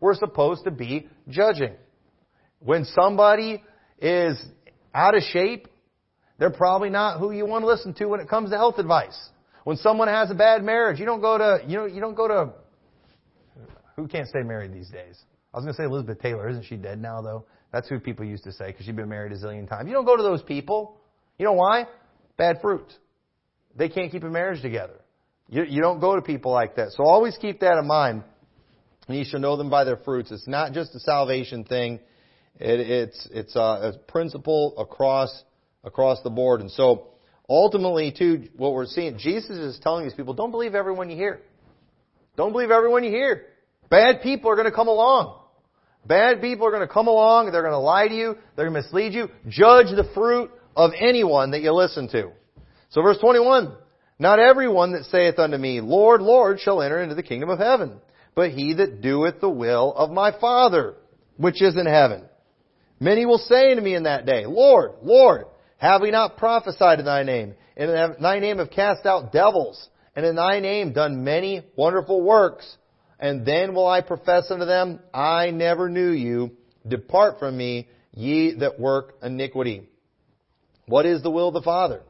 We're 0.00 0.16
supposed 0.16 0.64
to 0.64 0.72
be 0.72 1.08
judging. 1.28 1.74
When 2.58 2.84
somebody 2.84 3.62
is 4.00 4.42
out 4.92 5.14
of 5.14 5.22
shape, 5.22 5.68
they're 6.38 6.50
probably 6.50 6.90
not 6.90 7.20
who 7.20 7.30
you 7.30 7.46
want 7.46 7.62
to 7.62 7.66
listen 7.68 7.94
to 7.94 8.06
when 8.06 8.18
it 8.18 8.28
comes 8.28 8.50
to 8.50 8.56
health 8.56 8.78
advice. 8.78 9.16
When 9.62 9.76
someone 9.76 10.08
has 10.08 10.30
a 10.30 10.34
bad 10.34 10.64
marriage, 10.64 10.98
you 10.98 11.06
don't 11.06 11.20
go 11.20 11.38
to, 11.38 11.60
you 11.66 11.76
know, 11.76 11.86
you 11.86 12.00
don't 12.00 12.16
go 12.16 12.26
to, 12.26 12.52
who 13.94 14.08
can't 14.08 14.26
stay 14.26 14.42
married 14.42 14.72
these 14.72 14.88
days? 14.88 15.16
I 15.54 15.58
was 15.58 15.64
going 15.64 15.74
to 15.74 15.76
say 15.76 15.84
Elizabeth 15.84 16.20
Taylor. 16.20 16.48
Isn't 16.48 16.64
she 16.64 16.76
dead 16.76 17.00
now, 17.00 17.22
though? 17.22 17.44
That's 17.72 17.88
who 17.88 18.00
people 18.00 18.24
used 18.24 18.44
to 18.44 18.52
say 18.52 18.68
because 18.68 18.86
she'd 18.86 18.96
been 18.96 19.08
married 19.08 19.32
a 19.32 19.36
zillion 19.36 19.68
times. 19.68 19.86
You 19.86 19.94
don't 19.94 20.06
go 20.06 20.16
to 20.16 20.22
those 20.22 20.42
people. 20.42 20.96
You 21.38 21.44
know 21.44 21.52
why? 21.52 21.86
Bad 22.36 22.60
fruit. 22.60 22.90
They 23.76 23.88
can't 23.88 24.10
keep 24.10 24.24
a 24.24 24.30
marriage 24.30 24.62
together. 24.62 25.00
You, 25.48 25.64
you 25.64 25.80
don't 25.80 26.00
go 26.00 26.16
to 26.16 26.22
people 26.22 26.52
like 26.52 26.76
that. 26.76 26.92
So 26.92 27.04
always 27.04 27.36
keep 27.40 27.60
that 27.60 27.78
in 27.78 27.86
mind. 27.86 28.22
And 29.08 29.18
you 29.18 29.24
shall 29.24 29.40
know 29.40 29.56
them 29.56 29.70
by 29.70 29.84
their 29.84 29.96
fruits. 29.96 30.30
It's 30.30 30.46
not 30.46 30.72
just 30.72 30.94
a 30.94 31.00
salvation 31.00 31.64
thing. 31.64 32.00
It, 32.56 32.80
it's 32.80 33.28
it's 33.32 33.56
a, 33.56 33.58
a 33.58 33.92
principle 34.06 34.74
across 34.78 35.44
across 35.82 36.22
the 36.22 36.30
board. 36.30 36.60
And 36.60 36.70
so 36.70 37.08
ultimately, 37.48 38.14
too, 38.16 38.48
what 38.56 38.72
we're 38.74 38.86
seeing, 38.86 39.18
Jesus 39.18 39.56
is 39.56 39.78
telling 39.82 40.04
these 40.04 40.14
people, 40.14 40.34
don't 40.34 40.50
believe 40.50 40.74
everyone 40.74 41.10
you 41.10 41.16
hear. 41.16 41.40
Don't 42.36 42.52
believe 42.52 42.70
everyone 42.70 43.02
you 43.02 43.10
hear. 43.10 43.46
Bad 43.88 44.22
people 44.22 44.50
are 44.50 44.54
going 44.54 44.70
to 44.70 44.74
come 44.74 44.88
along. 44.88 45.40
Bad 46.06 46.40
people 46.40 46.66
are 46.66 46.70
going 46.70 46.86
to 46.86 46.92
come 46.92 47.08
along, 47.08 47.52
they're 47.52 47.62
going 47.62 47.72
to 47.72 47.78
lie 47.78 48.08
to 48.08 48.14
you, 48.14 48.36
they're 48.56 48.70
going 48.70 48.74
to 48.74 48.82
mislead 48.82 49.12
you. 49.12 49.28
Judge 49.48 49.88
the 49.94 50.08
fruit 50.14 50.50
of 50.74 50.92
anyone 50.98 51.50
that 51.50 51.60
you 51.60 51.72
listen 51.72 52.08
to. 52.08 52.30
So 52.90 53.02
verse 53.02 53.18
21, 53.18 53.72
Not 54.18 54.40
everyone 54.40 54.92
that 54.92 55.04
saith 55.04 55.38
unto 55.38 55.56
me, 55.56 55.80
Lord, 55.80 56.20
Lord, 56.20 56.60
shall 56.60 56.82
enter 56.82 57.00
into 57.00 57.14
the 57.14 57.22
kingdom 57.22 57.48
of 57.48 57.58
heaven, 57.58 58.00
but 58.34 58.50
he 58.50 58.74
that 58.74 59.00
doeth 59.00 59.40
the 59.40 59.48
will 59.48 59.94
of 59.94 60.10
my 60.10 60.32
Father, 60.38 60.94
which 61.36 61.62
is 61.62 61.76
in 61.76 61.86
heaven. 61.86 62.24
Many 62.98 63.26
will 63.26 63.38
say 63.38 63.70
unto 63.70 63.82
me 63.82 63.94
in 63.94 64.02
that 64.02 64.26
day, 64.26 64.44
Lord, 64.44 64.92
Lord, 65.02 65.46
have 65.78 66.02
we 66.02 66.10
not 66.10 66.36
prophesied 66.36 66.98
in 66.98 67.06
thy 67.06 67.22
name? 67.22 67.54
And 67.76 67.90
in 67.90 68.16
thy 68.20 68.40
name 68.40 68.58
have 68.58 68.70
cast 68.70 69.06
out 69.06 69.32
devils, 69.32 69.88
and 70.14 70.26
in 70.26 70.34
thy 70.34 70.60
name 70.60 70.92
done 70.92 71.24
many 71.24 71.64
wonderful 71.76 72.20
works. 72.20 72.76
And 73.18 73.46
then 73.46 73.74
will 73.74 73.86
I 73.86 74.00
profess 74.00 74.50
unto 74.50 74.64
them, 74.64 74.98
I 75.14 75.50
never 75.50 75.88
knew 75.88 76.10
you. 76.10 76.52
Depart 76.86 77.38
from 77.38 77.56
me, 77.56 77.88
ye 78.12 78.54
that 78.56 78.80
work 78.80 79.14
iniquity. 79.22 79.88
What 80.86 81.06
is 81.06 81.22
the 81.22 81.30
will 81.30 81.48
of 81.48 81.54
the 81.54 81.62
Father? 81.62 82.02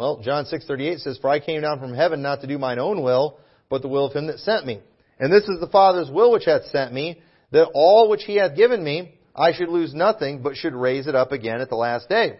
Well, 0.00 0.20
John 0.22 0.46
6:38 0.46 1.00
says, 1.00 1.18
"For 1.18 1.28
I 1.28 1.40
came 1.40 1.60
down 1.60 1.78
from 1.78 1.92
heaven 1.92 2.22
not 2.22 2.40
to 2.40 2.46
do 2.46 2.56
mine 2.56 2.78
own 2.78 3.02
will, 3.02 3.36
but 3.68 3.82
the 3.82 3.88
will 3.88 4.06
of 4.06 4.14
him 4.14 4.28
that 4.28 4.38
sent 4.38 4.64
me. 4.64 4.80
And 5.18 5.30
this 5.30 5.46
is 5.46 5.60
the 5.60 5.66
Father's 5.66 6.10
will 6.10 6.32
which 6.32 6.46
hath 6.46 6.64
sent 6.68 6.94
me, 6.94 7.20
that 7.50 7.68
all 7.74 8.08
which 8.08 8.24
he 8.24 8.36
hath 8.36 8.56
given 8.56 8.82
me, 8.82 9.18
I 9.36 9.52
should 9.52 9.68
lose 9.68 9.92
nothing, 9.92 10.40
but 10.40 10.56
should 10.56 10.74
raise 10.74 11.06
it 11.06 11.14
up 11.14 11.32
again 11.32 11.60
at 11.60 11.68
the 11.68 11.76
last 11.76 12.08
day. 12.08 12.38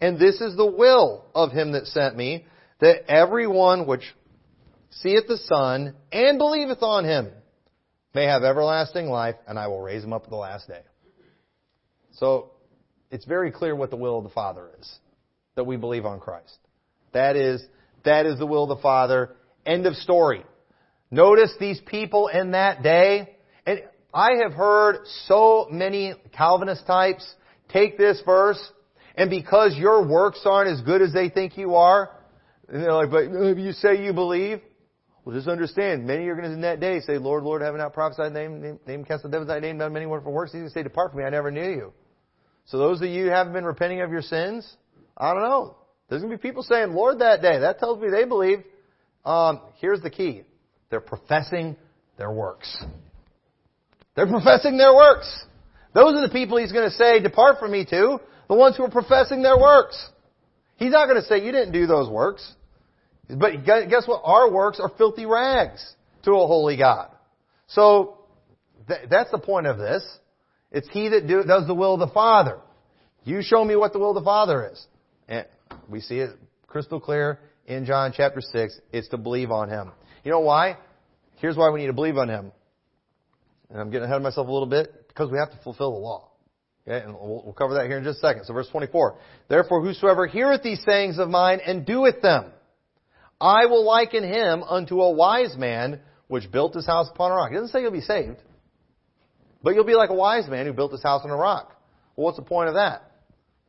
And 0.00 0.18
this 0.18 0.40
is 0.40 0.56
the 0.56 0.64
will 0.64 1.26
of 1.34 1.52
him 1.52 1.72
that 1.72 1.86
sent 1.86 2.16
me, 2.16 2.46
that 2.80 3.04
every 3.10 3.46
one 3.46 3.86
which 3.86 4.16
seeth 4.88 5.28
the 5.28 5.36
Son 5.36 5.94
and 6.12 6.38
believeth 6.38 6.82
on 6.82 7.04
him 7.04 7.30
may 8.14 8.24
have 8.24 8.42
everlasting 8.42 9.10
life, 9.10 9.36
and 9.46 9.58
I 9.58 9.66
will 9.66 9.82
raise 9.82 10.02
him 10.02 10.14
up 10.14 10.24
at 10.24 10.30
the 10.30 10.36
last 10.36 10.66
day. 10.66 10.80
So, 12.12 12.52
it's 13.10 13.26
very 13.26 13.50
clear 13.50 13.76
what 13.76 13.90
the 13.90 13.96
will 13.98 14.16
of 14.16 14.24
the 14.24 14.30
Father 14.30 14.70
is. 14.80 14.98
That 15.56 15.64
we 15.64 15.76
believe 15.76 16.06
on 16.06 16.18
Christ. 16.18 16.61
That 17.12 17.36
is, 17.36 17.62
that 18.04 18.26
is 18.26 18.38
the 18.38 18.46
will 18.46 18.64
of 18.64 18.76
the 18.76 18.82
Father. 18.82 19.36
End 19.64 19.86
of 19.86 19.94
story. 19.94 20.44
Notice 21.10 21.52
these 21.60 21.80
people 21.86 22.28
in 22.28 22.52
that 22.52 22.82
day, 22.82 23.36
and 23.66 23.82
I 24.14 24.30
have 24.42 24.52
heard 24.52 25.06
so 25.26 25.68
many 25.70 26.14
Calvinist 26.32 26.86
types 26.86 27.34
take 27.68 27.98
this 27.98 28.22
verse, 28.24 28.60
and 29.14 29.28
because 29.28 29.76
your 29.76 30.06
works 30.06 30.40
aren't 30.44 30.70
as 30.70 30.80
good 30.80 31.02
as 31.02 31.12
they 31.12 31.28
think 31.28 31.58
you 31.58 31.74
are, 31.76 32.10
and 32.68 32.82
they're 32.82 32.94
like, 32.94 33.10
but 33.10 33.30
you 33.58 33.72
say 33.72 34.02
you 34.02 34.14
believe, 34.14 34.60
well, 35.24 35.36
just 35.36 35.48
understand, 35.48 36.06
many 36.06 36.26
are 36.28 36.34
going 36.34 36.48
to 36.48 36.52
in 36.52 36.62
that 36.62 36.80
day 36.80 37.00
say, 37.00 37.18
Lord, 37.18 37.44
Lord, 37.44 37.62
have 37.62 37.74
I 37.74 37.78
not 37.78 37.92
prophesied 37.92 38.32
name, 38.32 38.60
name, 38.60 38.80
name 38.86 39.04
cast 39.04 39.22
the 39.22 39.28
devils 39.28 39.48
thy 39.48 39.60
name, 39.60 39.78
done 39.78 39.92
many 39.92 40.06
wonderful 40.06 40.32
works? 40.32 40.50
He's 40.50 40.60
going 40.60 40.68
to 40.68 40.74
say, 40.74 40.82
depart 40.82 41.12
from 41.12 41.20
me, 41.20 41.26
I 41.26 41.30
never 41.30 41.50
knew 41.50 41.70
you. 41.70 41.92
So 42.64 42.78
those 42.78 43.00
of 43.02 43.08
you 43.08 43.24
who 43.24 43.30
haven't 43.30 43.52
been 43.52 43.64
repenting 43.64 44.00
of 44.00 44.10
your 44.10 44.22
sins, 44.22 44.76
I 45.16 45.32
don't 45.32 45.42
know. 45.42 45.76
There's 46.12 46.20
going 46.20 46.30
to 46.30 46.36
be 46.36 46.46
people 46.46 46.62
saying, 46.62 46.92
Lord, 46.92 47.20
that 47.20 47.40
day. 47.40 47.60
That 47.60 47.78
tells 47.78 47.98
me 47.98 48.10
they 48.10 48.26
believe. 48.26 48.62
Um, 49.24 49.62
here's 49.80 50.02
the 50.02 50.10
key. 50.10 50.42
They're 50.90 51.00
professing 51.00 51.74
their 52.18 52.30
works. 52.30 52.84
They're 54.14 54.26
professing 54.26 54.76
their 54.76 54.94
works. 54.94 55.42
Those 55.94 56.14
are 56.14 56.20
the 56.20 56.30
people 56.30 56.58
he's 56.58 56.70
going 56.70 56.84
to 56.84 56.94
say, 56.94 57.20
depart 57.20 57.58
from 57.58 57.72
me 57.72 57.86
to, 57.86 58.20
the 58.46 58.54
ones 58.54 58.76
who 58.76 58.82
are 58.82 58.90
professing 58.90 59.40
their 59.40 59.58
works. 59.58 60.06
He's 60.76 60.90
not 60.92 61.08
going 61.08 61.18
to 61.18 61.26
say, 61.26 61.42
you 61.42 61.50
didn't 61.50 61.72
do 61.72 61.86
those 61.86 62.10
works. 62.10 62.46
But 63.30 63.64
guess 63.64 64.06
what? 64.06 64.20
Our 64.22 64.50
works 64.52 64.80
are 64.80 64.92
filthy 64.98 65.24
rags 65.24 65.94
to 66.24 66.32
a 66.32 66.46
holy 66.46 66.76
God. 66.76 67.08
So, 67.68 68.18
th- 68.86 69.08
that's 69.08 69.30
the 69.30 69.38
point 69.38 69.66
of 69.66 69.78
this. 69.78 70.06
It's 70.72 70.90
he 70.90 71.08
that 71.08 71.26
do, 71.26 71.42
does 71.42 71.66
the 71.66 71.74
will 71.74 71.94
of 71.94 72.00
the 72.00 72.12
Father. 72.12 72.58
You 73.24 73.40
show 73.40 73.64
me 73.64 73.76
what 73.76 73.94
the 73.94 73.98
will 73.98 74.10
of 74.10 74.16
the 74.16 74.24
Father 74.26 74.68
is. 74.70 74.86
And 75.26 75.46
we 75.92 76.00
see 76.00 76.18
it 76.18 76.30
crystal 76.66 76.98
clear 76.98 77.38
in 77.66 77.84
John 77.84 78.12
chapter 78.16 78.40
6. 78.40 78.80
It's 78.92 79.08
to 79.08 79.18
believe 79.18 79.50
on 79.50 79.68
him. 79.68 79.92
You 80.24 80.30
know 80.32 80.40
why? 80.40 80.78
Here's 81.36 81.56
why 81.56 81.70
we 81.70 81.80
need 81.80 81.88
to 81.88 81.92
believe 81.92 82.16
on 82.16 82.28
him. 82.28 82.50
And 83.70 83.80
I'm 83.80 83.90
getting 83.90 84.04
ahead 84.04 84.16
of 84.16 84.22
myself 84.22 84.48
a 84.48 84.50
little 84.50 84.66
bit 84.66 85.08
because 85.08 85.30
we 85.30 85.38
have 85.38 85.50
to 85.50 85.58
fulfill 85.62 85.92
the 85.92 85.98
law. 85.98 86.28
Okay, 86.88 87.04
and 87.04 87.14
we'll, 87.14 87.42
we'll 87.44 87.52
cover 87.52 87.74
that 87.74 87.86
here 87.86 87.98
in 87.98 88.04
just 88.04 88.18
a 88.18 88.20
second. 88.20 88.44
So 88.44 88.54
verse 88.54 88.68
24. 88.70 89.16
Therefore 89.48 89.82
whosoever 89.82 90.26
heareth 90.26 90.62
these 90.62 90.82
sayings 90.84 91.18
of 91.18 91.28
mine 91.28 91.60
and 91.64 91.86
doeth 91.86 92.22
them, 92.22 92.52
I 93.40 93.66
will 93.66 93.84
liken 93.84 94.24
him 94.24 94.62
unto 94.62 95.00
a 95.02 95.12
wise 95.12 95.56
man 95.56 96.00
which 96.28 96.50
built 96.50 96.74
his 96.74 96.86
house 96.86 97.08
upon 97.12 97.30
a 97.30 97.34
rock. 97.34 97.50
It 97.50 97.54
doesn't 97.54 97.68
say 97.68 97.82
you'll 97.82 97.90
be 97.90 98.00
saved. 98.00 98.38
But 99.62 99.74
you'll 99.74 99.84
be 99.84 99.94
like 99.94 100.10
a 100.10 100.14
wise 100.14 100.48
man 100.48 100.66
who 100.66 100.72
built 100.72 100.92
his 100.92 101.02
house 101.02 101.22
on 101.24 101.30
a 101.30 101.36
rock. 101.36 101.76
Well, 102.16 102.24
what's 102.24 102.38
the 102.38 102.42
point 102.42 102.68
of 102.68 102.74
that? 102.74 103.11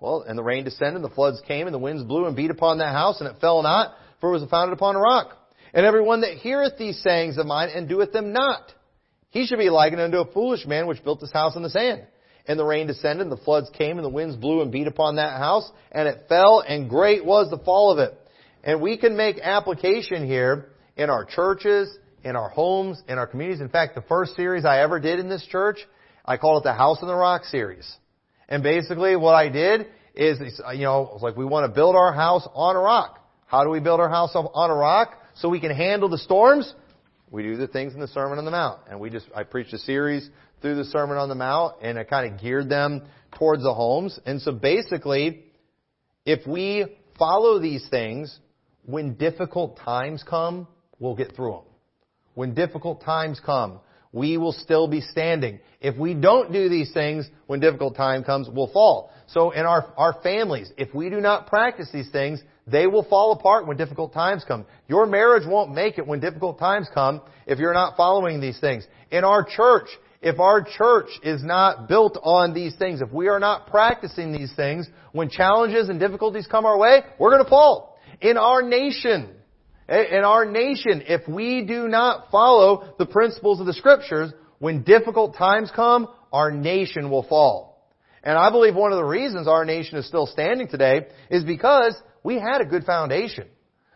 Well, 0.04 0.26
and 0.28 0.38
the 0.38 0.44
rain 0.44 0.66
descended, 0.66 0.96
and 0.96 1.04
the 1.06 1.16
floods 1.16 1.42
came, 1.48 1.66
and 1.66 1.74
the 1.74 1.80
winds 1.80 2.04
blew 2.04 2.26
and 2.26 2.36
beat 2.36 2.52
upon 2.52 2.80
that 2.80 2.92
house, 2.92 3.22
and 3.22 3.30
it 3.30 3.40
fell 3.40 3.64
not, 3.64 3.96
for 4.20 4.30
it 4.30 4.34
was 4.34 4.50
founded 4.50 4.74
upon 4.74 4.98
a 4.98 5.00
rock. 5.00 5.38
And 5.74 5.86
everyone 5.86 6.22
that 6.22 6.34
heareth 6.34 6.78
these 6.78 7.02
sayings 7.02 7.38
of 7.38 7.46
mine 7.46 7.70
and 7.74 7.88
doeth 7.88 8.12
them 8.12 8.34
not, 8.34 8.74
he 9.30 9.46
should 9.46 9.60
be 9.60 9.70
likened 9.70 10.02
unto 10.02 10.18
a 10.18 10.30
foolish 10.34 10.66
man 10.66 10.88
which 10.88 11.06
built 11.06 11.22
his 11.22 11.32
house 11.32 11.56
on 11.56 11.64
the 11.64 11.70
sand. 11.70 12.02
And 12.46 12.60
the 12.60 12.66
rain 12.66 12.86
descended, 12.86 13.22
and 13.22 13.32
the 13.32 13.42
floods 13.46 13.70
came, 13.78 13.98
and 13.98 14.04
the 14.04 14.10
winds 14.10 14.36
blew 14.36 14.62
and 14.62 14.74
beat 14.74 14.88
upon 14.88 15.16
that 15.16 15.38
house, 15.38 15.72
and 15.94 16.06
it 16.06 16.26
fell, 16.28 16.60
and 16.60 16.90
great 16.90 17.24
was 17.24 17.50
the 17.50 17.60
fall 17.60 17.90
of 17.90 18.00
it. 18.00 18.14
And 18.62 18.82
we 18.82 18.98
can 18.98 19.16
make 19.16 19.40
application 19.40 20.28
here 20.28 20.68
in 20.98 21.10
our 21.10 21.24
churches, 21.24 21.98
in 22.26 22.36
our 22.36 22.50
homes, 22.50 23.02
in 23.08 23.18
our 23.18 23.26
communities. 23.26 23.62
In 23.62 23.70
fact, 23.70 23.96
the 23.96 24.02
first 24.02 24.36
series 24.36 24.66
I 24.66 24.82
ever 24.82 25.00
did 25.00 25.20
in 25.20 25.30
this 25.30 25.46
church, 25.46 25.78
I 26.26 26.36
called 26.36 26.64
it 26.64 26.68
the 26.68 26.74
House 26.74 26.98
on 27.02 27.08
the 27.08 27.16
Rock 27.16 27.46
series. 27.46 27.90
And 28.50 28.64
basically 28.64 29.16
what 29.16 29.36
I 29.36 29.50
did 29.50 29.88
is, 30.16 30.62
uh, 30.66 30.72
you 30.72 30.84
know, 30.84 31.18
like 31.22 31.36
we 31.36 31.46
want 31.46 31.70
to 31.70 31.74
build 31.74 31.96
our 31.96 32.14
house 32.14 32.48
on 32.54 32.76
a 32.76 32.80
rock. 32.80 33.20
How 33.48 33.64
do 33.64 33.70
we 33.70 33.80
build 33.80 34.00
our 34.00 34.10
house 34.10 34.32
on 34.36 34.70
a 34.70 34.76
rock 34.76 35.16
so 35.36 35.50
we 35.50 35.60
can 35.60 35.72
handle 35.72 36.10
the 36.10 36.18
storms? 36.18 36.74
We 37.32 37.44
do 37.44 37.56
the 37.58 37.68
things 37.68 37.94
in 37.94 38.00
the 38.00 38.08
Sermon 38.08 38.38
on 38.38 38.46
the 38.46 38.52
Mount. 38.52 38.82
And 38.90 39.00
we 39.00 39.10
just, 39.10 39.28
I 39.36 39.44
preached 39.44 39.74
a 39.74 39.80
series 39.80 40.30
through 40.62 40.76
the 40.76 40.86
Sermon 40.86 41.18
on 41.18 41.30
the 41.30 41.36
Mount 41.36 41.76
and 41.82 41.98
I 41.98 42.04
kind 42.04 42.32
of 42.32 42.40
geared 42.40 42.70
them 42.70 43.04
towards 43.38 43.64
the 43.64 43.74
homes. 43.74 44.20
And 44.26 44.42
so 44.42 44.52
basically, 44.52 45.46
if 46.26 46.46
we 46.48 46.86
follow 47.18 47.60
these 47.60 47.88
things, 47.90 48.40
when 48.86 49.16
difficult 49.16 49.78
times 49.78 50.24
come, 50.28 50.68
we'll 51.00 51.16
get 51.16 51.36
through 51.36 51.52
them. 51.52 51.64
When 52.34 52.54
difficult 52.54 53.04
times 53.04 53.40
come, 53.44 53.80
we 54.14 54.38
will 54.38 54.54
still 54.54 54.88
be 54.88 55.02
standing. 55.02 55.60
If 55.82 55.98
we 55.98 56.14
don't 56.14 56.54
do 56.54 56.70
these 56.70 56.94
things 56.94 57.28
when 57.48 57.60
difficult 57.60 57.98
time 57.98 58.24
comes, 58.24 58.48
we'll 58.50 58.72
fall. 58.72 59.12
So 59.28 59.52
in 59.52 59.66
our, 59.66 59.92
our 59.98 60.22
families, 60.22 60.72
if 60.78 60.94
we 60.94 61.10
do 61.10 61.20
not 61.20 61.48
practice 61.48 61.90
these 61.92 62.10
things, 62.12 62.42
they 62.68 62.88
will 62.88 63.04
fall 63.04 63.34
apart 63.34 63.68
when 63.68 63.76
difficult 63.76 64.14
times 64.14 64.46
come. 64.48 64.66
Your 64.88 65.06
marriage 65.06 65.44
won't 65.46 65.74
make 65.74 65.98
it 65.98 66.08
when 66.08 66.22
difficult 66.22 66.60
times 66.60 66.88
come 66.94 67.22
if 67.48 67.60
you're 67.60 67.74
not 67.74 67.98
following 67.98 68.40
these 68.40 68.60
things. 68.60 68.88
In 69.12 69.24
our 69.26 69.44
church, 69.44 69.88
if 70.22 70.40
our 70.40 70.64
church 70.64 71.10
is 71.24 71.44
not 71.44 71.90
built 71.90 72.18
on 72.24 72.54
these 72.54 72.76
things, 72.76 73.02
if 73.02 73.12
we 73.12 73.28
are 73.28 73.40
not 73.40 73.68
practicing 73.68 74.32
these 74.32 74.54
things, 74.56 74.88
when 75.12 75.30
challenges 75.30 75.90
and 75.90 76.00
difficulties 76.00 76.48
come 76.48 76.66
our 76.66 76.78
way, 76.78 77.02
we're 77.20 77.38
to 77.38 77.50
fall. 77.50 77.98
In 78.22 78.38
our 78.38 78.62
nation, 78.62 79.36
in 79.90 80.24
our 80.24 80.46
nation, 80.46 81.04
if 81.08 81.28
we 81.28 81.64
do 81.66 81.88
not 81.88 82.32
follow 82.32 82.94
the 82.98 83.06
principles 83.06 83.60
of 83.60 83.66
the 83.66 83.74
scriptures, 83.74 84.32
when 84.60 84.84
difficult 84.84 85.36
times 85.36 85.72
come, 85.76 86.08
our 86.32 86.52
nation 86.52 87.10
will 87.10 87.24
fall. 87.24 87.74
And 88.24 88.38
I 88.38 88.50
believe 88.50 88.76
one 88.76 88.94
of 88.94 88.98
the 88.98 89.04
reasons 89.04 89.48
our 89.48 89.66
nation 89.66 89.98
is 89.98 90.08
still 90.08 90.26
standing 90.26 90.70
today 90.70 91.08
is 91.30 91.44
because 91.44 91.96
we 92.24 92.36
had 92.36 92.62
a 92.62 92.66
good 92.66 92.86
foundation. 92.86 93.48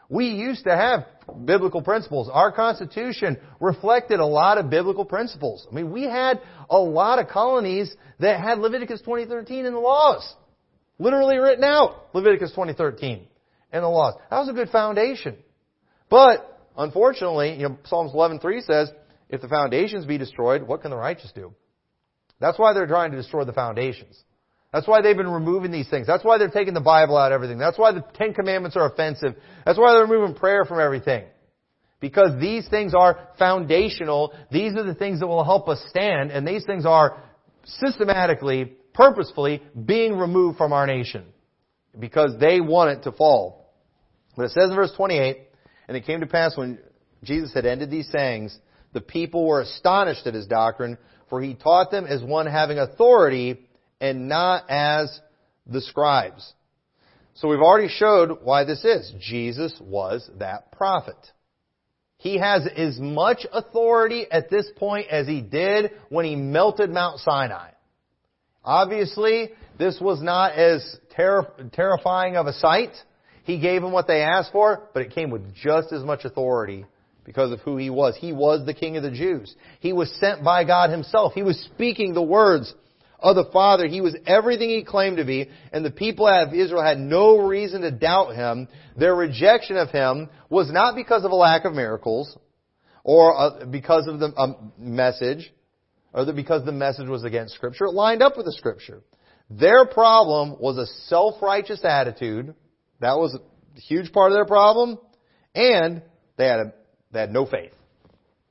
We 0.10 0.28
used 0.28 0.66
to 0.66 0.76
have 0.76 1.06
biblical 1.46 1.82
principles. 1.82 2.30
Our 2.32 2.52
Constitution 2.52 3.38
reflected 3.60 4.20
a 4.20 4.26
lot 4.26 4.58
of 4.58 4.70
biblical 4.70 5.06
principles. 5.06 5.68
I 5.70 5.76
mean, 5.76 5.92
we 5.92 6.04
had 6.04 6.42
a 6.70 6.78
lot 6.78 7.20
of 7.20 7.28
colonies 7.28 7.94
that 8.20 8.40
had 8.40 8.60
Leviticus 8.60 9.02
2013 9.02 9.66
in 9.66 9.74
the 9.74 9.80
laws. 9.80 10.36
Literally 11.00 11.38
written 11.38 11.64
out, 11.64 12.08
Leviticus 12.14 12.52
2013 12.52 13.28
in 13.74 13.82
the 13.82 13.88
laws. 13.88 14.16
That 14.30 14.40
was 14.40 14.50
a 14.50 14.54
good 14.54 14.70
foundation. 14.70 15.38
But, 16.10 16.60
unfortunately, 16.78 17.56
you 17.56 17.70
know, 17.70 17.78
Psalms 17.86 18.14
11.3 18.14 18.64
says, 18.64 18.92
if 19.30 19.42
the 19.42 19.48
foundations 19.48 20.06
be 20.06 20.18
destroyed, 20.18 20.64
what 20.64 20.82
can 20.82 20.92
the 20.92 20.98
righteous 20.98 21.32
do? 21.34 21.54
That's 22.40 22.58
why 22.58 22.74
they're 22.74 22.88
trying 22.88 23.12
to 23.12 23.18
destroy 23.18 23.44
the 23.44 23.54
foundations. 23.54 24.22
That's 24.72 24.88
why 24.88 25.02
they've 25.02 25.18
been 25.18 25.30
removing 25.30 25.72
these 25.72 25.90
things. 25.90 26.08
That's 26.08 26.24
why 26.24 26.38
they're 26.38 26.50
taking 26.50 26.74
the 26.74 26.82
Bible 26.82 27.18
out 27.18 27.32
of 27.32 27.36
everything. 27.36 27.58
That's 27.58 27.78
why 27.78 27.94
the 27.94 28.04
Ten 28.14 28.34
Commandments 28.34 28.76
are 28.78 28.86
offensive. 28.86 29.36
That's 29.66 29.80
why 29.80 29.94
they're 29.94 30.06
removing 30.06 30.36
prayer 30.36 30.66
from 30.66 30.80
everything. 30.80 31.26
Because 32.00 32.40
these 32.40 32.68
things 32.70 32.94
are 32.94 33.30
foundational. 33.40 34.34
These 34.52 34.76
are 34.76 34.84
the 34.84 34.94
things 34.94 35.20
that 35.20 35.28
will 35.28 35.44
help 35.44 35.68
us 35.68 35.84
stand, 35.90 36.32
and 36.32 36.48
these 36.48 36.64
things 36.66 36.86
are 36.86 37.24
systematically, 37.64 38.74
purposefully 38.94 39.64
being 39.86 40.18
removed 40.18 40.58
from 40.58 40.74
our 40.74 40.86
nation. 40.86 41.26
Because 41.98 42.36
they 42.40 42.62
want 42.62 42.92
it 42.92 43.04
to 43.04 43.12
fall. 43.12 43.74
But 44.36 44.46
it 44.46 44.52
says 44.52 44.70
in 44.70 44.76
verse 44.76 44.92
28, 44.96 45.47
And 45.88 45.96
it 45.96 46.06
came 46.06 46.20
to 46.20 46.28
pass 46.28 46.58
when 46.58 46.80
Jesus 47.24 47.54
had 47.54 47.66
ended 47.66 47.90
these 47.90 48.10
sayings, 48.12 48.58
the 48.94 49.02
people 49.02 49.48
were 49.48 49.62
astonished 49.62 50.28
at 50.28 50.34
his 50.34 50.48
doctrine, 50.48 50.98
for 51.30 51.42
he 51.42 51.54
taught 51.54 51.92
them 51.92 52.06
as 52.06 52.24
one 52.24 52.46
having 52.46 52.80
authority 52.80 53.60
and 54.00 54.28
not 54.28 54.70
as 54.70 55.20
the 55.66 55.82
scribes. 55.82 56.54
So 57.36 57.48
we've 57.48 57.60
already 57.60 57.90
showed 57.90 58.40
why 58.44 58.64
this 58.64 58.84
is. 58.84 59.14
Jesus 59.20 59.80
was 59.80 60.30
that 60.40 60.72
prophet. 60.72 61.18
He 62.18 62.40
has 62.40 62.68
as 62.76 63.00
much 63.00 63.46
authority 63.52 64.26
at 64.32 64.50
this 64.50 64.68
point 64.76 65.08
as 65.10 65.28
he 65.28 65.42
did 65.42 65.92
when 66.10 66.26
he 66.26 66.36
melted 66.36 66.90
Mount 66.90 67.20
Sinai. 67.20 67.72
Obviously, 68.64 69.52
this 69.78 70.00
was 70.02 70.22
not 70.22 70.54
as 70.54 70.98
ter- 71.16 71.54
terrifying 71.74 72.36
of 72.36 72.48
a 72.48 72.54
sight. 72.54 72.92
He 73.48 73.62
gave 73.62 73.82
them 73.82 73.94
what 73.94 74.08
they 74.08 74.24
asked 74.24 74.52
for, 74.52 74.90
but 74.94 75.04
it 75.04 75.12
came 75.12 75.30
with 75.30 75.56
just 75.56 75.94
as 75.94 76.04
much 76.04 76.26
authority 76.26 76.86
because 77.24 77.54
of 77.54 77.62
who 77.62 77.78
he 77.78 77.90
was. 77.90 78.14
He 78.18 78.34
was 78.34 78.66
the 78.66 78.74
King 78.74 78.98
of 78.98 79.04
the 79.04 79.10
Jews. 79.10 79.56
He 79.80 79.94
was 79.94 80.14
sent 80.20 80.44
by 80.44 80.66
God 80.66 80.90
himself. 80.90 81.32
He 81.34 81.44
was 81.44 81.58
speaking 81.74 82.14
the 82.14 82.22
words 82.22 82.74
of 83.20 83.38
the 83.38 83.50
Father. 83.54 83.88
He 83.88 84.02
was 84.02 84.18
everything 84.28 84.68
he 84.68 84.84
claimed 84.84 85.16
to 85.16 85.24
be, 85.24 85.50
and 85.72 85.86
the 85.86 85.92
people 85.92 86.28
of 86.28 86.54
Israel 86.54 86.84
had 86.84 87.00
no 87.00 87.38
reason 87.38 87.84
to 87.84 87.92
doubt 87.92 88.36
him. 88.36 88.68
Their 88.98 89.16
rejection 89.16 89.78
of 89.78 89.92
him 89.92 90.30
was 90.50 90.70
not 90.70 90.98
because 90.98 91.24
of 91.24 91.32
a 91.32 91.36
lack 91.36 91.64
of 91.64 91.74
miracles, 91.74 92.38
or 93.06 93.34
uh, 93.40 93.66
because 93.68 94.08
of 94.08 94.20
the 94.20 94.34
um, 94.36 94.74
message, 94.78 95.54
or 96.12 96.26
because 96.34 96.66
the 96.66 96.74
message 96.74 97.08
was 97.08 97.24
against 97.24 97.56
Scripture. 97.56 97.86
It 97.86 97.94
lined 97.94 98.22
up 98.22 98.36
with 98.36 98.46
the 98.46 98.52
Scripture. 98.52 99.04
Their 99.50 99.86
problem 99.86 100.58
was 100.60 100.78
a 100.78 100.86
self-righteous 101.08 101.86
attitude. 101.86 102.54
That 103.00 103.18
was 103.18 103.36
a 103.36 103.80
huge 103.80 104.12
part 104.12 104.32
of 104.32 104.38
their 104.38 104.46
problem. 104.46 104.98
And 105.54 106.02
they 106.38 106.48
had, 106.48 106.60
a, 106.60 106.74
they 107.12 107.20
had 107.22 107.32
no 107.32 107.46
faith. 107.46 107.74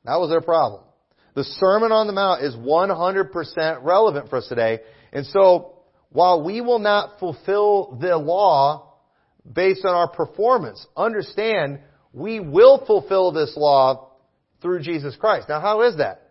That 0.05 0.17
was 0.17 0.31
their 0.31 0.41
problem. 0.41 0.83
The 1.35 1.45
Sermon 1.45 1.93
on 1.93 2.07
the 2.07 2.13
Mount 2.13 2.43
is 2.43 2.55
100% 2.57 3.85
relevant 3.85 4.31
for 4.31 4.37
us 4.37 4.49
today. 4.49 4.81
And 5.13 5.27
so, 5.27 5.75
while 6.11 6.43
we 6.43 6.61
will 6.61 6.79
not 6.79 7.19
fulfill 7.19 7.99
the 8.01 8.17
law 8.17 8.95
based 9.51 9.85
on 9.85 9.95
our 9.95 10.09
performance, 10.09 10.85
understand 10.97 11.81
we 12.13 12.41
will 12.41 12.85
fulfill 12.87 13.33
this 13.33 13.53
law 13.57 14.13
through 14.63 14.81
Jesus 14.81 15.15
Christ. 15.17 15.49
Now 15.49 15.61
how 15.61 15.83
is 15.83 15.99
that? 15.99 16.31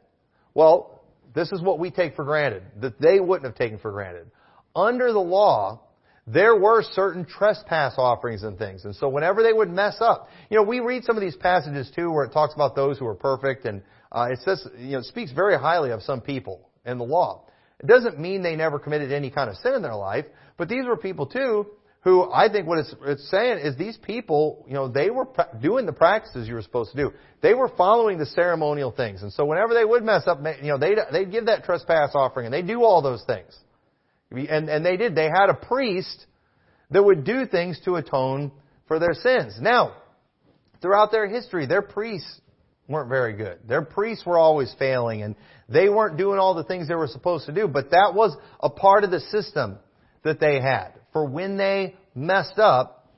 Well, 0.54 1.04
this 1.36 1.52
is 1.52 1.62
what 1.62 1.80
we 1.80 1.92
take 1.92 2.16
for 2.16 2.26
granted, 2.26 2.64
that 2.82 3.00
they 3.00 3.20
wouldn't 3.20 3.46
have 3.46 3.56
taken 3.56 3.78
for 3.78 3.92
granted. 3.92 4.32
Under 4.76 5.14
the 5.14 5.20
law, 5.20 5.82
there 6.28 6.56
were 6.56 6.82
certain 6.82 7.26
trespass 7.26 7.94
offerings 7.98 8.44
and 8.44 8.58
things. 8.58 8.86
And 8.86 8.96
so 8.96 9.08
whenever 9.10 9.44
they 9.44 9.54
would 9.54 9.70
mess 9.70 9.98
up, 10.00 10.30
you 10.50 10.58
know, 10.58 10.64
we 10.64 10.80
read 10.80 11.04
some 11.04 11.16
of 11.16 11.22
these 11.22 11.36
passages 11.36 11.92
too 11.96 12.12
where 12.12 12.26
it 12.26 12.32
talks 12.32 12.56
about 12.56 12.76
those 12.76 12.98
who 12.98 13.06
are 13.06 13.16
perfect 13.16 13.66
and 13.66 13.82
uh, 14.12 14.30
it 14.32 14.40
says, 14.40 14.68
you 14.78 14.94
know, 14.94 15.02
speaks 15.02 15.32
very 15.32 15.58
highly 15.58 15.92
of 15.92 16.02
some 16.02 16.22
people 16.22 16.70
in 16.86 16.98
the 16.98 17.04
law. 17.04 17.44
It 17.80 17.88
doesn't 17.88 18.20
mean 18.20 18.42
they 18.42 18.56
never 18.56 18.80
committed 18.80 19.12
any 19.12 19.30
kind 19.30 19.50
of 19.50 19.58
sin 19.58 19.74
in 19.74 19.82
their 19.82 19.96
life, 19.96 20.26
but 20.58 20.70
these 20.70 20.86
were 20.86 20.98
people 20.98 21.28
too 21.28 21.68
who 22.06 22.32
I 22.32 22.50
think 22.52 22.68
what 22.68 22.78
it's, 22.78 22.96
it's 23.04 23.30
saying 23.32 23.60
is 23.66 23.76
these 23.78 23.98
people, 23.98 24.64
you 24.68 24.76
know, 24.76 24.88
they 24.88 25.10
were 25.10 25.26
pra- 25.26 25.58
doing 25.60 25.88
the 25.88 25.92
practices 25.92 26.48
you 26.48 26.54
were 26.54 26.62
supposed 26.62 26.92
to 26.92 26.98
do. 26.98 27.12
They 27.42 27.56
were 27.56 27.68
following 27.76 28.20
the 28.20 28.28
ceremonial 28.28 28.92
things. 28.92 29.24
And 29.24 29.34
so 29.34 29.44
whenever 29.44 29.74
they 29.74 29.84
would 29.84 30.04
mess 30.04 30.28
up, 30.28 30.38
you 30.62 30.68
know, 30.68 30.78
they'd, 30.78 31.00
they'd 31.12 31.32
give 31.32 31.48
that 31.48 31.64
trespass 31.64 32.12
offering 32.14 32.46
and 32.46 32.54
they 32.54 32.62
do 32.62 32.84
all 32.84 33.02
those 33.02 33.24
things. 33.26 33.58
And, 34.36 34.70
and 34.70 34.86
they 34.86 34.98
did. 34.98 35.16
They 35.16 35.26
had 35.26 35.50
a 35.50 35.54
priest 35.54 36.26
that 36.92 37.04
would 37.04 37.24
do 37.24 37.46
things 37.46 37.80
to 37.86 37.96
atone 37.96 38.52
for 38.88 39.00
their 39.00 39.14
sins. 39.14 39.58
Now, 39.60 39.96
throughout 40.82 41.12
their 41.12 41.28
history, 41.28 41.66
their 41.66 41.82
priests 41.82 42.42
weren't 42.88 43.10
very 43.10 43.34
good. 43.34 43.60
Their 43.68 43.82
priests 43.82 44.26
were 44.26 44.38
always 44.38 44.74
failing 44.78 45.24
and 45.24 45.36
they 45.68 45.90
weren't 45.90 46.18
doing 46.18 46.40
all 46.40 46.54
the 46.54 46.64
things 46.64 46.88
they 46.88 46.96
were 46.96 47.08
supposed 47.08 47.48
to 47.48 47.52
do. 47.52 47.68
But 47.68 47.92
that 47.92 48.14
was 48.14 48.36
a 48.60 48.70
part 48.70 49.04
of 49.04 49.12
the 49.12 49.20
system 49.20 49.80
that 50.24 50.40
they 50.40 50.62
had. 50.62 50.92
For 51.12 51.26
when 51.26 51.58
they 51.58 51.96
messed 52.14 52.60
up, 52.60 53.10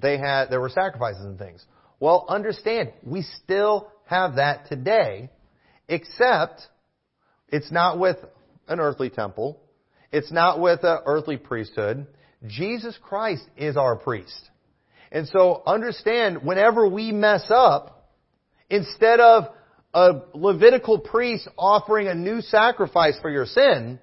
they 0.00 0.18
had, 0.18 0.46
there 0.50 0.60
were 0.60 0.68
sacrifices 0.68 1.24
and 1.24 1.38
things. 1.38 1.64
Well, 2.00 2.26
understand, 2.28 2.92
we 3.02 3.22
still 3.22 3.90
have 4.06 4.36
that 4.36 4.68
today, 4.68 5.30
except 5.88 6.62
it's 7.48 7.70
not 7.70 7.98
with 7.98 8.16
an 8.68 8.80
earthly 8.80 9.08
temple. 9.08 9.60
It's 10.14 10.30
not 10.30 10.60
with 10.60 10.84
an 10.84 11.00
earthly 11.06 11.36
priesthood. 11.36 12.06
Jesus 12.46 12.96
Christ 13.02 13.42
is 13.56 13.76
our 13.76 13.96
priest. 13.96 14.48
And 15.10 15.26
so 15.26 15.60
understand, 15.66 16.44
whenever 16.44 16.86
we 16.88 17.10
mess 17.10 17.44
up, 17.50 18.12
instead 18.70 19.18
of 19.18 19.44
a 19.92 20.22
Levitical 20.32 21.00
priest 21.00 21.48
offering 21.58 22.06
a 22.06 22.14
new 22.14 22.42
sacrifice 22.42 23.18
for 23.20 23.28
your 23.28 23.44
sin, 23.44 23.98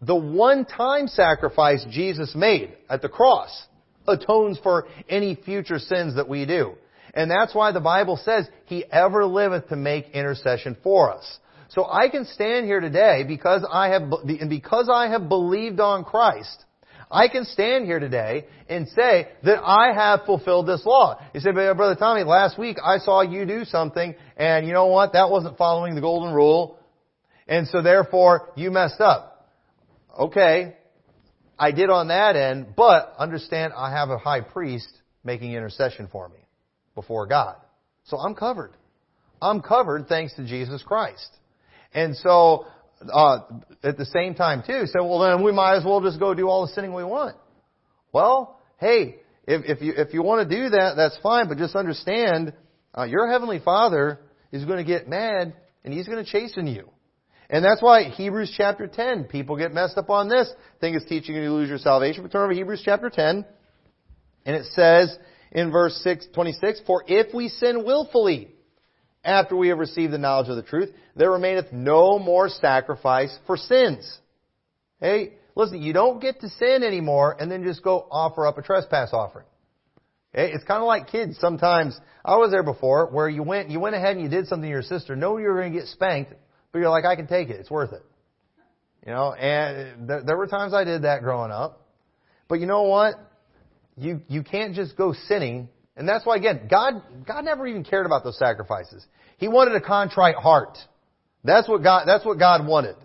the 0.00 0.16
one-time 0.16 1.06
sacrifice 1.06 1.86
Jesus 1.90 2.34
made 2.34 2.74
at 2.90 3.00
the 3.00 3.08
cross 3.08 3.66
atones 4.08 4.58
for 4.64 4.88
any 5.08 5.36
future 5.36 5.78
sins 5.78 6.16
that 6.16 6.28
we 6.28 6.44
do. 6.44 6.74
And 7.14 7.30
that's 7.30 7.54
why 7.54 7.70
the 7.70 7.80
Bible 7.80 8.16
says, 8.16 8.48
He 8.64 8.84
ever 8.84 9.24
liveth 9.24 9.68
to 9.68 9.76
make 9.76 10.10
intercession 10.10 10.76
for 10.82 11.12
us. 11.12 11.38
So 11.74 11.84
I 11.90 12.08
can 12.08 12.24
stand 12.24 12.66
here 12.66 12.78
today 12.78 13.24
because 13.26 13.66
I 13.68 13.88
have, 13.88 14.02
and 14.02 14.48
because 14.48 14.88
I 14.92 15.08
have 15.08 15.28
believed 15.28 15.80
on 15.80 16.04
Christ, 16.04 16.64
I 17.10 17.26
can 17.26 17.44
stand 17.44 17.86
here 17.86 17.98
today 17.98 18.46
and 18.68 18.88
say 18.88 19.28
that 19.42 19.60
I 19.60 19.92
have 19.92 20.20
fulfilled 20.24 20.68
this 20.68 20.86
law. 20.86 21.20
You 21.34 21.40
say, 21.40 21.50
uh, 21.50 21.74
Brother 21.74 21.96
Tommy, 21.96 22.22
last 22.22 22.58
week 22.58 22.76
I 22.82 22.98
saw 22.98 23.22
you 23.22 23.44
do 23.44 23.64
something 23.64 24.14
and 24.36 24.66
you 24.68 24.72
know 24.72 24.86
what? 24.86 25.14
That 25.14 25.30
wasn't 25.30 25.58
following 25.58 25.96
the 25.96 26.00
golden 26.00 26.32
rule. 26.32 26.78
And 27.48 27.66
so 27.66 27.82
therefore 27.82 28.50
you 28.54 28.70
messed 28.70 29.00
up. 29.00 29.50
Okay. 30.16 30.76
I 31.58 31.72
did 31.72 31.90
on 31.90 32.08
that 32.08 32.36
end, 32.36 32.74
but 32.76 33.14
understand 33.18 33.72
I 33.76 33.90
have 33.90 34.10
a 34.10 34.18
high 34.18 34.42
priest 34.42 34.88
making 35.24 35.52
intercession 35.52 36.08
for 36.10 36.28
me 36.28 36.40
before 36.94 37.26
God. 37.26 37.56
So 38.04 38.16
I'm 38.16 38.34
covered. 38.36 38.72
I'm 39.42 39.60
covered 39.60 40.06
thanks 40.06 40.34
to 40.34 40.44
Jesus 40.44 40.82
Christ. 40.82 41.30
And 41.94 42.16
so, 42.16 42.66
uh, 43.12 43.38
at 43.82 43.96
the 43.96 44.06
same 44.06 44.34
time 44.34 44.62
too, 44.66 44.86
say, 44.86 45.00
well 45.00 45.20
then 45.20 45.44
we 45.44 45.52
might 45.52 45.76
as 45.76 45.84
well 45.84 46.00
just 46.00 46.18
go 46.18 46.34
do 46.34 46.48
all 46.48 46.66
the 46.66 46.72
sinning 46.72 46.92
we 46.92 47.04
want. 47.04 47.36
Well, 48.12 48.60
hey, 48.78 49.16
if, 49.46 49.64
if 49.78 49.82
you, 49.82 49.94
if 49.96 50.12
you 50.12 50.22
want 50.22 50.48
to 50.48 50.56
do 50.56 50.70
that, 50.70 50.94
that's 50.96 51.18
fine, 51.22 51.48
but 51.48 51.58
just 51.58 51.76
understand, 51.76 52.52
uh, 52.96 53.04
your 53.04 53.30
Heavenly 53.30 53.60
Father 53.64 54.20
is 54.52 54.64
going 54.64 54.78
to 54.78 54.84
get 54.84 55.08
mad 55.08 55.54
and 55.84 55.92
He's 55.92 56.08
going 56.08 56.24
to 56.24 56.30
chasten 56.30 56.66
you. 56.66 56.90
And 57.50 57.64
that's 57.64 57.82
why 57.82 58.04
Hebrews 58.04 58.54
chapter 58.56 58.86
10, 58.86 59.24
people 59.24 59.56
get 59.56 59.72
messed 59.72 59.98
up 59.98 60.08
on 60.08 60.28
this, 60.28 60.50
think 60.80 60.96
it's 60.96 61.04
teaching 61.04 61.34
you 61.34 61.42
to 61.42 61.52
lose 61.52 61.68
your 61.68 61.78
salvation. 61.78 62.22
But 62.22 62.32
turn 62.32 62.42
over 62.42 62.52
Hebrews 62.52 62.82
chapter 62.84 63.10
10, 63.10 63.44
and 64.46 64.56
it 64.56 64.64
says 64.72 65.16
in 65.52 65.70
verse 65.70 66.00
6, 66.02 66.28
26, 66.34 66.80
For 66.86 67.04
if 67.06 67.34
we 67.34 67.48
sin 67.48 67.84
willfully, 67.84 68.48
after 69.24 69.56
we 69.56 69.68
have 69.68 69.78
received 69.78 70.12
the 70.12 70.18
knowledge 70.18 70.48
of 70.48 70.56
the 70.56 70.62
truth, 70.62 70.90
there 71.16 71.30
remaineth 71.30 71.72
no 71.72 72.18
more 72.18 72.48
sacrifice 72.48 73.36
for 73.46 73.56
sins. 73.56 74.18
Hey, 75.00 75.34
listen, 75.54 75.82
you 75.82 75.92
don't 75.92 76.20
get 76.20 76.40
to 76.40 76.48
sin 76.48 76.82
anymore 76.82 77.36
and 77.38 77.50
then 77.50 77.62
just 77.62 77.82
go 77.82 78.06
offer 78.10 78.46
up 78.46 78.58
a 78.58 78.62
trespass 78.62 79.10
offering. 79.12 79.46
Hey, 80.32 80.50
it's 80.52 80.64
kind 80.64 80.80
of 80.80 80.86
like 80.86 81.08
kids 81.08 81.36
sometimes. 81.40 81.98
I 82.24 82.36
was 82.36 82.50
there 82.50 82.64
before 82.64 83.06
where 83.06 83.28
you 83.28 83.42
went, 83.42 83.70
you 83.70 83.78
went 83.78 83.94
ahead 83.94 84.16
and 84.16 84.22
you 84.22 84.28
did 84.28 84.46
something 84.46 84.68
to 84.68 84.72
your 84.72 84.82
sister, 84.82 85.14
knowing 85.14 85.42
you 85.42 85.48
were 85.50 85.60
going 85.60 85.72
to 85.72 85.78
get 85.78 85.88
spanked, 85.88 86.32
but 86.72 86.78
you're 86.80 86.90
like, 86.90 87.04
I 87.04 87.14
can 87.14 87.26
take 87.26 87.50
it. 87.50 87.60
It's 87.60 87.70
worth 87.70 87.92
it. 87.92 88.02
You 89.06 89.12
know, 89.12 89.34
and 89.34 90.08
there 90.08 90.36
were 90.36 90.46
times 90.46 90.74
I 90.74 90.84
did 90.84 91.02
that 91.02 91.22
growing 91.22 91.52
up. 91.52 91.86
But 92.48 92.58
you 92.60 92.66
know 92.66 92.82
what? 92.82 93.14
You, 93.96 94.22
you 94.28 94.42
can't 94.42 94.74
just 94.74 94.96
go 94.96 95.14
sinning 95.28 95.68
and 95.96 96.08
that's 96.08 96.26
why 96.26 96.36
again, 96.36 96.66
God, 96.68 97.02
God 97.26 97.44
never 97.44 97.66
even 97.66 97.84
cared 97.84 98.06
about 98.06 98.24
those 98.24 98.38
sacrifices. 98.38 99.04
He 99.38 99.48
wanted 99.48 99.74
a 99.76 99.80
contrite 99.80 100.36
heart. 100.36 100.76
That's 101.44 101.68
what 101.68 101.82
God, 101.82 102.04
that's 102.06 102.24
what 102.24 102.38
God 102.38 102.66
wanted. 102.66 102.96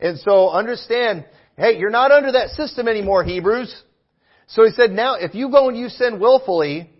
And 0.00 0.18
so 0.18 0.50
understand, 0.50 1.26
hey, 1.56 1.78
you're 1.78 1.90
not 1.90 2.12
under 2.12 2.32
that 2.32 2.50
system 2.50 2.88
anymore, 2.88 3.24
Hebrews. 3.24 3.74
So 4.46 4.64
he 4.64 4.70
said, 4.70 4.90
now, 4.90 5.14
if 5.14 5.34
you 5.34 5.50
go 5.50 5.68
and 5.68 5.76
you 5.76 5.88
sin 5.88 6.20
willfully, 6.20 6.90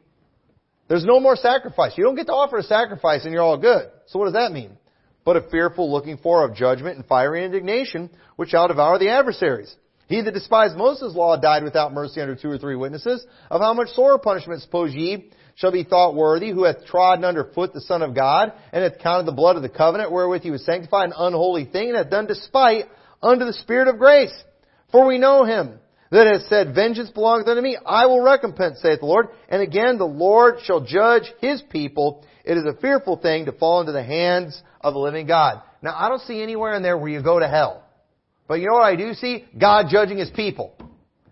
there's 0.89 1.05
no 1.05 1.21
more 1.21 1.37
sacrifice. 1.37 1.93
You 1.97 2.05
don't 2.05 2.17
get 2.17 2.27
to 2.27 2.33
offer 2.33 2.59
a 2.59 2.63
sacrifice 2.63 3.25
and 3.25 3.33
you're 3.33 3.43
all 3.43 3.59
good. 3.59 3.89
So 4.07 4.19
what 4.19 4.27
does 4.27 4.35
that 4.35 4.53
mean? 4.53 4.77
But 5.25 5.37
a 5.37 5.49
fearful 5.51 5.91
looking 5.91 6.19
for 6.19 6.45
of 6.45 6.57
judgment 6.57 6.97
and 6.97 7.07
fiery 7.07 7.45
indignation, 7.45 8.11
which 8.37 8.51
shall 8.51 8.69
devour 8.69 8.99
the 8.99 9.11
adversaries. 9.11 9.75
He 10.13 10.21
that 10.21 10.35
despised 10.35 10.77
Moses' 10.77 11.15
law 11.15 11.39
died 11.39 11.65
without 11.65 11.95
mercy 11.95 12.21
under 12.21 12.37
two 12.37 12.51
or 12.51 12.59
three 12.59 12.77
witnesses. 12.77 13.25
Of 13.51 13.63
how 13.63 13.73
much 13.73 13.89
sore 13.95 14.19
punishment 14.19 14.61
suppose 14.61 14.93
ye 14.93 15.31
shall 15.55 15.73
be 15.73 15.85
thought 15.85 16.15
worthy, 16.15 16.51
who 16.51 16.65
hath 16.65 16.85
trodden 16.85 17.25
under 17.25 17.45
foot 17.45 17.73
the 17.73 17.81
Son 17.81 18.03
of 18.03 18.15
God, 18.15 18.53
and 18.75 18.85
hath 18.85 18.99
counted 18.99 19.25
the 19.25 19.33
blood 19.33 19.57
of 19.57 19.63
the 19.63 19.71
covenant 19.71 20.13
wherewith 20.13 20.43
he 20.43 20.51
was 20.51 20.67
sanctified 20.67 21.09
an 21.09 21.15
unholy 21.17 21.65
thing, 21.65 21.89
and 21.89 21.97
hath 21.97 22.11
done 22.11 22.27
despite 22.27 22.91
unto 23.23 23.47
the 23.47 23.55
Spirit 23.55 23.89
of 23.89 23.97
grace. 23.97 24.35
For 24.91 25.07
we 25.07 25.17
know 25.17 25.45
him 25.45 25.81
that 26.11 26.27
hath 26.27 26.43
said, 26.43 26.75
Vengeance 26.75 27.09
belongeth 27.09 27.49
unto 27.49 27.63
me, 27.63 27.79
I 27.83 28.05
will 28.05 28.21
recompense, 28.21 28.83
saith 28.83 29.01
the 29.01 29.07
Lord. 29.07 29.29
And 29.49 29.63
again, 29.63 29.97
the 29.97 30.05
Lord 30.05 30.57
shall 30.63 30.85
judge 30.85 31.33
his 31.41 31.63
people. 31.71 32.23
It 32.45 32.59
is 32.59 32.67
a 32.67 32.79
fearful 32.83 33.17
thing 33.17 33.47
to 33.47 33.53
fall 33.53 33.81
into 33.81 33.93
the 33.93 34.05
hands 34.05 34.63
of 34.83 34.93
the 34.93 35.01
living 35.01 35.27
God. 35.27 35.63
Now, 35.81 35.97
I 35.99 36.11
don't 36.11 36.21
see 36.21 36.43
anywhere 36.43 36.75
in 36.75 36.83
there 36.83 36.99
where 36.99 37.09
you 37.09 37.23
go 37.23 37.39
to 37.39 37.49
hell. 37.49 37.83
But 38.53 38.61
you 38.61 38.67
know 38.67 38.75
what 38.75 38.85
I 38.85 38.97
do 38.97 39.15
see? 39.15 39.47
God 39.59 39.87
judging 39.89 40.19
His 40.19 40.29
people. 40.29 40.77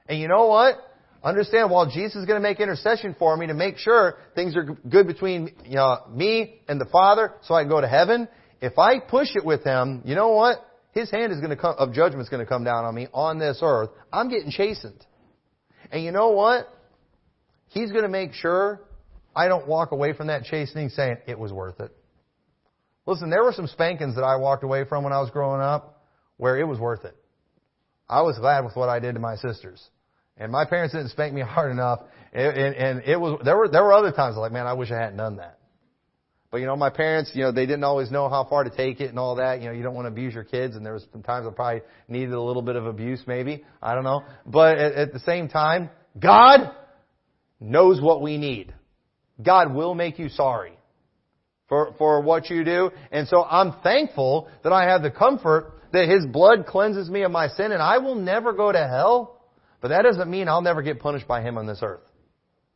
And 0.09 0.19
you 0.19 0.27
know 0.27 0.47
what? 0.47 0.77
Understand, 1.23 1.71
while 1.71 1.85
Jesus 1.85 2.17
is 2.17 2.25
going 2.25 2.39
to 2.39 2.43
make 2.43 2.61
intercession 2.61 3.15
for 3.19 3.37
me 3.37 3.49
to 3.49 3.53
make 3.53 3.77
sure 3.77 4.17
things 4.35 4.57
are 4.57 4.63
good 4.89 5.07
between 5.07 5.55
you 5.67 5.75
know, 5.75 5.99
me 6.11 6.63
and 6.67 6.81
the 6.81 6.87
Father 6.87 7.35
so 7.43 7.53
I 7.53 7.61
can 7.61 7.69
go 7.69 7.79
to 7.79 7.87
heaven, 7.87 8.27
if 8.63 8.79
I 8.79 9.01
push 9.01 9.29
it 9.35 9.45
with 9.45 9.63
Him, 9.65 10.01
you 10.07 10.15
know 10.15 10.29
what? 10.29 10.67
His 10.93 11.11
hand 11.11 11.31
is 11.31 11.41
going 11.41 11.51
to 11.51 11.57
come, 11.57 11.75
of 11.77 11.93
judgment 11.93 12.23
is 12.23 12.31
going 12.31 12.43
to 12.43 12.49
come 12.49 12.65
down 12.65 12.87
on 12.87 12.95
me 12.95 13.07
on 13.13 13.39
this 13.39 13.59
earth. 13.61 13.91
I'm 14.11 14.31
getting 14.31 14.51
chastened. 14.51 15.05
And 15.93 16.03
you 16.03 16.13
know 16.13 16.31
what? 16.31 16.75
He's 17.67 17.93
going 17.93 18.05
to 18.05 18.09
make 18.09 18.33
sure 18.33 18.81
I 19.37 19.49
don't 19.49 19.69
walk 19.69 19.93
away 19.93 20.15
from 20.15 20.29
that 20.29 20.45
chastening 20.45 20.89
saying 20.89 21.19
it 21.27 21.39
was 21.39 21.53
worth 21.53 21.81
it. 21.81 21.95
Listen, 23.05 23.29
there 23.29 23.45
were 23.45 23.53
some 23.53 23.67
spankings 23.67 24.15
that 24.15 24.25
I 24.25 24.37
walked 24.37 24.65
away 24.65 24.87
from 24.89 25.05
when 25.05 25.13
I 25.13 25.21
was 25.21 25.29
growing 25.29 25.61
up 25.61 25.99
where 26.41 26.59
it 26.59 26.65
was 26.65 26.79
worth 26.79 27.05
it. 27.05 27.15
I 28.09 28.23
was 28.23 28.39
glad 28.39 28.65
with 28.65 28.75
what 28.75 28.89
I 28.89 28.99
did 28.99 29.13
to 29.13 29.21
my 29.21 29.37
sisters. 29.37 29.81
And 30.39 30.51
my 30.51 30.65
parents 30.65 30.95
didn't 30.95 31.11
spank 31.11 31.35
me 31.35 31.43
hard 31.47 31.71
enough. 31.71 32.01
And, 32.33 32.57
and, 32.57 32.75
and 32.75 33.03
it 33.05 33.21
was, 33.21 33.43
there 33.45 33.57
were, 33.59 33.69
there 33.69 33.85
were 33.85 33.93
other 33.93 34.11
times 34.11 34.37
like, 34.37 34.51
man, 34.51 34.67
I 34.67 34.73
wish 34.73 34.91
I 34.91 34.97
hadn't 34.97 35.19
done 35.19 35.37
that. 35.37 35.59
But 36.51 36.59
you 36.59 36.67
know, 36.67 36.77
my 36.77 36.89
parents, 36.91 37.31
you 37.35 37.43
know, 37.43 37.53
they 37.53 37.67
didn't 37.67 37.85
always 37.85 38.11
know 38.11 38.29
how 38.29 38.45
far 38.45 38.65
to 38.65 38.71
take 38.71 39.01
it 39.01 39.11
and 39.11 39.19
all 39.19 39.37
that. 39.37 39.61
You 39.61 39.69
know, 39.69 39.73
you 39.73 39.83
don't 39.83 39.95
want 39.95 40.07
to 40.07 40.11
abuse 40.11 40.35
your 40.35 40.43
kids, 40.43 40.75
and 40.75 40.85
there 40.85 40.95
was 40.95 41.07
some 41.13 41.23
times 41.23 41.47
I 41.47 41.51
probably 41.55 41.83
needed 42.09 42.33
a 42.33 42.41
little 42.41 42.63
bit 42.63 42.75
of 42.75 42.87
abuse, 42.87 43.23
maybe. 43.27 43.63
I 43.81 43.95
don't 43.95 44.03
know. 44.03 44.25
But 44.45 44.79
at, 44.79 44.95
at 44.95 45.13
the 45.13 45.21
same 45.21 45.49
time, 45.49 45.91
God 46.19 46.73
knows 47.61 48.01
what 48.01 48.21
we 48.21 48.37
need. 48.37 48.75
God 49.41 49.73
will 49.73 49.95
make 49.95 50.19
you 50.19 50.29
sorry 50.29 50.73
for, 51.69 51.95
for 51.99 52.21
what 52.23 52.51
you 52.51 52.65
do. 52.65 52.91
And 53.13 53.29
so 53.29 53.45
I'm 53.45 53.75
thankful 53.85 54.49
that 54.65 54.73
I 54.73 54.89
have 54.89 55.03
the 55.03 55.11
comfort 55.11 55.80
that 55.93 56.09
His 56.09 56.27
blood 56.27 56.67
cleanses 56.67 57.09
me 57.11 57.23
of 57.23 57.31
my 57.31 57.49
sin 57.49 57.73
and 57.73 57.83
I 57.83 57.99
will 57.99 58.15
never 58.15 58.53
go 58.53 58.71
to 58.71 58.79
hell. 58.79 59.41
But 59.81 59.89
that 59.89 60.03
doesn't 60.03 60.31
mean 60.31 60.49
I'll 60.49 60.61
never 60.61 60.83
get 60.83 61.01
punished 61.01 61.27
by 61.27 61.43
Him 61.43 61.59
on 61.59 61.67
this 61.67 61.81
earth. 61.83 62.03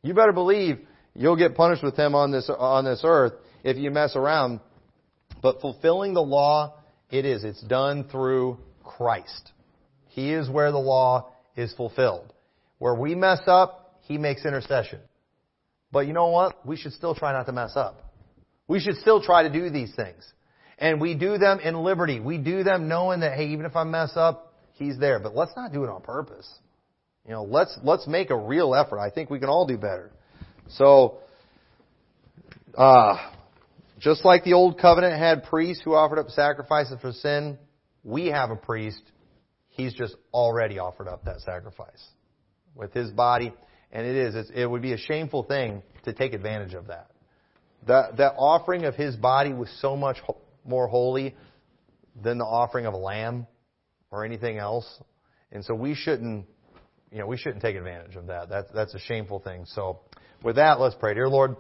You 0.03 0.15
better 0.15 0.33
believe 0.33 0.79
you'll 1.15 1.37
get 1.37 1.55
punished 1.55 1.83
with 1.83 1.97
Him 1.97 2.15
on 2.15 2.33
this, 2.33 2.51
on 2.51 2.85
this 2.85 3.03
earth 3.05 3.35
if 3.63 3.77
you 3.77 3.91
mess 3.91 4.17
around 4.17 4.61
But 5.43 5.61
fulfilling 5.61 6.15
the 6.15 6.23
law, 6.23 6.79
it 7.11 7.25
is. 7.25 7.45
It's 7.45 7.63
done 7.63 8.09
through 8.09 8.59
Christ. 8.83 9.53
He 10.09 10.33
is 10.33 10.49
where 10.49 10.73
the 10.73 10.79
law 10.79 11.33
is 11.57 11.73
fulfilled. 11.75 12.33
Where 12.79 12.95
we 12.95 13.15
mess 13.15 13.41
up, 13.47 13.99
He 14.03 14.19
makes 14.19 14.45
intercession. 14.45 15.01
But 15.93 16.07
you 16.07 16.13
know 16.13 16.29
what? 16.29 16.67
We 16.67 16.77
should 16.77 16.93
still 16.93 17.15
try 17.15 17.33
not 17.33 17.47
to 17.47 17.53
mess 17.53 17.77
up. 17.77 18.13
We 18.67 18.81
should 18.81 18.97
still 18.97 19.23
try 19.23 19.45
to 19.45 19.51
do 19.51 19.71
these 19.71 19.95
things. 19.95 20.31
And 20.79 21.01
we 21.01 21.15
do 21.15 21.39
them 21.39 21.61
in 21.61 21.77
liberty. 21.77 22.21
We 22.21 22.39
do 22.39 22.65
them 22.65 22.89
knowing 22.89 23.21
that, 23.21 23.35
hey, 23.35 23.49
even 23.49 23.67
if 23.67 23.77
I 23.77 23.85
mess 23.85 24.13
up, 24.17 24.53
He's 24.73 24.99
there. 24.99 25.21
But 25.21 25.37
let's 25.37 25.53
not 25.57 25.73
do 25.73 25.85
it 25.85 25.89
on 25.89 26.03
purpose. 26.03 26.49
You 27.27 27.33
know, 27.33 27.45
let's, 27.45 27.79
let's 27.83 28.07
make 28.07 28.31
a 28.31 28.37
real 28.37 28.75
effort. 28.75 28.99
I 28.99 29.11
think 29.11 29.31
we 29.31 29.39
can 29.39 29.49
all 29.49 29.67
do 29.67 29.77
better. 29.79 30.11
So, 30.71 31.19
uh, 32.77 33.17
just 33.99 34.25
like 34.25 34.45
the 34.45 34.53
old 34.53 34.79
covenant 34.79 35.19
had 35.19 35.45
priests 35.45 35.83
who 35.83 35.95
offered 35.95 36.19
up 36.19 36.29
sacrifices 36.31 36.99
for 37.01 37.13
sin, 37.13 37.57
we 38.03 38.27
have 38.27 38.51
a 38.51 38.57
priest. 38.57 39.01
He's 39.69 39.95
just 39.95 40.17
already 40.33 40.79
offered 40.79 41.09
up 41.09 41.25
that 41.25 41.41
sacrifice 41.41 42.05
with 42.75 42.93
his 42.93 43.11
body. 43.11 43.53
And 43.93 44.07
it 44.07 44.17
is, 44.17 44.51
it 44.55 44.69
would 44.69 44.83
be 44.83 44.93
a 44.93 44.99
shameful 44.99 45.45
thing 45.45 45.83
to 46.05 46.13
take 46.13 46.35
advantage 46.35 46.75
of 46.75 46.89
that. 46.89 47.11
That, 47.87 48.17
that 48.17 48.35
offering 48.37 48.85
of 48.85 48.95
his 48.95 49.15
body 49.17 49.53
was 49.53 49.71
so 49.81 49.97
much 49.97 50.19
more 50.65 50.89
holy 50.89 51.35
than 52.23 52.39
the 52.39 52.45
offering 52.45 52.87
of 52.87 52.95
a 52.95 52.99
lamb 52.99 53.47
or 54.11 54.25
anything 54.25 54.59
else. 54.59 54.87
And 55.53 55.65
so 55.65 55.75
we 55.75 55.95
shouldn't, 55.95 56.47
you 57.11 57.19
know, 57.19 57.27
we 57.27 57.37
shouldn't 57.37 57.63
take 57.63 57.77
advantage 57.77 58.17
of 58.17 58.27
that. 58.27 58.49
That's, 58.49 58.71
that's 58.73 58.95
a 58.95 58.99
shameful 58.99 59.41
thing. 59.41 59.65
So 59.67 60.01
with 60.43 60.57
that, 60.57 60.81
let's 60.81 60.95
pray. 60.95 61.15
Dear 61.15 61.29
Lord, 61.29 61.57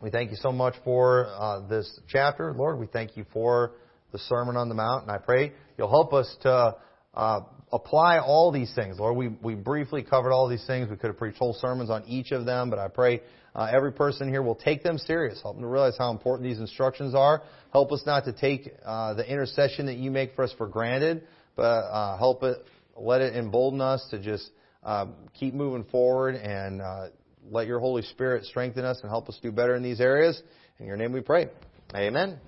we 0.00 0.10
thank 0.10 0.30
you 0.30 0.36
so 0.36 0.52
much 0.52 0.74
for 0.84 1.26
uh, 1.26 1.66
this 1.68 2.00
chapter. 2.08 2.54
Lord, 2.54 2.78
we 2.78 2.86
thank 2.86 3.16
you 3.16 3.24
for 3.32 3.72
the 4.12 4.18
Sermon 4.18 4.56
on 4.56 4.68
the 4.68 4.74
Mount. 4.74 5.02
And 5.02 5.10
I 5.10 5.18
pray 5.18 5.52
you'll 5.76 5.90
help 5.90 6.12
us 6.12 6.34
to 6.42 6.76
uh, 7.14 7.40
apply 7.72 8.18
all 8.18 8.50
these 8.50 8.72
things. 8.74 8.98
Lord, 8.98 9.16
we, 9.16 9.28
we 9.28 9.54
briefly 9.54 10.02
covered 10.02 10.32
all 10.32 10.48
these 10.48 10.66
things. 10.66 10.88
We 10.88 10.96
could 10.96 11.08
have 11.08 11.18
preached 11.18 11.38
whole 11.38 11.54
sermons 11.54 11.90
on 11.90 12.04
each 12.06 12.32
of 12.32 12.44
them, 12.46 12.70
but 12.70 12.78
I 12.78 12.88
pray 12.88 13.22
uh, 13.54 13.68
every 13.70 13.92
person 13.92 14.28
here 14.28 14.42
will 14.42 14.54
take 14.54 14.82
them 14.82 14.98
serious. 14.98 15.40
Help 15.42 15.56
them 15.56 15.62
to 15.62 15.68
realize 15.68 15.96
how 15.98 16.10
important 16.10 16.48
these 16.48 16.60
instructions 16.60 17.14
are. 17.14 17.42
Help 17.72 17.92
us 17.92 18.02
not 18.06 18.24
to 18.24 18.32
take 18.32 18.72
uh, 18.84 19.14
the 19.14 19.28
intercession 19.30 19.86
that 19.86 19.96
you 19.96 20.10
make 20.10 20.34
for 20.34 20.44
us 20.44 20.52
for 20.56 20.66
granted, 20.66 21.22
but 21.56 21.62
uh, 21.62 22.16
help 22.16 22.42
it, 22.42 22.58
let 22.96 23.20
it 23.20 23.34
embolden 23.34 23.80
us 23.80 24.06
to 24.10 24.18
just 24.18 24.50
uh, 24.82 25.06
keep 25.34 25.54
moving 25.54 25.84
forward 25.84 26.34
and 26.34 26.80
uh, 26.80 27.08
let 27.50 27.66
your 27.66 27.80
Holy 27.80 28.02
Spirit 28.02 28.44
strengthen 28.44 28.84
us 28.84 28.98
and 29.02 29.10
help 29.10 29.28
us 29.28 29.38
do 29.42 29.50
better 29.50 29.74
in 29.74 29.82
these 29.82 30.00
areas. 30.00 30.40
In 30.78 30.86
your 30.86 30.96
name 30.96 31.12
we 31.12 31.20
pray. 31.20 31.48
Amen. 31.94 32.38